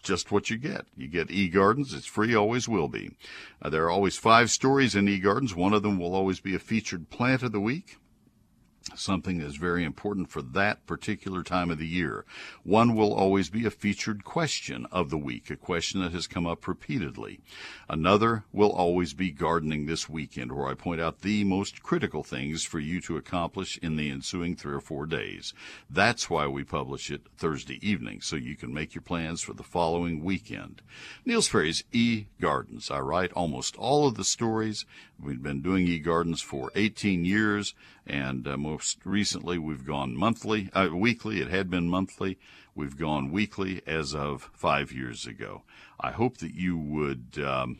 just 0.03 0.31
what 0.31 0.49
you 0.49 0.57
get. 0.57 0.85
You 0.95 1.07
get 1.07 1.29
eGardens. 1.29 1.95
It's 1.95 2.05
free, 2.05 2.35
always 2.35 2.67
will 2.67 2.87
be. 2.87 3.11
Uh, 3.61 3.69
there 3.69 3.85
are 3.85 3.91
always 3.91 4.17
five 4.17 4.49
stories 4.49 4.95
in 4.95 5.05
eGardens. 5.05 5.55
One 5.55 5.73
of 5.73 5.83
them 5.83 5.99
will 5.99 6.15
always 6.15 6.39
be 6.39 6.55
a 6.55 6.59
featured 6.59 7.09
plant 7.09 7.43
of 7.43 7.51
the 7.51 7.59
week. 7.59 7.97
Something 8.95 9.39
that's 9.39 9.55
very 9.55 9.83
important 9.83 10.29
for 10.29 10.41
that 10.41 10.85
particular 10.85 11.43
time 11.43 11.71
of 11.71 11.77
the 11.77 11.87
year. 11.87 12.25
One 12.63 12.95
will 12.95 13.13
always 13.13 13.49
be 13.49 13.65
a 13.65 13.71
featured 13.71 14.23
question 14.23 14.85
of 14.91 15.09
the 15.09 15.17
week, 15.17 15.49
a 15.49 15.55
question 15.55 16.01
that 16.01 16.11
has 16.11 16.27
come 16.27 16.45
up 16.45 16.67
repeatedly. 16.67 17.39
Another 17.89 18.43
will 18.51 18.71
always 18.71 19.13
be 19.13 19.31
gardening 19.31 19.85
this 19.85 20.09
weekend, 20.09 20.51
where 20.51 20.67
I 20.67 20.73
point 20.73 21.01
out 21.01 21.21
the 21.21 21.43
most 21.43 21.83
critical 21.83 22.23
things 22.23 22.63
for 22.63 22.79
you 22.79 23.01
to 23.01 23.17
accomplish 23.17 23.77
in 23.77 23.95
the 23.95 24.09
ensuing 24.09 24.55
three 24.55 24.73
or 24.73 24.81
four 24.81 25.05
days. 25.05 25.53
That's 25.89 26.29
why 26.29 26.47
we 26.47 26.63
publish 26.63 27.09
it 27.09 27.27
Thursday 27.37 27.79
evening, 27.87 28.21
so 28.21 28.35
you 28.35 28.55
can 28.55 28.73
make 28.73 28.93
your 28.95 29.01
plans 29.01 29.41
for 29.41 29.53
the 29.53 29.63
following 29.63 30.23
weekend. 30.23 30.81
Neil 31.25 31.41
Sperry's 31.41 31.83
E 31.91 32.25
Gardens. 32.39 32.91
I 32.91 32.99
write 32.99 33.31
almost 33.33 33.75
all 33.77 34.07
of 34.07 34.15
the 34.15 34.23
stories. 34.23 34.85
We've 35.19 35.41
been 35.41 35.61
doing 35.61 35.87
E 35.87 35.99
Gardens 35.99 36.41
for 36.41 36.71
18 36.75 37.25
years, 37.25 37.75
and 38.05 38.47
uh, 38.47 38.57
most 38.57 38.99
recently 39.05 39.57
we've 39.57 39.85
gone 39.85 40.15
monthly, 40.15 40.69
uh, 40.73 40.89
weekly. 40.93 41.41
It 41.41 41.49
had 41.49 41.69
been 41.69 41.87
monthly. 41.87 42.37
We've 42.75 42.97
gone 42.97 43.31
weekly 43.31 43.81
as 43.85 44.15
of 44.15 44.49
five 44.53 44.91
years 44.91 45.25
ago. 45.25 45.63
I 45.99 46.11
hope 46.11 46.37
that 46.37 46.53
you 46.53 46.77
would. 46.77 47.43
Um, 47.43 47.79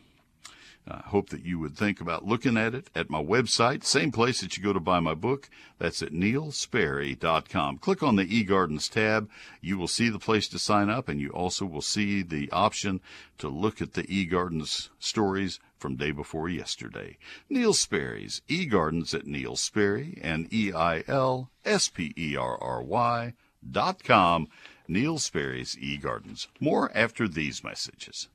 I 0.86 0.96
hope 1.06 1.30
that 1.30 1.44
you 1.44 1.60
would 1.60 1.76
think 1.76 2.00
about 2.00 2.24
looking 2.24 2.56
at 2.56 2.74
it 2.74 2.90
at 2.92 3.08
my 3.08 3.22
website, 3.22 3.84
same 3.84 4.10
place 4.10 4.40
that 4.40 4.56
you 4.56 4.64
go 4.64 4.72
to 4.72 4.80
buy 4.80 4.98
my 4.98 5.14
book. 5.14 5.48
That's 5.78 6.02
at 6.02 6.10
neilsperry.com. 6.10 7.78
Click 7.78 8.02
on 8.02 8.16
the 8.16 8.26
eGardens 8.26 8.90
tab. 8.90 9.30
You 9.60 9.78
will 9.78 9.86
see 9.86 10.08
the 10.08 10.18
place 10.18 10.48
to 10.48 10.58
sign 10.58 10.90
up, 10.90 11.08
and 11.08 11.20
you 11.20 11.28
also 11.30 11.66
will 11.66 11.82
see 11.82 12.22
the 12.22 12.50
option 12.50 13.00
to 13.38 13.48
look 13.48 13.80
at 13.80 13.92
the 13.92 14.02
eGardens 14.04 14.88
stories 14.98 15.60
from 15.82 15.96
day 15.96 16.12
before 16.12 16.48
yesterday. 16.48 17.18
Neil 17.50 17.74
Sperry's 17.74 18.40
eGardens 18.48 19.12
at 19.12 19.26
Neil 19.26 19.56
Sperry 19.56 20.16
and 20.22 20.50
E 20.54 20.72
I 20.72 21.02
L 21.08 21.50
S 21.64 21.88
P 21.88 22.14
E 22.16 22.36
R 22.36 22.56
R 22.62 22.80
Y 22.82 23.34
dot 23.68 24.04
com. 24.04 24.46
Neil 24.86 25.18
Sperry's 25.18 25.74
eGardens. 25.74 26.46
More 26.60 26.90
after 26.94 27.26
these 27.26 27.64
messages. 27.64 28.28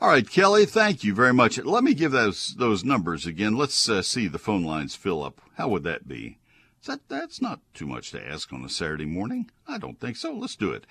All 0.00 0.10
right, 0.10 0.28
Kelly, 0.28 0.64
thank 0.64 1.02
you 1.02 1.14
very 1.14 1.32
much. 1.34 1.58
Let 1.58 1.82
me 1.82 1.92
give 1.94 2.12
those 2.12 2.54
those 2.56 2.84
numbers 2.84 3.26
again. 3.26 3.56
Let's 3.56 3.88
uh, 3.88 4.02
see 4.02 4.28
the 4.28 4.38
phone 4.38 4.62
lines 4.62 4.94
fill 4.94 5.24
up. 5.24 5.40
How 5.56 5.68
would 5.68 5.82
that 5.82 6.06
be? 6.06 6.38
That 6.86 7.00
that's 7.08 7.42
not 7.42 7.60
too 7.74 7.86
much 7.86 8.12
to 8.12 8.24
ask 8.24 8.52
on 8.52 8.64
a 8.64 8.68
Saturday 8.68 9.06
morning. 9.06 9.50
I 9.66 9.78
don't 9.78 9.98
think 9.98 10.16
so. 10.16 10.32
Let's 10.32 10.54
do 10.54 10.70
it. 10.70 10.86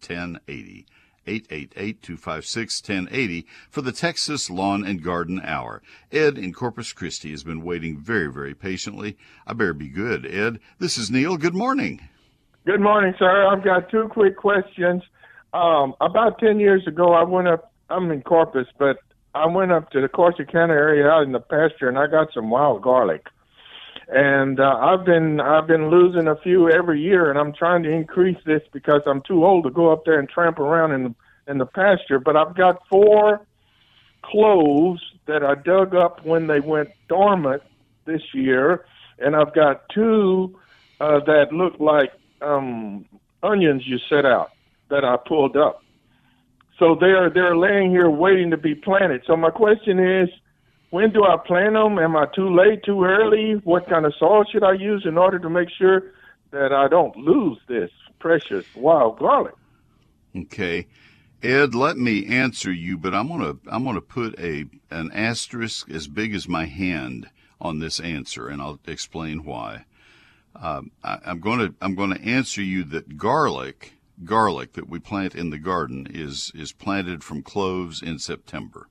888-256-1080. 0.00 0.86
888-256-1080 1.26 3.44
for 3.68 3.82
the 3.82 3.92
Texas 3.92 4.48
Lawn 4.48 4.86
and 4.86 5.02
Garden 5.02 5.40
Hour. 5.42 5.82
Ed 6.12 6.38
in 6.38 6.52
Corpus 6.52 6.92
Christi 6.92 7.32
has 7.32 7.42
been 7.42 7.62
waiting 7.62 7.98
very, 7.98 8.32
very 8.32 8.54
patiently. 8.54 9.16
I 9.46 9.52
better 9.52 9.74
be 9.74 9.88
good, 9.88 10.24
Ed. 10.24 10.60
This 10.78 10.96
is 10.96 11.10
Neil. 11.10 11.36
Good 11.36 11.54
morning. 11.54 12.08
Good 12.64 12.80
morning, 12.80 13.14
sir. 13.18 13.46
I've 13.46 13.64
got 13.64 13.90
two 13.90 14.08
quick 14.08 14.36
questions. 14.36 15.02
Um, 15.52 15.94
about 16.00 16.38
10 16.38 16.60
years 16.60 16.86
ago, 16.86 17.12
I 17.12 17.24
went 17.24 17.48
up, 17.48 17.72
I'm 17.90 18.10
in 18.10 18.22
Corpus, 18.22 18.68
but 18.78 18.98
I 19.34 19.46
went 19.46 19.72
up 19.72 19.90
to 19.90 20.00
the 20.00 20.08
Corsicana 20.08 20.70
area 20.70 21.08
out 21.08 21.24
in 21.24 21.32
the 21.32 21.40
pasture 21.40 21.88
and 21.88 21.98
I 21.98 22.06
got 22.06 22.32
some 22.32 22.50
wild 22.50 22.82
garlic. 22.82 23.26
And 24.08 24.60
uh, 24.60 24.76
I've 24.80 25.04
been 25.04 25.40
I've 25.40 25.66
been 25.66 25.90
losing 25.90 26.28
a 26.28 26.36
few 26.36 26.70
every 26.70 27.00
year, 27.00 27.28
and 27.28 27.38
I'm 27.38 27.52
trying 27.52 27.82
to 27.82 27.90
increase 27.90 28.38
this 28.46 28.62
because 28.72 29.02
I'm 29.04 29.20
too 29.22 29.44
old 29.44 29.64
to 29.64 29.70
go 29.70 29.92
up 29.92 30.04
there 30.04 30.20
and 30.20 30.28
tramp 30.28 30.58
around 30.60 30.92
in 30.92 31.02
the 31.04 31.14
in 31.48 31.58
the 31.58 31.66
pasture. 31.66 32.20
But 32.20 32.36
I've 32.36 32.54
got 32.54 32.82
four 32.88 33.44
cloves 34.22 35.02
that 35.26 35.42
I 35.42 35.56
dug 35.56 35.94
up 35.94 36.24
when 36.24 36.46
they 36.46 36.60
went 36.60 36.90
dormant 37.08 37.62
this 38.04 38.22
year, 38.32 38.86
and 39.18 39.34
I've 39.34 39.54
got 39.54 39.88
two 39.88 40.56
uh, 41.00 41.20
that 41.26 41.52
look 41.52 41.80
like 41.80 42.12
um, 42.40 43.06
onions 43.42 43.82
you 43.86 43.98
set 44.08 44.24
out 44.24 44.52
that 44.88 45.04
I 45.04 45.16
pulled 45.16 45.56
up. 45.56 45.82
So 46.78 46.94
they're 46.94 47.30
they're 47.30 47.56
laying 47.56 47.90
here 47.90 48.10
waiting 48.10 48.50
to 48.50 48.56
be 48.56 48.74
planted. 48.74 49.22
So 49.26 49.36
my 49.36 49.50
question 49.50 49.98
is, 49.98 50.28
when 50.90 51.12
do 51.12 51.24
I 51.24 51.36
plant 51.36 51.74
them? 51.74 51.98
Am 51.98 52.16
I 52.16 52.26
too 52.34 52.54
late, 52.54 52.82
too 52.84 53.04
early? 53.04 53.54
What 53.64 53.88
kind 53.88 54.06
of 54.06 54.14
soil 54.18 54.44
should 54.50 54.64
I 54.64 54.72
use 54.72 55.04
in 55.06 55.18
order 55.18 55.38
to 55.38 55.50
make 55.50 55.68
sure 55.70 56.12
that 56.52 56.72
I 56.72 56.88
don't 56.88 57.16
lose 57.16 57.58
this 57.68 57.90
precious 58.18 58.64
wild 58.74 59.18
garlic? 59.18 59.54
Okay. 60.36 60.86
Ed, 61.42 61.74
let 61.74 61.96
me 61.96 62.26
answer 62.26 62.72
you, 62.72 62.96
but 62.96 63.14
I'm 63.14 63.28
gonna 63.28 63.56
I'm 63.66 63.84
gonna 63.84 64.00
put 64.00 64.38
a 64.38 64.64
an 64.90 65.10
asterisk 65.12 65.90
as 65.90 66.08
big 66.08 66.34
as 66.34 66.48
my 66.48 66.64
hand 66.64 67.28
on 67.60 67.78
this 67.78 68.00
answer, 68.00 68.48
and 68.48 68.60
I'll 68.60 68.80
explain 68.86 69.44
why. 69.44 69.84
Um, 70.54 70.90
I, 71.04 71.18
I'm 71.24 71.40
to 71.42 71.74
I'm 71.80 71.94
to 71.94 72.20
answer 72.22 72.62
you 72.62 72.84
that 72.84 73.18
garlic 73.18 73.92
garlic 74.24 74.72
that 74.72 74.88
we 74.88 74.98
plant 74.98 75.34
in 75.34 75.50
the 75.50 75.58
garden 75.58 76.06
is 76.08 76.50
is 76.54 76.72
planted 76.72 77.22
from 77.22 77.42
cloves 77.42 78.02
in 78.02 78.18
September. 78.18 78.88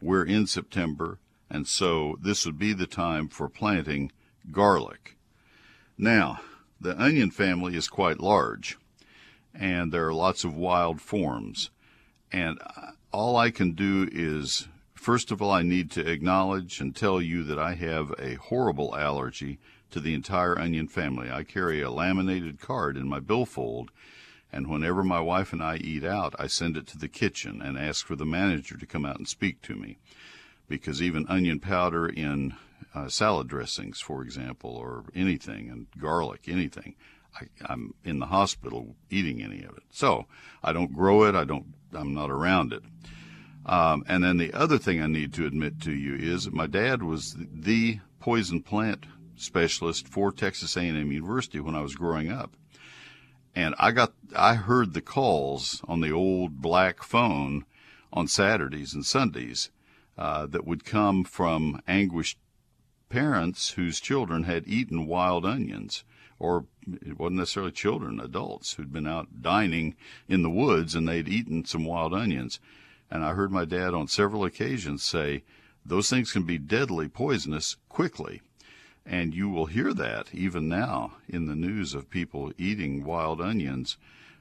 We're 0.00 0.24
in 0.24 0.46
September, 0.46 1.18
and 1.50 1.66
so 1.66 2.16
this 2.20 2.44
would 2.44 2.58
be 2.58 2.72
the 2.72 2.86
time 2.86 3.28
for 3.28 3.48
planting 3.48 4.12
garlic. 4.50 5.16
Now, 5.96 6.40
the 6.80 7.00
onion 7.00 7.30
family 7.30 7.76
is 7.76 7.88
quite 7.88 8.20
large, 8.20 8.78
and 9.54 9.92
there 9.92 10.06
are 10.06 10.14
lots 10.14 10.44
of 10.44 10.56
wild 10.56 11.00
forms, 11.00 11.70
and 12.30 12.58
uh, 12.60 12.92
all 13.12 13.36
I 13.36 13.50
can 13.50 13.72
do 13.72 14.08
is 14.12 14.68
First 14.98 15.30
of 15.30 15.40
all, 15.40 15.52
I 15.52 15.62
need 15.62 15.92
to 15.92 16.06
acknowledge 16.06 16.80
and 16.80 16.94
tell 16.94 17.22
you 17.22 17.44
that 17.44 17.58
I 17.58 17.74
have 17.74 18.12
a 18.18 18.34
horrible 18.34 18.96
allergy 18.96 19.60
to 19.90 20.00
the 20.00 20.12
entire 20.12 20.58
onion 20.58 20.88
family. 20.88 21.30
I 21.30 21.44
carry 21.44 21.80
a 21.80 21.90
laminated 21.90 22.58
card 22.58 22.96
in 22.96 23.08
my 23.08 23.20
billfold, 23.20 23.92
and 24.52 24.66
whenever 24.66 25.04
my 25.04 25.20
wife 25.20 25.52
and 25.52 25.62
I 25.62 25.76
eat 25.76 26.02
out, 26.02 26.34
I 26.36 26.48
send 26.48 26.76
it 26.76 26.88
to 26.88 26.98
the 26.98 27.08
kitchen 27.08 27.62
and 27.62 27.78
ask 27.78 28.04
for 28.04 28.16
the 28.16 28.26
manager 28.26 28.76
to 28.76 28.86
come 28.86 29.06
out 29.06 29.18
and 29.18 29.28
speak 29.28 29.62
to 29.62 29.76
me. 29.76 29.98
Because 30.68 31.02
even 31.02 31.26
onion 31.28 31.60
powder 31.60 32.08
in 32.08 32.54
uh, 32.94 33.08
salad 33.08 33.48
dressings, 33.48 34.00
for 34.00 34.22
example, 34.22 34.70
or 34.70 35.04
anything, 35.14 35.70
and 35.70 35.86
garlic, 36.00 36.42
anything, 36.46 36.94
I, 37.34 37.46
I'm 37.66 37.94
in 38.04 38.18
the 38.18 38.26
hospital 38.26 38.96
eating 39.10 39.42
any 39.42 39.62
of 39.62 39.76
it. 39.76 39.84
So 39.90 40.26
I 40.62 40.72
don't 40.72 40.92
grow 40.92 41.24
it. 41.24 41.34
I 41.34 41.44
don't. 41.44 41.74
I'm 41.94 42.14
not 42.14 42.30
around 42.30 42.72
it. 42.72 42.82
Um, 43.64 44.04
and 44.08 44.24
then 44.24 44.38
the 44.38 44.52
other 44.54 44.78
thing 44.78 45.02
I 45.02 45.06
need 45.06 45.34
to 45.34 45.46
admit 45.46 45.80
to 45.82 45.92
you 45.92 46.14
is 46.14 46.50
my 46.50 46.66
dad 46.66 47.02
was 47.02 47.36
the 47.38 48.00
poison 48.20 48.62
plant 48.62 49.04
specialist 49.36 50.08
for 50.08 50.32
Texas 50.32 50.76
A&M 50.76 51.12
University 51.12 51.60
when 51.60 51.74
I 51.74 51.82
was 51.82 51.94
growing 51.94 52.30
up. 52.30 52.56
And 53.54 53.74
I 53.78 53.90
got 53.92 54.12
I 54.34 54.54
heard 54.54 54.94
the 54.94 55.00
calls 55.00 55.82
on 55.86 56.00
the 56.00 56.12
old 56.12 56.60
black 56.62 57.02
phone 57.02 57.64
on 58.12 58.28
Saturdays 58.28 58.94
and 58.94 59.04
Sundays 59.04 59.70
uh, 60.18 60.46
that 60.46 60.66
would 60.66 60.84
come 60.84 61.24
from 61.24 61.80
anguished 61.88 62.38
parents 63.08 63.70
whose 63.70 64.00
children 64.00 64.42
had 64.42 64.66
eaten 64.66 65.06
wild 65.06 65.46
onions 65.46 66.04
or 66.38 66.66
it 67.02 67.18
wasn't 67.18 67.38
necessarily 67.38 67.72
children, 67.72 68.20
adults 68.20 68.74
who'd 68.74 68.92
been 68.92 69.06
out 69.06 69.42
dining 69.42 69.94
in 70.28 70.42
the 70.42 70.50
woods 70.50 70.94
and 70.94 71.08
they'd 71.08 71.28
eaten 71.28 71.64
some 71.64 71.84
wild 71.84 72.14
onions. 72.14 72.60
And 73.10 73.24
I 73.24 73.32
heard 73.32 73.50
my 73.50 73.64
dad 73.64 73.94
on 73.94 74.08
several 74.08 74.44
occasions 74.44 75.02
say, 75.02 75.42
those 75.84 76.10
things 76.10 76.32
can 76.32 76.42
be 76.42 76.58
deadly 76.58 77.08
poisonous 77.08 77.76
quickly. 77.88 78.42
And 79.04 79.34
you 79.34 79.48
will 79.48 79.66
hear 79.66 79.94
that 79.94 80.28
even 80.34 80.68
now 80.68 81.14
in 81.28 81.46
the 81.46 81.54
news 81.54 81.94
of 81.94 82.10
people 82.10 82.52
eating 82.58 83.04
wild 83.04 83.40
onions. 83.40 83.96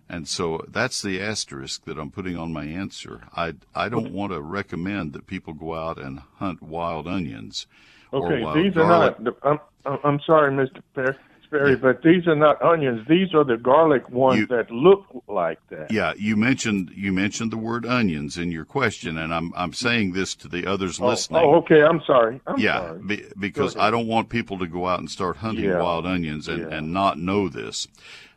And 0.09 0.27
so 0.27 0.63
that's 0.67 1.01
the 1.01 1.21
asterisk 1.21 1.83
that 1.85 1.97
I'm 1.97 2.11
putting 2.11 2.37
on 2.37 2.53
my 2.53 2.65
answer. 2.65 3.21
I, 3.35 3.55
I 3.75 3.89
don't 3.89 4.13
want 4.13 4.31
to 4.31 4.41
recommend 4.41 5.13
that 5.13 5.27
people 5.27 5.53
go 5.53 5.75
out 5.75 5.97
and 5.97 6.21
hunt 6.37 6.61
wild 6.61 7.07
onions. 7.07 7.67
Okay, 8.13 8.37
these 8.61 8.73
garlic. 8.73 9.17
are 9.19 9.23
not. 9.43 9.69
I'm, 9.85 9.99
I'm 10.03 10.19
sorry, 10.25 10.51
Mr. 10.51 10.81
Perry. 10.95 11.15
Sperry, 11.47 11.71
yeah. 11.71 11.77
but 11.77 12.01
these 12.01 12.27
are 12.27 12.35
not 12.35 12.61
onions. 12.61 13.07
These 13.07 13.33
are 13.33 13.45
the 13.45 13.55
garlic 13.55 14.09
ones 14.09 14.39
you, 14.39 14.47
that 14.47 14.69
look 14.69 15.05
like 15.27 15.59
that. 15.69 15.89
Yeah, 15.89 16.13
you 16.17 16.35
mentioned 16.35 16.91
you 16.93 17.13
mentioned 17.13 17.51
the 17.51 17.57
word 17.57 17.85
onions 17.85 18.37
in 18.37 18.51
your 18.51 18.65
question, 18.65 19.17
and 19.17 19.33
I'm 19.33 19.53
I'm 19.55 19.71
saying 19.71 20.11
this 20.11 20.35
to 20.35 20.49
the 20.49 20.65
others 20.65 20.99
oh, 20.99 21.07
listening. 21.07 21.41
Oh, 21.41 21.55
okay. 21.55 21.83
I'm 21.83 22.01
sorry. 22.05 22.41
I'm 22.47 22.59
yeah, 22.59 22.79
sorry. 22.79 22.99
Be, 22.99 23.25
because 23.39 23.77
I 23.77 23.89
don't 23.89 24.07
want 24.07 24.27
people 24.27 24.59
to 24.59 24.67
go 24.67 24.87
out 24.87 24.99
and 24.99 25.09
start 25.09 25.37
hunting 25.37 25.65
yeah. 25.65 25.81
wild 25.81 26.05
onions 26.05 26.49
and, 26.49 26.63
yeah. 26.63 26.77
and 26.77 26.93
not 26.93 27.17
know 27.17 27.47
this. 27.47 27.87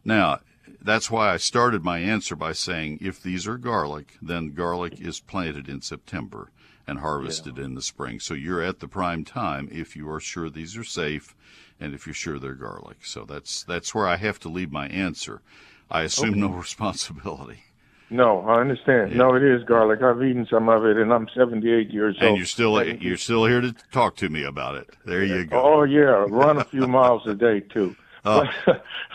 Now, 0.05 0.39
that's 0.83 1.11
why 1.11 1.33
I 1.33 1.37
started 1.37 1.85
my 1.85 1.99
answer 1.99 2.37
by 2.37 2.53
saying 2.53 2.99
if 3.01 3.23
these 3.23 3.47
are 3.47 3.59
garlic, 3.59 4.17
then 4.23 4.55
garlic 4.55 5.01
is 5.01 5.21
planted 5.21 5.69
in 5.69 5.83
September 5.83 6.51
and 6.87 6.99
harvested 6.99 7.59
yeah. 7.59 7.65
in 7.65 7.75
the 7.75 7.83
spring. 7.83 8.19
So 8.21 8.35
you're 8.35 8.63
at 8.63 8.81
the 8.81 8.89
prime 8.89 9.25
time 9.25 9.69
if 9.71 9.95
you 9.95 10.11
are 10.11 10.21
sure 10.21 10.51
these 10.51 10.77
are 10.77 10.85
safe 10.85 11.35
and 11.79 11.95
if 11.95 12.07
you're 12.07 12.15
sure 12.15 12.39
they're 12.39 12.55
garlic. 12.55 12.99
So 13.05 13.25
that's 13.25 13.63
that's 13.63 13.95
where 13.95 14.07
I 14.07 14.17
have 14.17 14.39
to 14.41 14.49
leave 14.49 14.73
my 14.73 14.89
answer. 14.89 15.43
I 15.91 16.03
assume 16.03 16.31
okay. 16.31 16.41
no 16.41 16.49
responsibility. 16.49 17.65
No, 18.13 18.41
I 18.41 18.61
understand. 18.61 19.13
Yeah. 19.13 19.19
No, 19.19 19.37
it 19.37 19.43
is 19.45 19.63
garlic. 19.63 20.03
I've 20.03 20.21
eaten 20.21 20.45
some 20.51 20.69
of 20.69 20.85
it, 20.85 20.97
and 20.97 21.13
I'm 21.13 21.29
78 21.33 21.91
years 21.91 22.17
and 22.17 22.25
old. 22.25 22.31
And 22.31 22.39
you're 22.39 22.47
still 22.47 22.85
you're 22.85 23.17
still 23.17 23.47
here 23.47 23.61
to 23.61 23.73
talk 23.93 24.17
to 24.17 24.29
me 24.29 24.43
about 24.43 24.75
it. 24.75 24.91
There 25.05 25.23
you 25.23 25.43
uh, 25.43 25.45
go. 25.45 25.63
Oh 25.63 25.83
yeah, 25.85 26.27
run 26.29 26.59
a 26.59 26.65
few 26.73 26.89
miles 26.89 27.27
a 27.27 27.35
day 27.35 27.61
too. 27.61 27.95
Uh, 28.25 28.47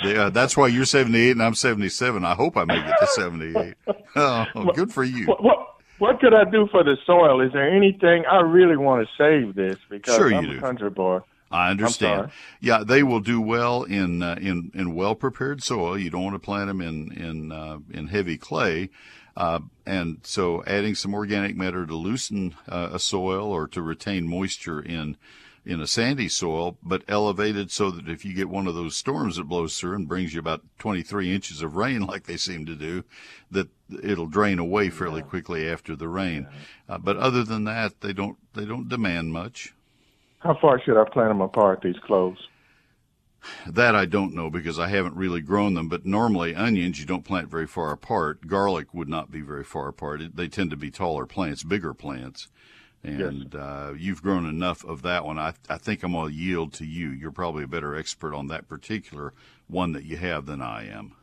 yeah, 0.03 0.29
that's 0.29 0.57
why 0.57 0.67
you're 0.67 0.85
78 0.85 1.31
and 1.31 1.43
I'm 1.43 1.55
77. 1.55 2.25
I 2.25 2.33
hope 2.33 2.57
I 2.57 2.65
make 2.65 2.85
it 2.85 2.95
to 2.99 3.07
78. 3.07 3.75
Oh, 4.17 4.71
good 4.73 4.93
for 4.93 5.03
you. 5.03 5.25
What, 5.27 5.43
what, 5.43 5.75
what 5.97 6.19
could 6.21 6.33
I 6.33 6.45
do 6.49 6.69
for 6.71 6.85
the 6.85 6.95
soil? 7.05 7.41
Is 7.41 7.51
there 7.51 7.69
anything 7.69 8.23
I 8.31 8.39
really 8.39 8.77
want 8.77 9.05
to 9.05 9.13
save 9.17 9.55
this 9.55 9.77
because 9.89 10.15
sure 10.15 10.33
I'm 10.33 10.57
a 10.57 10.61
country 10.61 10.89
boy. 10.89 11.19
I 11.51 11.69
understand. 11.69 12.31
Yeah, 12.59 12.83
they 12.85 13.03
will 13.03 13.19
do 13.19 13.39
well 13.39 13.83
in 13.83 14.23
uh, 14.23 14.35
in 14.41 14.71
in 14.73 14.95
well 14.95 15.15
prepared 15.15 15.63
soil. 15.63 15.97
You 15.97 16.09
don't 16.09 16.23
want 16.23 16.35
to 16.35 16.39
plant 16.39 16.67
them 16.67 16.81
in 16.81 17.11
in 17.11 17.51
uh, 17.51 17.79
in 17.91 18.07
heavy 18.07 18.37
clay. 18.37 18.89
Uh, 19.37 19.59
and 19.85 20.19
so 20.23 20.63
adding 20.65 20.95
some 20.95 21.13
organic 21.13 21.57
matter 21.57 21.85
to 21.85 21.95
loosen 21.95 22.55
uh, 22.69 22.89
a 22.93 22.99
soil 22.99 23.51
or 23.51 23.67
to 23.67 23.81
retain 23.81 24.27
moisture 24.29 24.81
in 24.81 25.17
in 25.65 25.81
a 25.81 25.87
sandy 25.87 26.29
soil, 26.29 26.77
but 26.83 27.03
elevated 27.07 27.71
so 27.71 27.89
that 27.89 28.07
if 28.07 28.23
you 28.23 28.33
get 28.33 28.49
one 28.49 28.67
of 28.67 28.75
those 28.75 28.95
storms 28.95 29.37
that 29.37 29.45
blows 29.45 29.79
through 29.79 29.95
and 29.95 30.07
brings 30.07 30.33
you 30.33 30.39
about 30.39 30.61
23 30.77 31.33
inches 31.33 31.61
of 31.61 31.75
rain, 31.75 32.01
like 32.05 32.25
they 32.25 32.37
seem 32.37 32.65
to 32.65 32.75
do, 32.75 33.03
that 33.49 33.67
it'll 34.03 34.27
drain 34.27 34.59
away 34.59 34.89
fairly 34.89 35.21
quickly 35.21 35.67
after 35.67 35.95
the 35.95 36.07
rain. 36.07 36.47
Uh, 36.87 36.97
but 36.97 37.17
other 37.17 37.43
than 37.43 37.63
that, 37.63 38.01
they 38.01 38.13
don't 38.13 38.37
they 38.53 38.65
don't 38.65 38.89
demand 38.89 39.33
much. 39.33 39.73
How 40.39 40.55
far 40.61 40.79
should 40.79 40.99
I 40.99 41.09
plant 41.09 41.29
them 41.29 41.41
apart, 41.41 41.81
these 41.81 41.97
cloves? 42.05 42.39
That 43.67 43.95
I 43.95 44.05
don't 44.05 44.33
know 44.33 44.49
because 44.49 44.79
I 44.79 44.87
haven't 44.87 45.15
really 45.15 45.41
grown 45.41 45.75
them. 45.75 45.87
But 45.87 46.05
normally, 46.05 46.55
onions 46.55 46.99
you 46.99 47.05
don't 47.05 47.25
plant 47.25 47.49
very 47.49 47.67
far 47.67 47.91
apart. 47.91 48.47
Garlic 48.47 48.93
would 48.93 49.09
not 49.09 49.31
be 49.31 49.41
very 49.41 49.63
far 49.63 49.87
apart. 49.87 50.21
They 50.35 50.47
tend 50.47 50.71
to 50.71 50.77
be 50.77 50.91
taller 50.91 51.25
plants, 51.25 51.63
bigger 51.63 51.93
plants. 51.93 52.47
And 53.07 53.53
yes. 53.53 53.61
uh, 53.61 53.93
you've 53.97 54.21
grown 54.21 54.45
enough 54.45 54.83
of 54.83 55.03
that 55.03 55.25
one. 55.25 55.37
I, 55.37 55.53
I 55.69 55.77
think 55.77 56.03
I'm 56.03 56.13
going 56.13 56.29
to 56.29 56.35
yield 56.35 56.73
to 56.73 56.85
you. 56.85 57.09
You're 57.09 57.31
probably 57.31 57.63
a 57.63 57.67
better 57.67 57.95
expert 57.95 58.33
on 58.33 58.47
that 58.47 58.67
particular 58.67 59.33
one 59.67 59.91
that 59.93 60.05
you 60.05 60.17
have 60.17 60.45
than 60.45 60.61
I 60.61 60.87
am. 60.87 61.15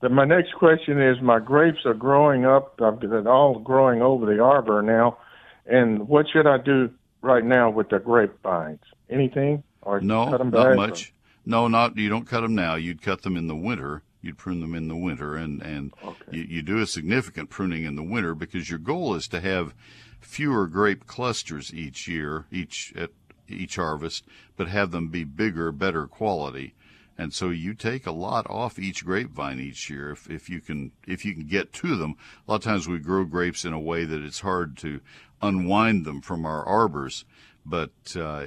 The, 0.00 0.08
my 0.08 0.24
next 0.24 0.54
question 0.54 1.00
is: 1.00 1.20
My 1.20 1.38
grapes 1.38 1.84
are 1.84 1.94
growing 1.94 2.46
up. 2.46 2.78
They're 2.78 3.28
all 3.28 3.58
growing 3.58 4.00
over 4.00 4.26
the 4.26 4.42
arbor 4.42 4.82
now. 4.82 5.18
And 5.66 6.08
what 6.08 6.26
should 6.32 6.46
I 6.46 6.58
do 6.58 6.90
right 7.22 7.44
now 7.44 7.70
with 7.70 7.90
the 7.90 7.98
grapevines? 7.98 8.80
Anything? 9.08 9.62
Or 9.82 10.00
no, 10.00 10.30
not 10.30 10.76
much. 10.76 11.08
Or? 11.08 11.12
No, 11.46 11.68
not 11.68 11.96
you 11.96 12.08
don't 12.08 12.26
cut 12.26 12.40
them 12.40 12.54
now. 12.54 12.74
You'd 12.74 13.02
cut 13.02 13.22
them 13.22 13.36
in 13.36 13.46
the 13.46 13.56
winter. 13.56 14.02
You'd 14.22 14.36
prune 14.36 14.60
them 14.60 14.74
in 14.74 14.88
the 14.88 14.96
winter, 14.96 15.36
and 15.36 15.62
and 15.62 15.92
okay. 16.04 16.16
you, 16.30 16.42
you 16.42 16.62
do 16.62 16.78
a 16.78 16.86
significant 16.86 17.50
pruning 17.50 17.84
in 17.84 17.96
the 17.96 18.02
winter 18.02 18.34
because 18.34 18.68
your 18.68 18.78
goal 18.78 19.14
is 19.14 19.26
to 19.28 19.40
have 19.40 19.74
fewer 20.20 20.66
grape 20.66 21.06
clusters 21.06 21.72
each 21.72 22.06
year, 22.06 22.46
each 22.50 22.92
at 22.96 23.10
each 23.48 23.76
harvest, 23.76 24.24
but 24.56 24.68
have 24.68 24.90
them 24.90 25.08
be 25.08 25.24
bigger, 25.24 25.72
better 25.72 26.06
quality. 26.06 26.74
And 27.18 27.34
so 27.34 27.50
you 27.50 27.74
take 27.74 28.06
a 28.06 28.12
lot 28.12 28.48
off 28.48 28.78
each 28.78 29.04
grapevine 29.04 29.60
each 29.60 29.90
year 29.90 30.10
if, 30.10 30.30
if 30.30 30.48
you 30.48 30.60
can 30.60 30.92
if 31.06 31.24
you 31.24 31.34
can 31.34 31.46
get 31.46 31.72
to 31.74 31.96
them. 31.96 32.16
A 32.46 32.50
lot 32.50 32.56
of 32.56 32.62
times 32.62 32.88
we 32.88 32.98
grow 32.98 33.24
grapes 33.24 33.64
in 33.64 33.74
a 33.74 33.80
way 33.80 34.04
that 34.04 34.22
it's 34.22 34.40
hard 34.40 34.78
to 34.78 35.00
unwind 35.42 36.06
them 36.06 36.22
from 36.22 36.46
our 36.46 36.64
arbors. 36.64 37.26
But 37.66 37.90
uh, 38.16 38.46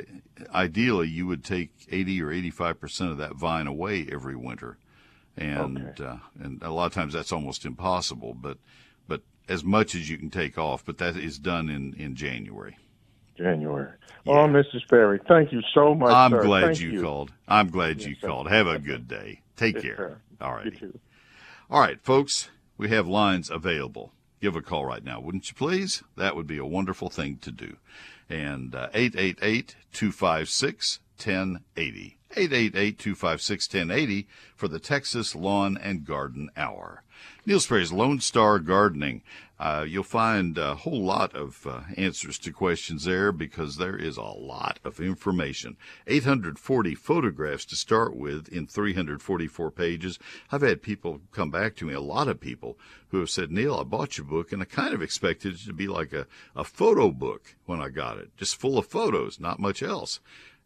ideally, 0.53 1.07
you 1.07 1.27
would 1.27 1.43
take 1.43 1.69
80 1.91 2.23
or 2.23 2.31
85 2.31 2.79
percent 2.79 3.11
of 3.11 3.17
that 3.17 3.35
vine 3.35 3.67
away 3.67 4.07
every 4.11 4.35
winter, 4.35 4.79
and 5.37 5.89
okay. 5.89 6.03
uh, 6.03 6.17
and 6.39 6.63
a 6.63 6.71
lot 6.71 6.87
of 6.87 6.93
times 6.93 7.13
that's 7.13 7.31
almost 7.31 7.65
impossible. 7.65 8.33
But 8.33 8.57
but 8.57 8.57
as 9.47 9.63
much 9.63 9.95
as 9.95 10.09
you 10.09 10.17
can 10.17 10.29
take 10.29 10.57
off, 10.57 10.83
but 10.85 10.97
that 10.99 11.17
is 11.17 11.39
done 11.39 11.69
in 11.69 11.93
in 11.95 12.15
January. 12.15 12.77
January. 13.37 13.91
Yeah. 14.25 14.33
Oh, 14.33 14.47
Mrs. 14.47 14.87
Perry, 14.89 15.19
thank 15.27 15.51
you 15.51 15.61
so 15.73 15.95
much. 15.95 16.13
I'm 16.13 16.31
sir. 16.31 16.43
glad 16.43 16.77
you, 16.77 16.91
you, 16.91 17.01
called. 17.01 17.31
I'm 17.47 17.69
glad 17.69 17.99
yes, 17.99 18.07
you 18.07 18.15
sir. 18.15 18.27
called. 18.27 18.47
Have 18.49 18.67
a 18.67 18.77
good 18.77 19.07
day. 19.07 19.41
Take 19.55 19.75
yes, 19.75 19.83
care. 19.83 19.95
Sir. 19.95 20.17
All 20.39 20.53
right. 20.53 20.73
All 21.69 21.79
right, 21.79 21.99
folks. 22.03 22.49
We 22.77 22.89
have 22.89 23.07
lines 23.07 23.49
available 23.49 24.13
give 24.43 24.55
a 24.57 24.61
call 24.61 24.85
right 24.85 25.05
now, 25.05 25.21
wouldn't 25.21 25.47
you 25.49 25.55
please? 25.55 26.03
That 26.17 26.35
would 26.35 26.45
be 26.45 26.57
a 26.57 26.65
wonderful 26.65 27.09
thing 27.09 27.37
to 27.37 27.51
do. 27.51 27.77
And 28.29 28.75
uh, 28.75 28.89
888 28.93 29.77
256 29.93 30.99
1080. 31.15 32.17
888 32.35 32.97
256 32.97 33.67
1080 33.73 34.27
for 34.55 34.67
the 34.67 34.79
Texas 34.79 35.35
Lawn 35.35 35.77
and 35.81 36.05
Garden 36.05 36.49
Hour. 36.57 37.03
Neil 37.45 37.59
Sperry's 37.59 37.91
Lone 37.91 38.19
Star 38.19 38.59
Gardening. 38.59 39.21
Uh, 39.59 39.85
you'll 39.87 40.03
find 40.03 40.57
a 40.57 40.75
whole 40.75 41.03
lot 41.03 41.33
of 41.35 41.65
uh, 41.65 41.81
answers 41.95 42.37
to 42.39 42.51
questions 42.51 43.05
there 43.05 43.31
because 43.31 43.77
there 43.77 43.95
is 43.95 44.17
a 44.17 44.23
lot 44.23 44.79
of 44.83 44.99
information. 44.99 45.77
840 46.07 46.95
photographs 46.95 47.63
to 47.65 47.75
start 47.75 48.15
with 48.15 48.49
in 48.49 48.67
344 48.67 49.71
pages. 49.71 50.19
I've 50.51 50.63
had 50.63 50.81
people 50.81 51.21
come 51.31 51.49
back 51.49 51.75
to 51.77 51.85
me, 51.85 51.93
a 51.93 52.01
lot 52.01 52.27
of 52.27 52.41
people 52.41 52.77
who 53.09 53.19
have 53.19 53.29
said, 53.29 53.51
Neil, 53.51 53.75
I 53.75 53.83
bought 53.83 54.17
your 54.17 54.25
book 54.25 54.51
and 54.51 54.61
I 54.61 54.65
kind 54.65 54.93
of 54.93 55.01
expected 55.01 55.53
it 55.53 55.65
to 55.65 55.73
be 55.73 55.87
like 55.87 56.11
a, 56.11 56.27
a 56.55 56.63
photo 56.63 57.11
book 57.11 57.55
when 57.65 57.81
I 57.81 57.89
got 57.89 58.17
it, 58.17 58.35
just 58.35 58.59
full 58.59 58.77
of 58.77 58.87
photos, 58.87 59.39
not 59.39 59.59
much 59.59 59.83
else. 59.83 60.19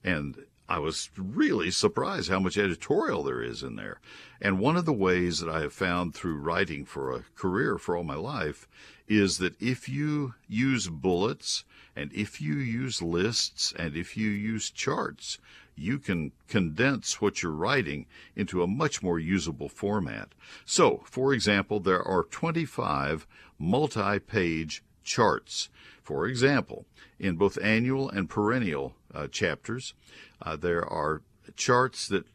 And 0.04 0.46
I 0.70 0.80
was 0.80 1.10
really 1.18 1.72
surprised 1.72 2.30
how 2.30 2.40
much 2.40 2.58
editorial 2.58 3.24
there 3.24 3.42
is 3.42 3.64
in 3.64 3.78
there. 3.78 4.02
And 4.42 4.60
one 4.60 4.76
of 4.76 4.84
the 4.84 4.92
ways 4.92 5.40
that 5.40 5.50
I 5.50 5.62
have 5.62 5.72
found 5.72 6.14
through 6.14 6.40
writing 6.40 6.84
for 6.84 7.14
a 7.14 7.24
career 7.36 7.78
for 7.78 7.96
all 7.96 8.04
my 8.04 8.16
life 8.16 8.68
is 9.08 9.38
that 9.38 9.56
if 9.62 9.88
you 9.88 10.34
use 10.50 10.90
bullets 10.90 11.64
and 11.96 12.12
if 12.12 12.42
you 12.42 12.56
use 12.56 13.02
lists 13.02 13.74
and 13.80 13.96
if 13.96 14.18
you 14.18 14.28
use 14.28 14.70
charts, 14.70 15.38
you 15.78 16.00
can 16.00 16.34
condense 16.50 17.22
what 17.22 17.42
you're 17.42 17.52
writing 17.54 18.06
into 18.36 18.62
a 18.62 18.68
much 18.68 19.02
more 19.02 19.20
usable 19.20 19.70
format. 19.70 20.34
So, 20.66 21.02
for 21.06 21.34
example, 21.34 21.80
there 21.80 22.04
are 22.04 22.24
25 22.24 23.26
multi 23.58 24.20
page 24.20 24.84
charts. 25.06 25.70
For 26.04 26.28
example, 26.28 26.86
in 27.20 27.38
both 27.38 27.58
annual 27.62 28.10
and 28.10 28.30
perennial 28.30 28.97
uh, 29.13 29.28
chapters, 29.28 29.93
uh, 30.41 30.56
there 30.56 30.86
are 30.86 31.22
charts 31.56 32.08
that 32.08 32.26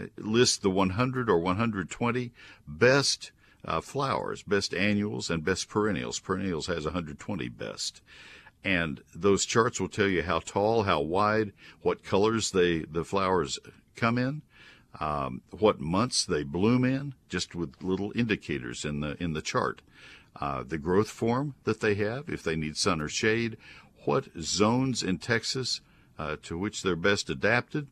uh, 0.00 0.06
list 0.18 0.62
the 0.62 0.70
100 0.70 1.30
or 1.30 1.38
120 1.38 2.32
best 2.66 3.30
uh, 3.64 3.80
flowers, 3.80 4.42
best 4.42 4.74
annuals 4.74 5.30
and 5.30 5.44
best 5.44 5.68
perennials. 5.68 6.18
Perennials 6.18 6.66
has 6.66 6.84
120 6.84 7.48
best. 7.48 8.02
And 8.62 9.02
those 9.14 9.44
charts 9.44 9.80
will 9.80 9.88
tell 9.88 10.08
you 10.08 10.22
how 10.22 10.38
tall, 10.38 10.84
how 10.84 11.00
wide, 11.00 11.52
what 11.82 12.02
colors 12.02 12.50
they 12.50 12.80
the 12.80 13.04
flowers 13.04 13.58
come 13.94 14.16
in, 14.16 14.42
um, 15.00 15.42
what 15.50 15.80
months 15.80 16.24
they 16.24 16.44
bloom 16.44 16.84
in, 16.84 17.14
just 17.28 17.54
with 17.54 17.74
little 17.82 18.12
indicators 18.16 18.84
in 18.84 19.00
the 19.00 19.22
in 19.22 19.34
the 19.34 19.42
chart. 19.42 19.82
Uh, 20.40 20.64
the 20.66 20.78
growth 20.78 21.10
form 21.10 21.54
that 21.64 21.80
they 21.80 21.94
have, 21.94 22.28
if 22.28 22.42
they 22.42 22.56
need 22.56 22.76
sun 22.76 23.00
or 23.00 23.08
shade, 23.08 23.56
what 24.04 24.28
zones 24.40 25.02
in 25.02 25.18
Texas 25.18 25.80
uh, 26.18 26.36
to 26.42 26.58
which 26.58 26.82
they're 26.82 26.96
best 26.96 27.30
adapted, 27.30 27.88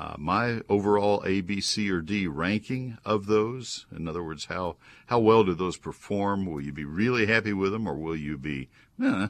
uh, 0.00 0.14
my 0.16 0.62
overall 0.68 1.22
A, 1.26 1.42
B, 1.42 1.60
C, 1.60 1.90
or 1.90 2.00
D 2.00 2.26
ranking 2.26 2.96
of 3.04 3.26
those. 3.26 3.84
In 3.94 4.08
other 4.08 4.22
words, 4.22 4.46
how 4.46 4.76
how 5.06 5.18
well 5.18 5.44
do 5.44 5.52
those 5.54 5.76
perform? 5.76 6.46
Will 6.46 6.62
you 6.62 6.72
be 6.72 6.84
really 6.86 7.26
happy 7.26 7.52
with 7.52 7.72
them, 7.72 7.86
or 7.86 7.94
will 7.94 8.16
you 8.16 8.38
be 8.38 8.70
eh, 9.02 9.28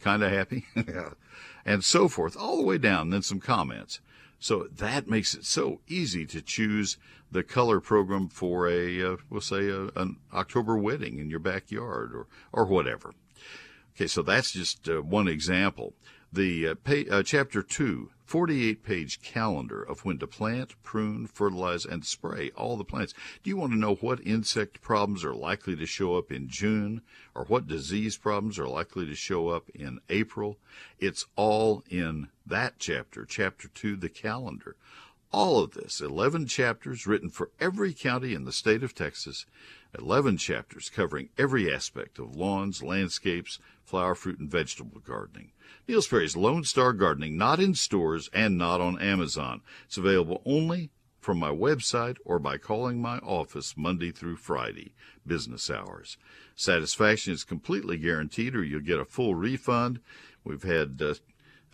kind 0.00 0.22
of 0.22 0.30
happy? 0.30 0.66
and 1.64 1.82
so 1.84 2.06
forth, 2.06 2.36
all 2.36 2.58
the 2.58 2.64
way 2.64 2.76
down. 2.76 3.08
Then 3.08 3.22
some 3.22 3.40
comments. 3.40 4.00
So 4.38 4.68
that 4.70 5.08
makes 5.08 5.34
it 5.34 5.44
so 5.44 5.80
easy 5.86 6.26
to 6.26 6.42
choose 6.42 6.98
the 7.30 7.42
color 7.42 7.80
program 7.80 8.28
for 8.28 8.68
a, 8.68 9.12
uh, 9.12 9.16
we'll 9.30 9.40
say, 9.40 9.68
a, 9.68 9.86
an 9.96 10.16
October 10.34 10.76
wedding 10.76 11.18
in 11.18 11.30
your 11.30 11.38
backyard 11.38 12.12
or 12.14 12.26
or 12.52 12.66
whatever. 12.66 13.14
Okay, 13.96 14.06
so 14.06 14.22
that's 14.22 14.52
just 14.52 14.88
uh, 14.88 15.00
one 15.00 15.28
example. 15.28 15.94
The 16.32 16.68
uh, 16.68 16.74
uh, 17.10 17.22
chapter 17.24 17.60
two 17.60 18.10
48 18.24 18.84
page 18.84 19.20
calendar 19.20 19.82
of 19.82 20.04
when 20.04 20.18
to 20.18 20.28
plant, 20.28 20.80
prune, 20.84 21.26
fertilize, 21.26 21.84
and 21.84 22.06
spray 22.06 22.50
all 22.50 22.76
the 22.76 22.84
plants. 22.84 23.14
Do 23.42 23.50
you 23.50 23.56
want 23.56 23.72
to 23.72 23.78
know 23.78 23.96
what 23.96 24.24
insect 24.24 24.80
problems 24.80 25.24
are 25.24 25.34
likely 25.34 25.74
to 25.74 25.86
show 25.86 26.16
up 26.16 26.30
in 26.30 26.48
June 26.48 27.02
or 27.34 27.46
what 27.46 27.66
disease 27.66 28.16
problems 28.16 28.60
are 28.60 28.68
likely 28.68 29.06
to 29.06 29.16
show 29.16 29.48
up 29.48 29.70
in 29.70 29.98
April? 30.08 30.58
It's 31.00 31.26
all 31.34 31.82
in 31.90 32.28
that 32.46 32.74
chapter, 32.78 33.24
chapter 33.24 33.66
2, 33.66 33.96
the 33.96 34.08
calendar. 34.08 34.76
All 35.32 35.58
of 35.58 35.72
this, 35.72 36.00
11 36.00 36.46
chapters 36.46 37.08
written 37.08 37.30
for 37.30 37.50
every 37.58 37.92
county 37.92 38.34
in 38.34 38.44
the 38.44 38.52
state 38.52 38.84
of 38.84 38.94
Texas, 38.94 39.46
11 39.98 40.36
chapters 40.36 40.90
covering 40.90 41.30
every 41.36 41.72
aspect 41.72 42.20
of 42.20 42.36
lawns, 42.36 42.84
landscapes, 42.84 43.58
flower, 43.84 44.14
fruit, 44.14 44.38
and 44.38 44.48
vegetable 44.48 45.00
gardening. 45.00 45.50
Neil 45.88 46.02
Sperry's 46.02 46.36
Lone 46.36 46.64
Star 46.64 46.92
Gardening, 46.92 47.36
not 47.36 47.60
in 47.60 47.74
stores 47.74 48.30
and 48.32 48.56
not 48.56 48.80
on 48.80 49.00
Amazon. 49.00 49.60
It's 49.86 49.96
available 49.96 50.42
only 50.44 50.90
from 51.20 51.38
my 51.38 51.50
website 51.50 52.16
or 52.24 52.38
by 52.38 52.56
calling 52.56 53.00
my 53.00 53.18
office 53.18 53.76
Monday 53.76 54.10
through 54.10 54.36
Friday, 54.36 54.94
business 55.26 55.70
hours. 55.70 56.16
Satisfaction 56.54 57.32
is 57.32 57.44
completely 57.44 57.98
guaranteed 57.98 58.54
or 58.54 58.64
you'll 58.64 58.80
get 58.80 59.00
a 59.00 59.04
full 59.04 59.34
refund. 59.34 60.00
We've 60.44 60.62
had 60.62 61.00
uh, 61.02 61.14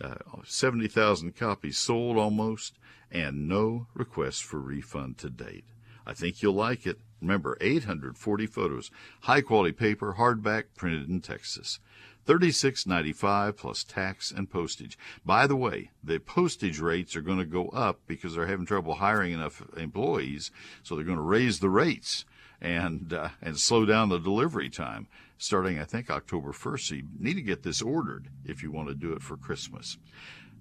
uh, 0.01 0.15
70,000 0.45 1.35
copies 1.35 1.77
sold 1.77 2.17
almost 2.17 2.77
and 3.11 3.47
no 3.47 3.87
requests 3.93 4.41
for 4.41 4.59
refund 4.59 5.17
to 5.19 5.29
date. 5.29 5.65
I 6.05 6.13
think 6.13 6.41
you'll 6.41 6.53
like 6.53 6.85
it. 6.85 6.99
Remember, 7.21 7.57
840 7.59 8.45
photos, 8.47 8.91
high 9.21 9.41
quality 9.41 9.71
paper, 9.71 10.15
hardback, 10.17 10.65
printed 10.75 11.09
in 11.09 11.19
Texas. 11.21 11.79
$36.95 12.27 13.55
plus 13.55 13.83
tax 13.83 14.31
and 14.31 14.49
postage. 14.49 14.97
By 15.25 15.47
the 15.47 15.55
way, 15.55 15.91
the 16.03 16.19
postage 16.19 16.79
rates 16.79 17.15
are 17.15 17.21
going 17.21 17.39
to 17.39 17.45
go 17.45 17.69
up 17.69 17.99
because 18.07 18.35
they're 18.35 18.47
having 18.47 18.65
trouble 18.65 18.95
hiring 18.95 19.33
enough 19.33 19.61
employees, 19.77 20.51
so 20.83 20.95
they're 20.95 21.05
going 21.05 21.17
to 21.17 21.23
raise 21.23 21.59
the 21.59 21.69
rates 21.69 22.25
and 22.59 23.13
uh, 23.13 23.29
and 23.41 23.59
slow 23.59 23.85
down 23.85 24.09
the 24.09 24.17
delivery 24.17 24.69
time 24.69 25.07
starting 25.37 25.79
I 25.79 25.83
think 25.83 26.09
October 26.09 26.51
1st. 26.51 26.79
So 26.81 26.95
you 26.95 27.03
need 27.19 27.35
to 27.35 27.41
get 27.41 27.61
this 27.63 27.81
ordered 27.81 28.29
if 28.45 28.63
you 28.63 28.71
want 28.71 28.87
to 28.89 28.95
do 28.95 29.13
it 29.13 29.21
for 29.21 29.37
Christmas. 29.37 29.97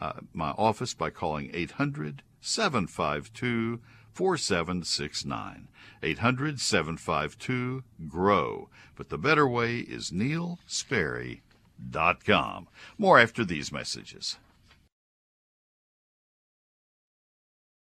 uh, 0.00 0.14
my 0.32 0.50
office 0.52 0.94
by 0.94 1.10
calling 1.10 1.50
800 1.52 2.22
752 2.40 3.80
4769. 4.12 5.68
800 6.02 6.60
752 6.60 7.84
GROW. 8.08 8.68
But 8.96 9.10
the 9.10 9.18
better 9.18 9.46
way 9.46 9.78
is 9.78 10.10
neilsperry.com. 10.10 12.68
More 12.98 13.18
after 13.18 13.44
these 13.44 13.70
messages. 13.70 14.38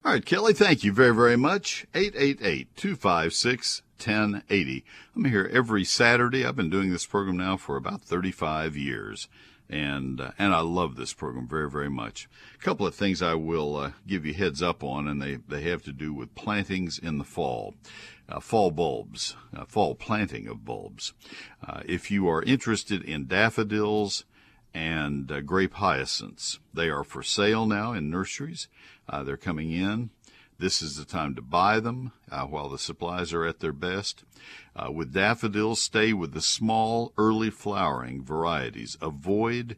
All 0.06 0.13
right, 0.13 0.26
Kelly, 0.26 0.54
thank 0.54 0.84
you 0.84 0.93
very, 0.93 1.13
very 1.13 1.36
much. 1.36 1.86
888 1.93 2.76
256 2.76 3.82
1080. 3.98 4.86
I'm 5.15 5.26
here 5.26 5.50
every 5.52 5.84
Saturday. 5.84 6.45
I've 6.45 6.56
been 6.56 6.69
doing 6.69 6.89
this 6.89 7.06
program 7.06 7.36
now 7.36 7.58
for 7.58 7.76
about 7.76 8.02
35 8.02 8.78
years 8.78 9.28
and 9.69 10.19
uh, 10.19 10.32
and 10.39 10.53
I 10.53 10.62
love 10.62 10.95
this 10.95 11.13
program 11.13 11.47
very 11.47 11.69
very 11.69 11.89
much. 11.89 12.27
A 12.55 12.63
couple 12.63 12.88
of 12.88 12.95
things 12.95 13.21
I 13.21 13.36
will 13.36 13.75
uh, 13.75 13.91
give 14.08 14.25
you 14.25 14.34
heads 14.34 14.62
up 14.62 14.84
on, 14.84 15.08
and 15.08 15.21
they 15.21 15.36
they 15.47 15.62
have 15.63 15.84
to 15.84 15.91
do 15.91 16.13
with 16.13 16.36
plantings 16.36 16.97
in 16.97 17.17
the 17.17 17.23
fall. 17.23 17.75
Uh, 18.27 18.39
fall 18.39 18.69
bulbs, 18.69 19.36
uh, 19.55 19.65
fall 19.65 19.95
planting 19.95 20.47
of 20.47 20.63
bulbs. 20.63 21.13
Uh, 21.67 21.82
if 21.86 22.12
you 22.12 22.27
are 22.27 22.43
interested 22.43 23.03
in 23.03 23.25
daffodils 23.25 24.23
and 24.71 25.32
uh, 25.32 25.41
grape 25.41 25.73
hyacinths, 25.75 26.60
they 26.71 26.89
are 26.89 27.03
for 27.03 27.23
sale 27.23 27.65
now 27.65 27.91
in 27.91 28.10
nurseries. 28.10 28.67
they're 29.23 29.36
coming 29.36 29.71
in. 29.71 30.12
This 30.60 30.82
is 30.82 30.98
the 30.98 31.06
time 31.06 31.36
to 31.36 31.41
buy 31.41 31.80
them 31.80 32.12
uh, 32.30 32.43
while 32.43 32.67
the 32.67 32.78
supplies 32.78 33.32
are 33.32 33.45
at 33.45 33.62
their 33.62 33.72
best. 33.72 34.26
Uh, 34.76 34.91
with 34.91 35.13
daffodils, 35.13 35.82
stay 35.82 36.12
with 36.12 36.34
the 36.34 36.41
small, 36.41 37.13
early 37.17 37.50
flowering 37.50 38.26
varieties. 38.26 38.98
Avoid, 39.02 39.78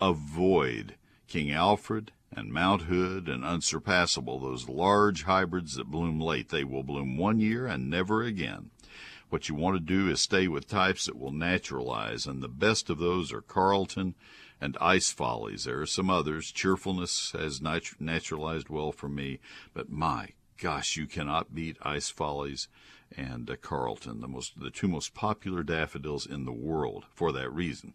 avoid 0.00 0.94
King 1.26 1.50
Alfred 1.50 2.12
and 2.30 2.52
Mount 2.52 2.82
Hood 2.82 3.28
and 3.28 3.44
Unsurpassable, 3.44 4.38
those 4.38 4.68
large 4.68 5.24
hybrids 5.24 5.74
that 5.74 5.90
bloom 5.90 6.20
late. 6.20 6.50
They 6.50 6.62
will 6.62 6.84
bloom 6.84 7.16
one 7.16 7.40
year 7.40 7.66
and 7.66 7.90
never 7.90 8.22
again. 8.22 8.70
What 9.30 9.48
you 9.48 9.56
want 9.56 9.78
to 9.78 9.80
do 9.80 10.08
is 10.08 10.20
stay 10.20 10.46
with 10.46 10.68
types 10.68 11.06
that 11.06 11.18
will 11.18 11.32
naturalize, 11.32 12.26
and 12.26 12.40
the 12.40 12.48
best 12.48 12.88
of 12.88 12.98
those 12.98 13.32
are 13.32 13.40
Carlton 13.40 14.14
and 14.60 14.76
Ice 14.80 15.10
Follies. 15.10 15.64
There 15.64 15.80
are 15.80 15.86
some 15.86 16.10
others. 16.10 16.50
Cheerfulness 16.52 17.32
has 17.32 17.60
nat- 17.60 18.00
naturalized 18.00 18.68
well 18.68 18.92
for 18.92 19.08
me, 19.08 19.40
but 19.72 19.90
my 19.90 20.30
gosh, 20.58 20.96
you 20.96 21.06
cannot 21.06 21.54
beat 21.54 21.78
Ice 21.82 22.10
Follies 22.10 22.68
and 23.16 23.50
uh, 23.50 23.56
Carlton, 23.56 24.20
the 24.20 24.28
most 24.28 24.58
the 24.60 24.70
two 24.70 24.88
most 24.88 25.14
popular 25.14 25.62
daffodils 25.62 26.26
in 26.26 26.44
the 26.44 26.52
world 26.52 27.04
for 27.14 27.32
that 27.32 27.52
reason. 27.52 27.94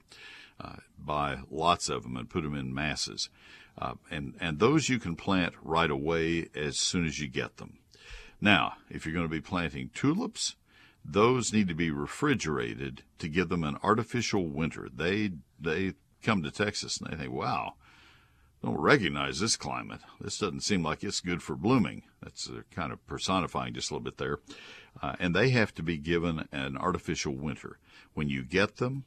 Uh, 0.60 0.78
buy 0.98 1.40
lots 1.52 1.90
of 1.90 2.04
them 2.04 2.16
and 2.16 2.30
put 2.30 2.44
them 2.44 2.56
in 2.56 2.74
masses, 2.74 3.30
uh, 3.78 3.94
and 4.10 4.36
and 4.40 4.60
those 4.60 4.90
you 4.90 5.00
can 5.00 5.16
plant 5.16 5.54
right 5.62 5.92
away 5.92 6.48
as 6.56 6.80
soon 6.80 7.06
as 7.06 7.20
you 7.20 7.28
get 7.28 7.58
them. 7.58 7.80
Now, 8.42 8.74
if 8.90 9.06
you're 9.06 9.14
going 9.14 9.26
to 9.26 9.32
be 9.32 9.42
planting 9.42 9.90
tulips, 9.94 10.56
those 11.04 11.54
need 11.54 11.68
to 11.68 11.76
be 11.76 11.92
refrigerated 11.92 13.04
to 13.20 13.28
give 13.28 13.50
them 13.50 13.64
an 13.64 13.78
artificial 13.84 14.48
winter. 14.48 14.90
They 14.94 15.32
they 15.60 15.94
come 16.26 16.44
to 16.44 16.52
Texas 16.52 17.00
and 17.00 17.12
they 17.12 17.18
think, 17.18 17.32
wow, 17.32 17.76
don't 18.64 18.80
recognize 18.80 19.40
this 19.40 19.56
climate. 19.56 20.02
This 20.20 20.40
doesn't 20.40 20.64
seem 20.64 20.82
like 20.82 21.04
it's 21.04 21.20
good 21.20 21.44
for 21.44 21.56
blooming. 21.56 22.04
That's 22.24 22.50
uh, 22.50 22.62
kind 22.72 22.92
of 22.92 23.06
personifying 23.06 23.76
just 23.76 23.92
a 23.92 23.94
little 23.94 24.04
bit 24.04 24.18
there. 24.18 24.40
Uh, 25.02 25.16
and 25.20 25.36
they 25.36 25.50
have 25.50 25.74
to 25.76 25.84
be 25.84 25.98
given 25.98 26.48
an 26.52 26.78
artificial 26.78 27.36
winter. 27.36 27.78
When 28.16 28.28
you 28.28 28.44
get 28.44 28.78
them, 28.78 29.06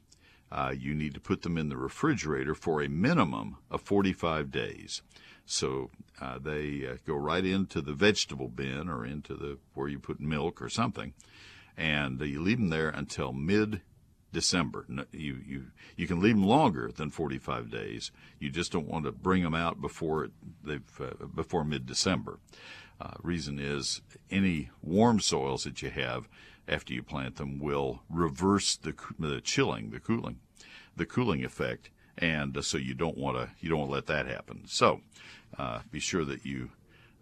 uh, 0.51 0.73
you 0.75 0.95
need 0.95 1.13
to 1.13 1.19
put 1.19 1.41
them 1.41 1.57
in 1.57 1.69
the 1.69 1.77
refrigerator 1.77 2.55
for 2.55 2.81
a 2.81 2.87
minimum 2.87 3.57
of 3.69 3.81
45 3.81 4.49
days. 4.49 5.01
So 5.45 5.89
uh, 6.21 6.39
they 6.39 6.87
uh, 6.87 6.97
go 7.05 7.15
right 7.15 7.43
into 7.43 7.81
the 7.81 7.93
vegetable 7.93 8.47
bin 8.47 8.87
or 8.87 9.05
into 9.05 9.33
the 9.35 9.57
where 9.73 9.87
you 9.87 9.99
put 9.99 10.19
milk 10.19 10.61
or 10.61 10.69
something, 10.69 11.13
and 11.75 12.21
you 12.21 12.41
leave 12.41 12.59
them 12.59 12.69
there 12.69 12.89
until 12.89 13.33
mid 13.33 13.81
December. 14.31 14.85
You 15.11 15.39
you 15.45 15.65
you 15.95 16.07
can 16.07 16.21
leave 16.21 16.35
them 16.35 16.45
longer 16.45 16.91
than 16.91 17.09
45 17.09 17.69
days. 17.69 18.11
You 18.39 18.49
just 18.49 18.71
don't 18.71 18.87
want 18.87 19.05
to 19.05 19.11
bring 19.11 19.43
them 19.43 19.55
out 19.55 19.81
before 19.81 20.29
they've 20.63 21.01
uh, 21.01 21.25
before 21.25 21.63
mid 21.63 21.85
December. 21.85 22.39
Uh, 23.01 23.13
reason 23.21 23.59
is 23.59 24.01
any 24.29 24.69
warm 24.81 25.19
soils 25.19 25.63
that 25.63 25.81
you 25.81 25.89
have 25.89 26.27
after 26.67 26.93
you 26.93 27.01
plant 27.01 27.37
them 27.37 27.59
will 27.59 28.01
reverse 28.09 28.75
the 28.75 28.93
the 29.17 29.41
chilling, 29.41 29.89
the 29.89 29.99
cooling, 29.99 30.39
the 30.95 31.05
cooling 31.05 31.43
effect, 31.43 31.89
and 32.17 32.57
uh, 32.57 32.61
so 32.61 32.77
you 32.77 32.93
don't 32.93 33.17
want 33.17 33.37
to 33.37 33.49
you 33.59 33.69
don't 33.69 33.79
want 33.79 33.89
to 33.89 33.95
let 33.95 34.07
that 34.07 34.27
happen. 34.27 34.63
So 34.67 35.01
uh, 35.57 35.79
be 35.91 35.99
sure 35.99 36.25
that 36.25 36.45
you 36.45 36.71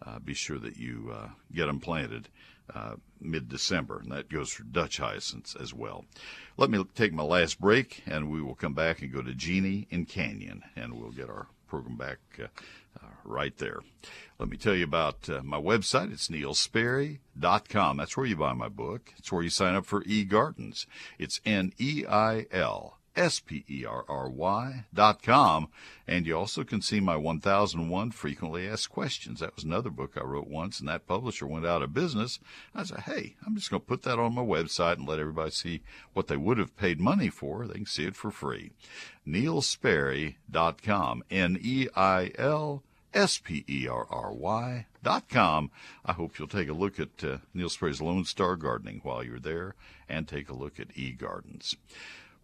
uh, 0.06 0.20
be 0.20 0.34
sure 0.34 0.60
that 0.60 0.78
you 0.78 1.14
get 1.54 1.68
them 1.68 1.80
planted 1.80 2.30
uh, 2.74 2.96
mid 3.20 3.50
December, 3.50 4.00
and 4.00 4.12
that 4.12 4.30
goes 4.30 4.52
for 4.52 4.64
Dutch 4.64 4.98
hyacinths 4.98 5.56
as 5.56 5.74
well. 5.74 6.06
Let 6.58 6.70
me 6.70 6.84
take 6.96 7.14
my 7.14 7.24
last 7.24 7.60
break, 7.60 8.04
and 8.06 8.30
we 8.30 8.42
will 8.42 8.56
come 8.56 8.74
back 8.74 9.02
and 9.02 9.14
go 9.14 9.22
to 9.22 9.34
Jeannie 9.34 9.88
in 9.90 10.06
Canyon, 10.06 10.64
and 10.76 10.94
we'll 10.94 11.12
get 11.12 11.30
our 11.30 11.48
program 11.68 11.98
back 11.98 12.18
uh, 12.40 12.48
uh, 13.02 13.08
right 13.24 13.58
there. 13.58 13.80
Let 14.40 14.50
me 14.50 14.58
tell 14.58 14.76
you 14.76 14.84
about 14.84 15.30
uh, 15.30 15.42
my 15.44 15.60
website. 15.60 16.12
It's 16.12 16.30
neilsperry.com. 16.30 17.98
That's 17.98 18.18
where 18.18 18.26
you 18.26 18.36
buy 18.36 18.54
my 18.54 18.70
book. 18.70 19.14
It's 19.18 19.32
where 19.32 19.44
you 19.44 19.50
sign 19.50 19.76
up 19.76 19.86
for 19.86 20.04
eGardens. 20.04 20.86
It's 21.18 21.42
N 21.46 21.74
E 21.78 22.06
I 22.08 22.46
L 22.52 22.97
S-P-E-R-R-Y 23.18 24.86
dot 24.94 25.24
com. 25.24 25.70
And 26.08 26.26
you 26.26 26.38
also 26.38 26.64
can 26.64 26.82
see 26.82 27.00
my 27.00 27.18
1001 27.18 28.12
frequently 28.12 28.68
asked 28.68 28.90
questions. 28.90 29.40
That 29.40 29.56
was 29.56 29.66
another 29.66 29.90
book 29.90 30.14
I 30.16 30.24
wrote 30.24 30.48
once 30.48 30.80
and 30.80 30.88
that 30.88 31.08
publisher 31.08 31.48
went 31.48 31.66
out 31.66 31.82
of 31.82 31.94
business. 31.94 32.40
I 32.76 32.84
said, 32.84 33.02
Hey, 33.02 33.36
I'm 33.46 33.56
just 33.56 33.70
going 33.70 33.82
to 33.82 33.88
put 33.88 34.04
that 34.04 34.20
on 34.20 34.36
my 34.36 34.44
website 34.44 34.98
and 34.98 35.08
let 35.08 35.20
everybody 35.20 35.52
see 35.52 35.82
what 36.14 36.28
they 36.28 36.38
would 36.38 36.60
have 36.60 36.78
paid 36.78 37.02
money 37.02 37.30
for. 37.30 37.68
They 37.68 37.74
can 37.74 37.86
see 37.86 38.06
it 38.06 38.16
for 38.16 38.32
free. 38.32 38.72
NeilSperry.com. 39.28 41.24
N-E-I-L 41.30 42.84
S-P-E-R-R-Y 43.14 44.86
dot 45.04 45.30
com. 45.30 45.72
I 46.06 46.14
hope 46.14 46.38
you'll 46.38 46.48
take 46.48 46.70
a 46.70 46.74
look 46.74 47.00
at 47.00 47.24
uh, 47.24 47.38
Neil 47.54 47.70
Sperry's 47.70 48.02
Lone 48.02 48.26
Star 48.26 48.56
Gardening 48.56 49.00
while 49.02 49.24
you're 49.24 49.40
there 49.40 49.74
and 50.08 50.28
take 50.28 50.50
a 50.50 50.54
look 50.54 50.80
at 50.80 50.90
eGardens. 50.90 51.76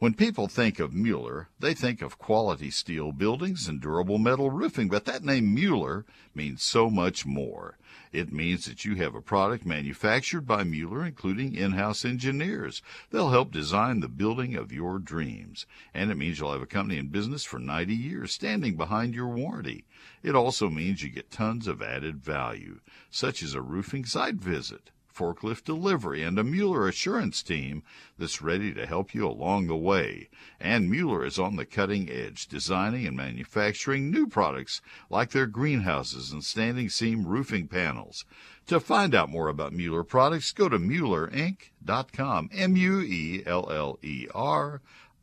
When 0.04 0.16
people 0.16 0.50
think 0.50 0.82
of 0.82 0.94
Mueller, 0.94 1.48
they 1.62 1.74
think 1.74 2.02
of 2.02 2.18
quality 2.18 2.70
steel 2.72 3.14
buildings 3.14 3.70
and 3.70 3.80
durable 3.80 4.18
metal 4.18 4.52
roofing, 4.52 4.90
but 4.90 5.06
that 5.06 5.24
name 5.24 5.56
Mueller 5.56 6.04
means 6.36 6.62
so 6.62 6.90
much 6.90 7.26
more. 7.26 7.78
It 8.12 8.34
means 8.34 8.66
that 8.66 8.84
you 8.84 8.96
have 8.96 9.16
a 9.16 9.22
product 9.22 9.66
manufactured 9.66 10.42
by 10.42 10.66
Mueller, 10.66 11.06
including 11.06 11.56
in-house 11.56 12.04
engineers. 12.04 12.82
They'll 13.12 13.30
help 13.30 13.54
design 13.54 14.02
the 14.02 14.10
building 14.10 14.56
of 14.58 14.74
your 14.74 15.00
dreams. 15.00 15.66
And 15.94 16.12
it 16.12 16.18
means 16.18 16.38
you'll 16.38 16.52
have 16.52 16.62
a 16.62 16.66
company 16.66 17.00
in 17.00 17.08
business 17.08 17.46
for 17.46 17.58
90 17.58 17.96
years, 17.96 18.34
standing 18.34 18.76
behind 18.76 19.16
your 19.16 19.30
warranty. 19.30 19.86
It 20.22 20.36
also 20.36 20.70
means 20.70 21.02
you 21.02 21.12
get 21.12 21.32
tons 21.32 21.66
of 21.66 21.82
added 21.82 22.22
value, 22.22 22.82
such 23.10 23.42
as 23.42 23.54
a 23.54 23.62
roofing 23.62 24.04
site 24.04 24.36
visit 24.36 24.92
forklift 25.14 25.66
delivery, 25.66 26.24
and 26.24 26.40
a 26.40 26.44
Mueller 26.44 26.88
assurance 26.88 27.44
team 27.44 27.84
that's 28.18 28.42
ready 28.42 28.74
to 28.74 28.86
help 28.86 29.14
you 29.14 29.28
along 29.28 29.68
the 29.68 29.76
way. 29.76 30.30
And 30.60 30.90
Mueller 30.90 31.26
is 31.26 31.38
on 31.38 31.56
the 31.56 31.66
cutting 31.66 32.10
edge, 32.10 32.48
designing 32.48 33.06
and 33.06 33.16
manufacturing 33.16 34.10
new 34.10 34.28
products 34.28 34.82
like 35.10 35.32
their 35.32 35.48
greenhouses 35.48 36.32
and 36.32 36.44
standing 36.44 36.90
seam 36.90 37.28
roofing 37.28 37.68
panels. 37.68 38.26
To 38.68 38.80
find 38.80 39.14
out 39.14 39.30
more 39.30 39.50
about 39.50 39.74
Mueller 39.74 40.04
products, 40.04 40.52
go 40.52 40.70
to 40.70 40.80
MuellerInc.com, 40.80 42.50
M-U-E-L-L-E-R 42.54 43.52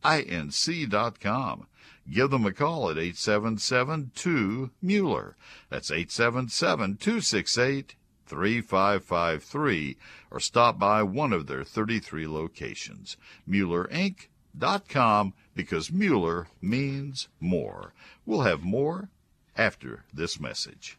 I-N-C.com. 0.02 1.66
Give 2.10 2.30
them 2.30 2.46
a 2.46 2.52
call 2.52 2.88
at 2.90 2.96
877-2-MUELLER. 2.96 5.36
That's 5.68 5.90
877-268 5.90 7.90
3553 8.30 9.96
or 10.30 10.40
stop 10.40 10.78
by 10.78 11.02
one 11.02 11.32
of 11.32 11.46
their 11.46 11.64
33 11.64 12.26
locations. 12.28 13.16
MuellerInc.com 13.48 15.34
because 15.54 15.92
Mueller 15.92 16.46
means 16.62 17.28
more. 17.40 17.92
We'll 18.24 18.42
have 18.42 18.62
more 18.62 19.08
after 19.56 20.04
this 20.14 20.40
message. 20.40 20.96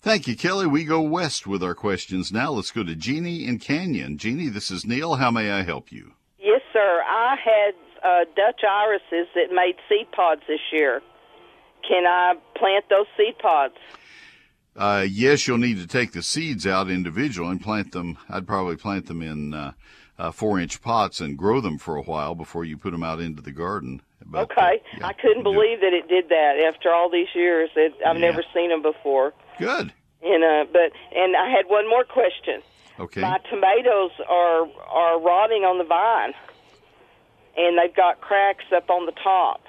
Thank 0.00 0.26
you, 0.26 0.36
Kelly. 0.36 0.66
We 0.66 0.84
go 0.84 1.00
west 1.00 1.46
with 1.46 1.62
our 1.62 1.76
questions 1.76 2.32
now. 2.32 2.50
Let's 2.50 2.72
go 2.72 2.82
to 2.82 2.96
Jeannie 2.96 3.46
in 3.46 3.60
Canyon. 3.60 4.18
Jeannie, 4.18 4.48
this 4.48 4.72
is 4.72 4.84
Neil. 4.84 5.14
How 5.14 5.30
may 5.30 5.52
I 5.52 5.62
help 5.62 5.92
you? 5.92 6.14
Yes, 6.40 6.60
sir. 6.72 7.02
I 7.06 7.36
had 7.36 7.74
uh, 8.02 8.24
Dutch 8.34 8.62
irises 8.68 9.28
that 9.36 9.52
made 9.54 9.76
seed 9.88 10.10
pods 10.10 10.42
this 10.48 10.60
year. 10.72 11.02
Can 11.86 12.06
I 12.06 12.34
plant 12.56 12.84
those 12.88 13.06
seed 13.16 13.38
pods? 13.38 13.74
Uh, 14.74 15.04
yes, 15.08 15.46
you'll 15.46 15.58
need 15.58 15.78
to 15.78 15.86
take 15.86 16.12
the 16.12 16.22
seeds 16.22 16.66
out 16.66 16.90
individually 16.90 17.50
and 17.50 17.60
plant 17.60 17.92
them. 17.92 18.16
I'd 18.28 18.46
probably 18.46 18.76
plant 18.76 19.06
them 19.06 19.20
in 19.20 19.52
uh, 19.52 19.72
uh, 20.18 20.30
four 20.30 20.58
inch 20.58 20.80
pots 20.80 21.20
and 21.20 21.36
grow 21.36 21.60
them 21.60 21.78
for 21.78 21.96
a 21.96 22.02
while 22.02 22.34
before 22.34 22.64
you 22.64 22.78
put 22.78 22.92
them 22.92 23.02
out 23.02 23.20
into 23.20 23.42
the 23.42 23.52
garden. 23.52 24.00
But, 24.24 24.50
okay. 24.50 24.80
Yeah, 24.98 25.08
I 25.08 25.12
couldn't 25.12 25.42
believe 25.42 25.80
that 25.80 25.92
it 25.92 26.08
did 26.08 26.28
that 26.28 26.62
after 26.66 26.90
all 26.90 27.10
these 27.10 27.28
years. 27.34 27.70
It, 27.76 27.92
I've 28.06 28.16
yeah. 28.16 28.30
never 28.30 28.42
seen 28.54 28.70
them 28.70 28.82
before. 28.82 29.34
Good. 29.58 29.92
And 30.22 30.44
uh, 30.44 30.64
but 30.72 30.92
and 31.14 31.36
I 31.36 31.50
had 31.50 31.66
one 31.66 31.88
more 31.88 32.04
question. 32.04 32.62
Okay. 33.00 33.20
My 33.20 33.38
tomatoes 33.50 34.12
are 34.28 34.68
are 34.88 35.20
rotting 35.20 35.64
on 35.64 35.78
the 35.78 35.84
vine, 35.84 36.32
and 37.56 37.76
they've 37.76 37.94
got 37.94 38.20
cracks 38.20 38.64
up 38.74 38.88
on 38.88 39.06
the 39.06 39.12
top. 39.12 39.62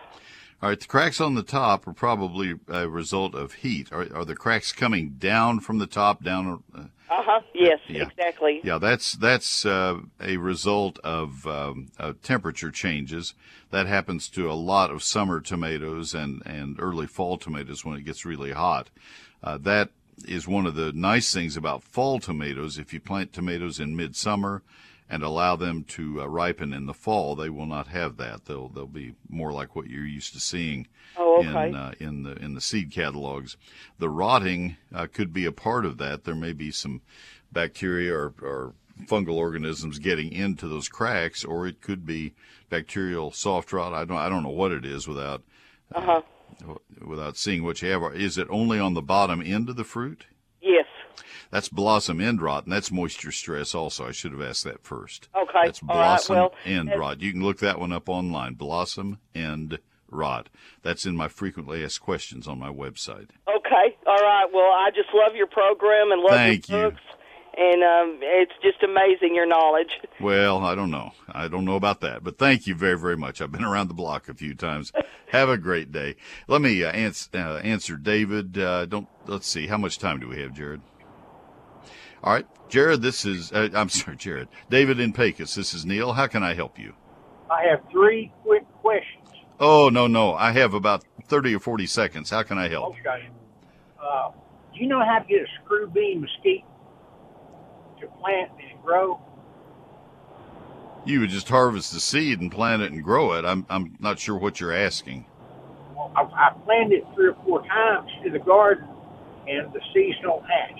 All 0.64 0.70
right, 0.70 0.80
the 0.80 0.88
cracks 0.88 1.20
on 1.20 1.36
the 1.36 1.43
top 1.43 1.86
are 1.89 1.93
probably 1.93 2.53
a 2.70 2.88
result 2.88 3.36
of 3.36 3.51
heat. 3.51 3.91
Are, 3.91 4.07
are 4.16 4.24
the 4.24 4.34
cracks 4.34 4.72
coming 4.72 5.16
down 5.20 5.59
from 5.59 5.78
the 5.78 5.88
top 5.88 6.24
down? 6.24 6.64
Uh 6.74 6.86
huh. 7.09 7.41
Yes, 7.53 7.80
yeah. 7.89 8.03
exactly. 8.03 8.61
Yeah, 8.64 8.78
that's 8.78 9.11
that's 9.11 9.66
uh, 9.66 9.99
a 10.22 10.38
result 10.38 10.99
of 11.03 11.45
um, 11.45 11.91
uh, 11.99 12.14
temperature 12.24 12.72
changes. 12.72 13.34
That 13.72 13.88
happens 13.88 14.30
to 14.30 14.49
a 14.49 14.53
lot 14.53 14.89
of 14.89 15.03
summer 15.03 15.41
tomatoes 15.41 16.14
and 16.14 16.41
and 16.45 16.80
early 16.80 17.07
fall 17.07 17.38
tomatoes 17.38 17.84
when 17.84 17.97
it 17.97 18.05
gets 18.05 18.24
really 18.24 18.53
hot. 18.53 18.89
Uh, 19.43 19.57
that 19.64 19.89
is 20.26 20.47
one 20.47 20.66
of 20.66 20.76
the 20.76 20.93
nice 20.93 21.34
things 21.34 21.57
about 21.57 21.84
fall 21.84 22.22
tomatoes. 22.22 22.78
If 22.78 22.93
you 22.93 23.01
plant 23.01 23.34
tomatoes 23.34 23.82
in 23.82 23.97
midsummer 23.97 24.64
and 25.14 25.22
allow 25.22 25.55
them 25.55 25.84
to 25.84 26.24
uh, 26.24 26.26
ripen 26.28 26.74
in 26.74 26.88
the 26.88 26.93
fall, 26.93 27.36
they 27.36 27.49
will 27.51 27.68
not 27.68 27.86
have 27.86 28.18
that. 28.18 28.45
They'll 28.45 28.68
they'll 28.68 28.88
be 28.88 29.14
more 29.30 29.53
like 29.53 29.76
what 29.76 29.88
you're 29.88 30.07
used 30.07 30.34
to 30.34 30.39
seeing 30.39 30.88
oh, 31.18 31.38
okay. 31.38 31.68
in 31.68 31.76
uh, 31.76 31.91
in 31.99 32.24
the 32.24 32.32
in 32.38 32.55
the 32.55 32.61
seed 32.61 32.91
catalogs. 32.91 33.55
The 33.99 34.09
rotting 34.09 34.78
uh, 34.91 35.05
could 35.05 35.32
be 35.32 35.45
a 35.45 35.51
part 35.51 35.86
of 35.86 35.99
that. 35.99 36.24
There 36.24 36.34
may 36.34 36.51
be 36.51 36.72
some 36.72 37.01
bacteria 37.51 38.11
or, 38.11 38.34
or 38.41 38.74
fungal 39.05 39.36
organisms 39.36 39.99
getting 39.99 40.32
into 40.32 40.68
those 40.68 40.89
cracks, 40.89 41.45
or 41.45 41.68
it 41.68 41.80
could 41.80 42.07
be 42.07 42.34
bacterial 42.72 43.30
soft 43.30 43.72
rot. 43.72 43.93
I 43.93 44.05
don't 44.05 44.18
I 44.18 44.30
don't 44.30 44.41
know 44.41 44.49
what 44.49 44.72
it 44.72 44.84
is 44.84 45.07
without 45.07 45.43
uh-huh. 45.93 46.22
without 47.05 47.38
seeing 47.38 47.64
what 47.64 47.84
you 47.84 47.89
have. 47.91 48.16
Is 48.16 48.39
it 48.39 48.47
only 48.49 48.80
on 48.80 48.95
the 48.95 49.03
bottom 49.03 49.43
end 49.45 49.70
of 49.70 49.76
the 49.76 49.84
fruit? 49.84 50.26
That's 51.54 51.70
blossom 51.70 52.20
end 52.20 52.41
rot, 52.41 52.64
and 52.64 52.74
that's 52.74 52.91
moisture 52.91 53.32
stress 53.32 53.76
also. 53.76 54.08
I 54.08 54.12
should 54.12 54.32
have 54.32 54.41
asked 54.41 54.64
that 54.64 54.84
first. 54.84 55.30
Okay. 55.36 55.66
That's 55.66 55.82
blossom 55.82 56.36
well, 56.36 56.54
end 56.66 56.91
rot. 56.97 57.22
You 57.22 57.32
can 57.32 57.43
look 57.43 57.60
that 57.60 57.80
one 57.80 57.93
up 57.93 58.10
online. 58.10 58.56
Blossom 58.56 59.20
end 59.36 59.78
rot. 60.10 60.49
That's 60.82 61.06
in 61.06 61.16
my 61.16 61.28
frequently 61.28 61.84
asked 61.86 62.01
questions 62.01 62.47
on 62.47 62.58
my 62.58 62.70
website. 62.70 63.30
Okay. 63.47 63.95
All 64.08 64.16
right. 64.16 64.47
Well, 64.51 64.72
I 64.72 64.89
just 64.95 65.10
love 65.14 65.36
your 65.36 65.45
program 65.45 66.12
and 66.12 66.24
love 66.24 66.32
Thank 66.32 66.70
your 66.70 66.89
books. 66.89 67.04
You. 67.06 67.66
And 67.66 67.84
um, 67.84 68.20
it's 68.24 68.54
just 68.64 68.82
amazing 68.82 69.36
your 69.36 69.45
knowledge. 69.45 69.99
Well, 70.20 70.64
I 70.64 70.74
don't 70.74 70.89
know. 70.89 71.12
I 71.28 71.49
don't 71.49 71.66
know 71.66 71.76
about 71.76 71.99
that, 72.01 72.24
but 72.24 72.38
thank 72.38 72.66
you 72.66 72.76
very, 72.76 72.97
very 72.97 73.18
much. 73.18 73.41
I've 73.41 73.51
been 73.51 73.64
around 73.64 73.89
the 73.89 73.93
block 73.93 74.30
a 74.30 74.34
few 74.34 74.56
times. 74.56 74.91
Have 75.28 75.49
a 75.49 75.58
great 75.58 75.91
day. 75.91 76.16
Let 76.47 76.62
me 76.62 76.82
uh, 76.84 76.91
ans- 76.91 77.30
uh, 77.34 77.58
answer 77.58 77.97
David. 77.97 78.58
Uh, 78.58 78.86
don't 78.86 79.08
let's 79.28 79.47
see. 79.47 79.68
How 79.68 79.78
much 79.78 79.99
time 79.99 80.20
do 80.20 80.30
we 80.30 80.39
have, 80.41 80.54
Jared? 80.54 80.82
All 82.24 82.32
right, 82.32 82.45
Jared, 82.69 83.01
this 83.01 83.26
is, 83.26 83.51
uh, 83.51 83.67
I'm 83.74 83.89
sorry, 83.89 84.15
Jared. 84.15 84.47
David 84.69 84.99
in 84.99 85.11
Pecos, 85.11 85.55
this 85.55 85.74
is 85.74 85.86
Neil. 85.86 86.13
How 86.13 86.28
can 86.28 86.41
I 86.41 86.53
help 86.53 86.80
you? 86.80 86.93
I 87.51 87.63
have 87.69 87.82
three 87.91 88.32
quick 88.43 88.63
questions. 88.82 89.28
Oh, 89.59 89.89
no, 89.89 90.07
no. 90.07 90.34
I 90.34 90.51
have 90.51 90.74
about 90.74 91.03
30 91.28 91.55
or 91.55 91.59
40 91.59 91.86
seconds. 91.86 92.30
How 92.30 92.43
can 92.43 92.57
I 92.57 92.69
help? 92.69 92.95
Okay. 92.99 93.28
Uh, 94.01 94.32
do 94.74 94.80
you 94.80 94.88
know 94.88 95.03
how 95.03 95.19
to 95.19 95.26
get 95.26 95.41
a 95.41 95.45
screw 95.61 95.88
bean 95.88 96.21
mesquite 96.21 96.63
to 97.99 98.07
plant 98.21 98.51
and 98.71 98.82
grow? 98.82 99.19
You 101.05 101.19
would 101.19 101.30
just 101.30 101.49
harvest 101.49 101.91
the 101.91 101.99
seed 101.99 102.39
and 102.39 102.49
plant 102.49 102.82
it 102.82 102.93
and 102.93 103.03
grow 103.03 103.34
it. 103.34 103.43
I'm, 103.43 103.65
I'm 103.69 103.97
not 103.99 104.17
sure 104.17 104.38
what 104.38 104.61
you're 104.61 104.74
asking. 104.74 105.26
Well, 105.93 106.11
I, 106.15 106.21
I 106.21 106.53
planted 106.63 106.99
it 106.99 107.07
three 107.13 107.28
or 107.28 107.38
four 107.45 107.61
times 107.67 108.09
in 108.26 108.32
the 108.32 108.39
garden, 108.39 108.88
and 109.45 109.74
the 109.74 109.82
seeds 109.93 110.17
don't 110.21 110.43
hatch. 110.45 110.80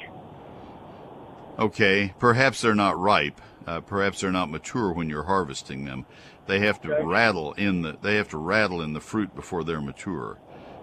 Okay, 1.58 2.14
perhaps 2.20 2.62
they're 2.62 2.76
not 2.76 3.00
ripe. 3.00 3.40
Uh, 3.66 3.80
perhaps 3.80 4.22
they're 4.22 4.32
not 4.32 4.50
mature 4.50 4.92
when 4.92 5.10
you're 5.10 5.24
harvesting 5.24 5.86
them. 5.86 6.06
They 6.48 6.60
have 6.60 6.82
to 6.82 6.92
Okay. 6.92 7.04
rattle 7.04 7.54
in 7.54 7.82
the 7.82 7.98
they 8.02 8.16
have 8.16 8.28
to 8.30 8.38
rattle 8.38 8.82
in 8.82 8.94
the 8.94 9.00
fruit 9.00 9.34
before 9.36 9.64
they're 9.64 9.82
mature. 9.82 10.40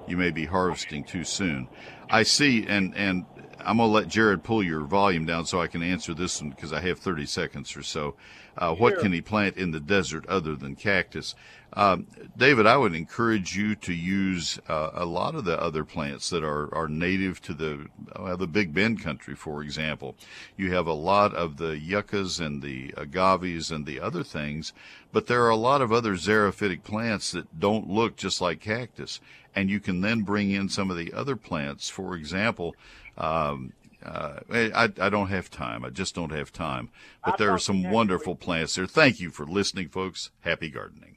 You 0.07 0.17
may 0.17 0.31
be 0.31 0.47
harvesting 0.47 1.05
too 1.05 1.25
soon. 1.25 1.69
I 2.09 2.23
see, 2.23 2.67
and 2.67 2.97
and 2.97 3.27
I'm 3.59 3.77
gonna 3.77 3.93
let 3.93 4.09
Jared 4.09 4.43
pull 4.43 4.63
your 4.63 4.81
volume 4.87 5.27
down 5.27 5.45
so 5.45 5.61
I 5.61 5.67
can 5.67 5.83
answer 5.83 6.15
this 6.15 6.41
one 6.41 6.51
because 6.51 6.73
I 6.73 6.81
have 6.81 6.99
30 6.99 7.27
seconds 7.27 7.77
or 7.77 7.83
so. 7.83 8.17
Uh, 8.57 8.75
what 8.75 8.95
Sure. 8.95 9.03
can 9.03 9.13
he 9.13 9.21
plant 9.21 9.57
in 9.57 9.73
the 9.73 9.81
desert 9.81 10.25
other 10.27 10.57
than 10.57 10.75
cactus? 10.77 11.35
Um, 11.73 12.07
David, 12.37 12.67
I 12.67 12.77
would 12.77 12.95
encourage 12.95 13.57
you 13.57 13.75
to 13.77 13.93
use 13.93 14.59
uh, 14.69 14.91
a 14.95 15.05
lot 15.05 15.35
of 15.35 15.45
the 15.45 15.61
other 15.61 15.85
plants 15.85 16.31
that 16.31 16.43
are, 16.43 16.75
are 16.75 16.89
native 16.89 17.41
to 17.43 17.55
the 17.55 17.87
uh, 18.17 18.35
the 18.37 18.47
Big 18.47 18.75
Bend 18.75 19.03
country, 19.03 19.35
for 19.35 19.63
example. 19.63 20.17
You 20.57 20.73
have 20.73 20.87
a 20.87 20.93
lot 20.93 21.35
of 21.35 21.59
the 21.59 21.79
yuccas 21.79 22.41
and 22.41 22.63
the 22.63 22.93
agaves 22.97 23.71
and 23.71 23.87
the 23.87 24.01
other 24.01 24.25
things, 24.25 24.73
but 25.13 25.27
there 25.27 25.45
are 25.45 25.51
a 25.51 25.57
lot 25.57 25.81
of 25.81 25.93
other 25.93 26.15
xerophytic 26.15 26.83
plants 26.83 27.33
that 27.33 27.61
don't 27.61 27.89
look 27.89 28.17
just 28.17 28.41
like 28.41 28.61
cactus. 28.61 29.21
And 29.55 29.69
you 29.69 29.81
can 29.81 30.01
then 30.01 30.23
bring 30.23 30.51
in 30.51 30.69
some 30.69 30.91
of 30.91 30.97
the 30.97 31.13
other 31.13 31.35
plants. 31.35 31.89
For 31.89 32.15
example, 32.15 32.77
um, 33.19 33.73
uh, 34.05 34.41
I, 34.49 34.91
I 35.01 35.09
don't 35.09 35.29
have 35.29 35.51
time. 35.51 35.85
I 35.85 35.91
just 35.91 36.15
don't 36.15 36.33
have 36.33 36.53
time. 36.53 36.91
But 37.25 37.37
there 37.37 37.49
are 37.49 37.59
talk 37.59 37.67
to 37.67 37.75
you 37.75 37.83
some 37.83 37.91
wonderful 37.91 38.37
plants 38.37 38.77
there. 38.77 38.87
Thank 38.87 39.21
you 39.21 39.31
for 39.31 39.45
listening, 39.45 39.89
folks. 39.89 40.31
Happy 40.41 40.71
gardening. 40.71 41.17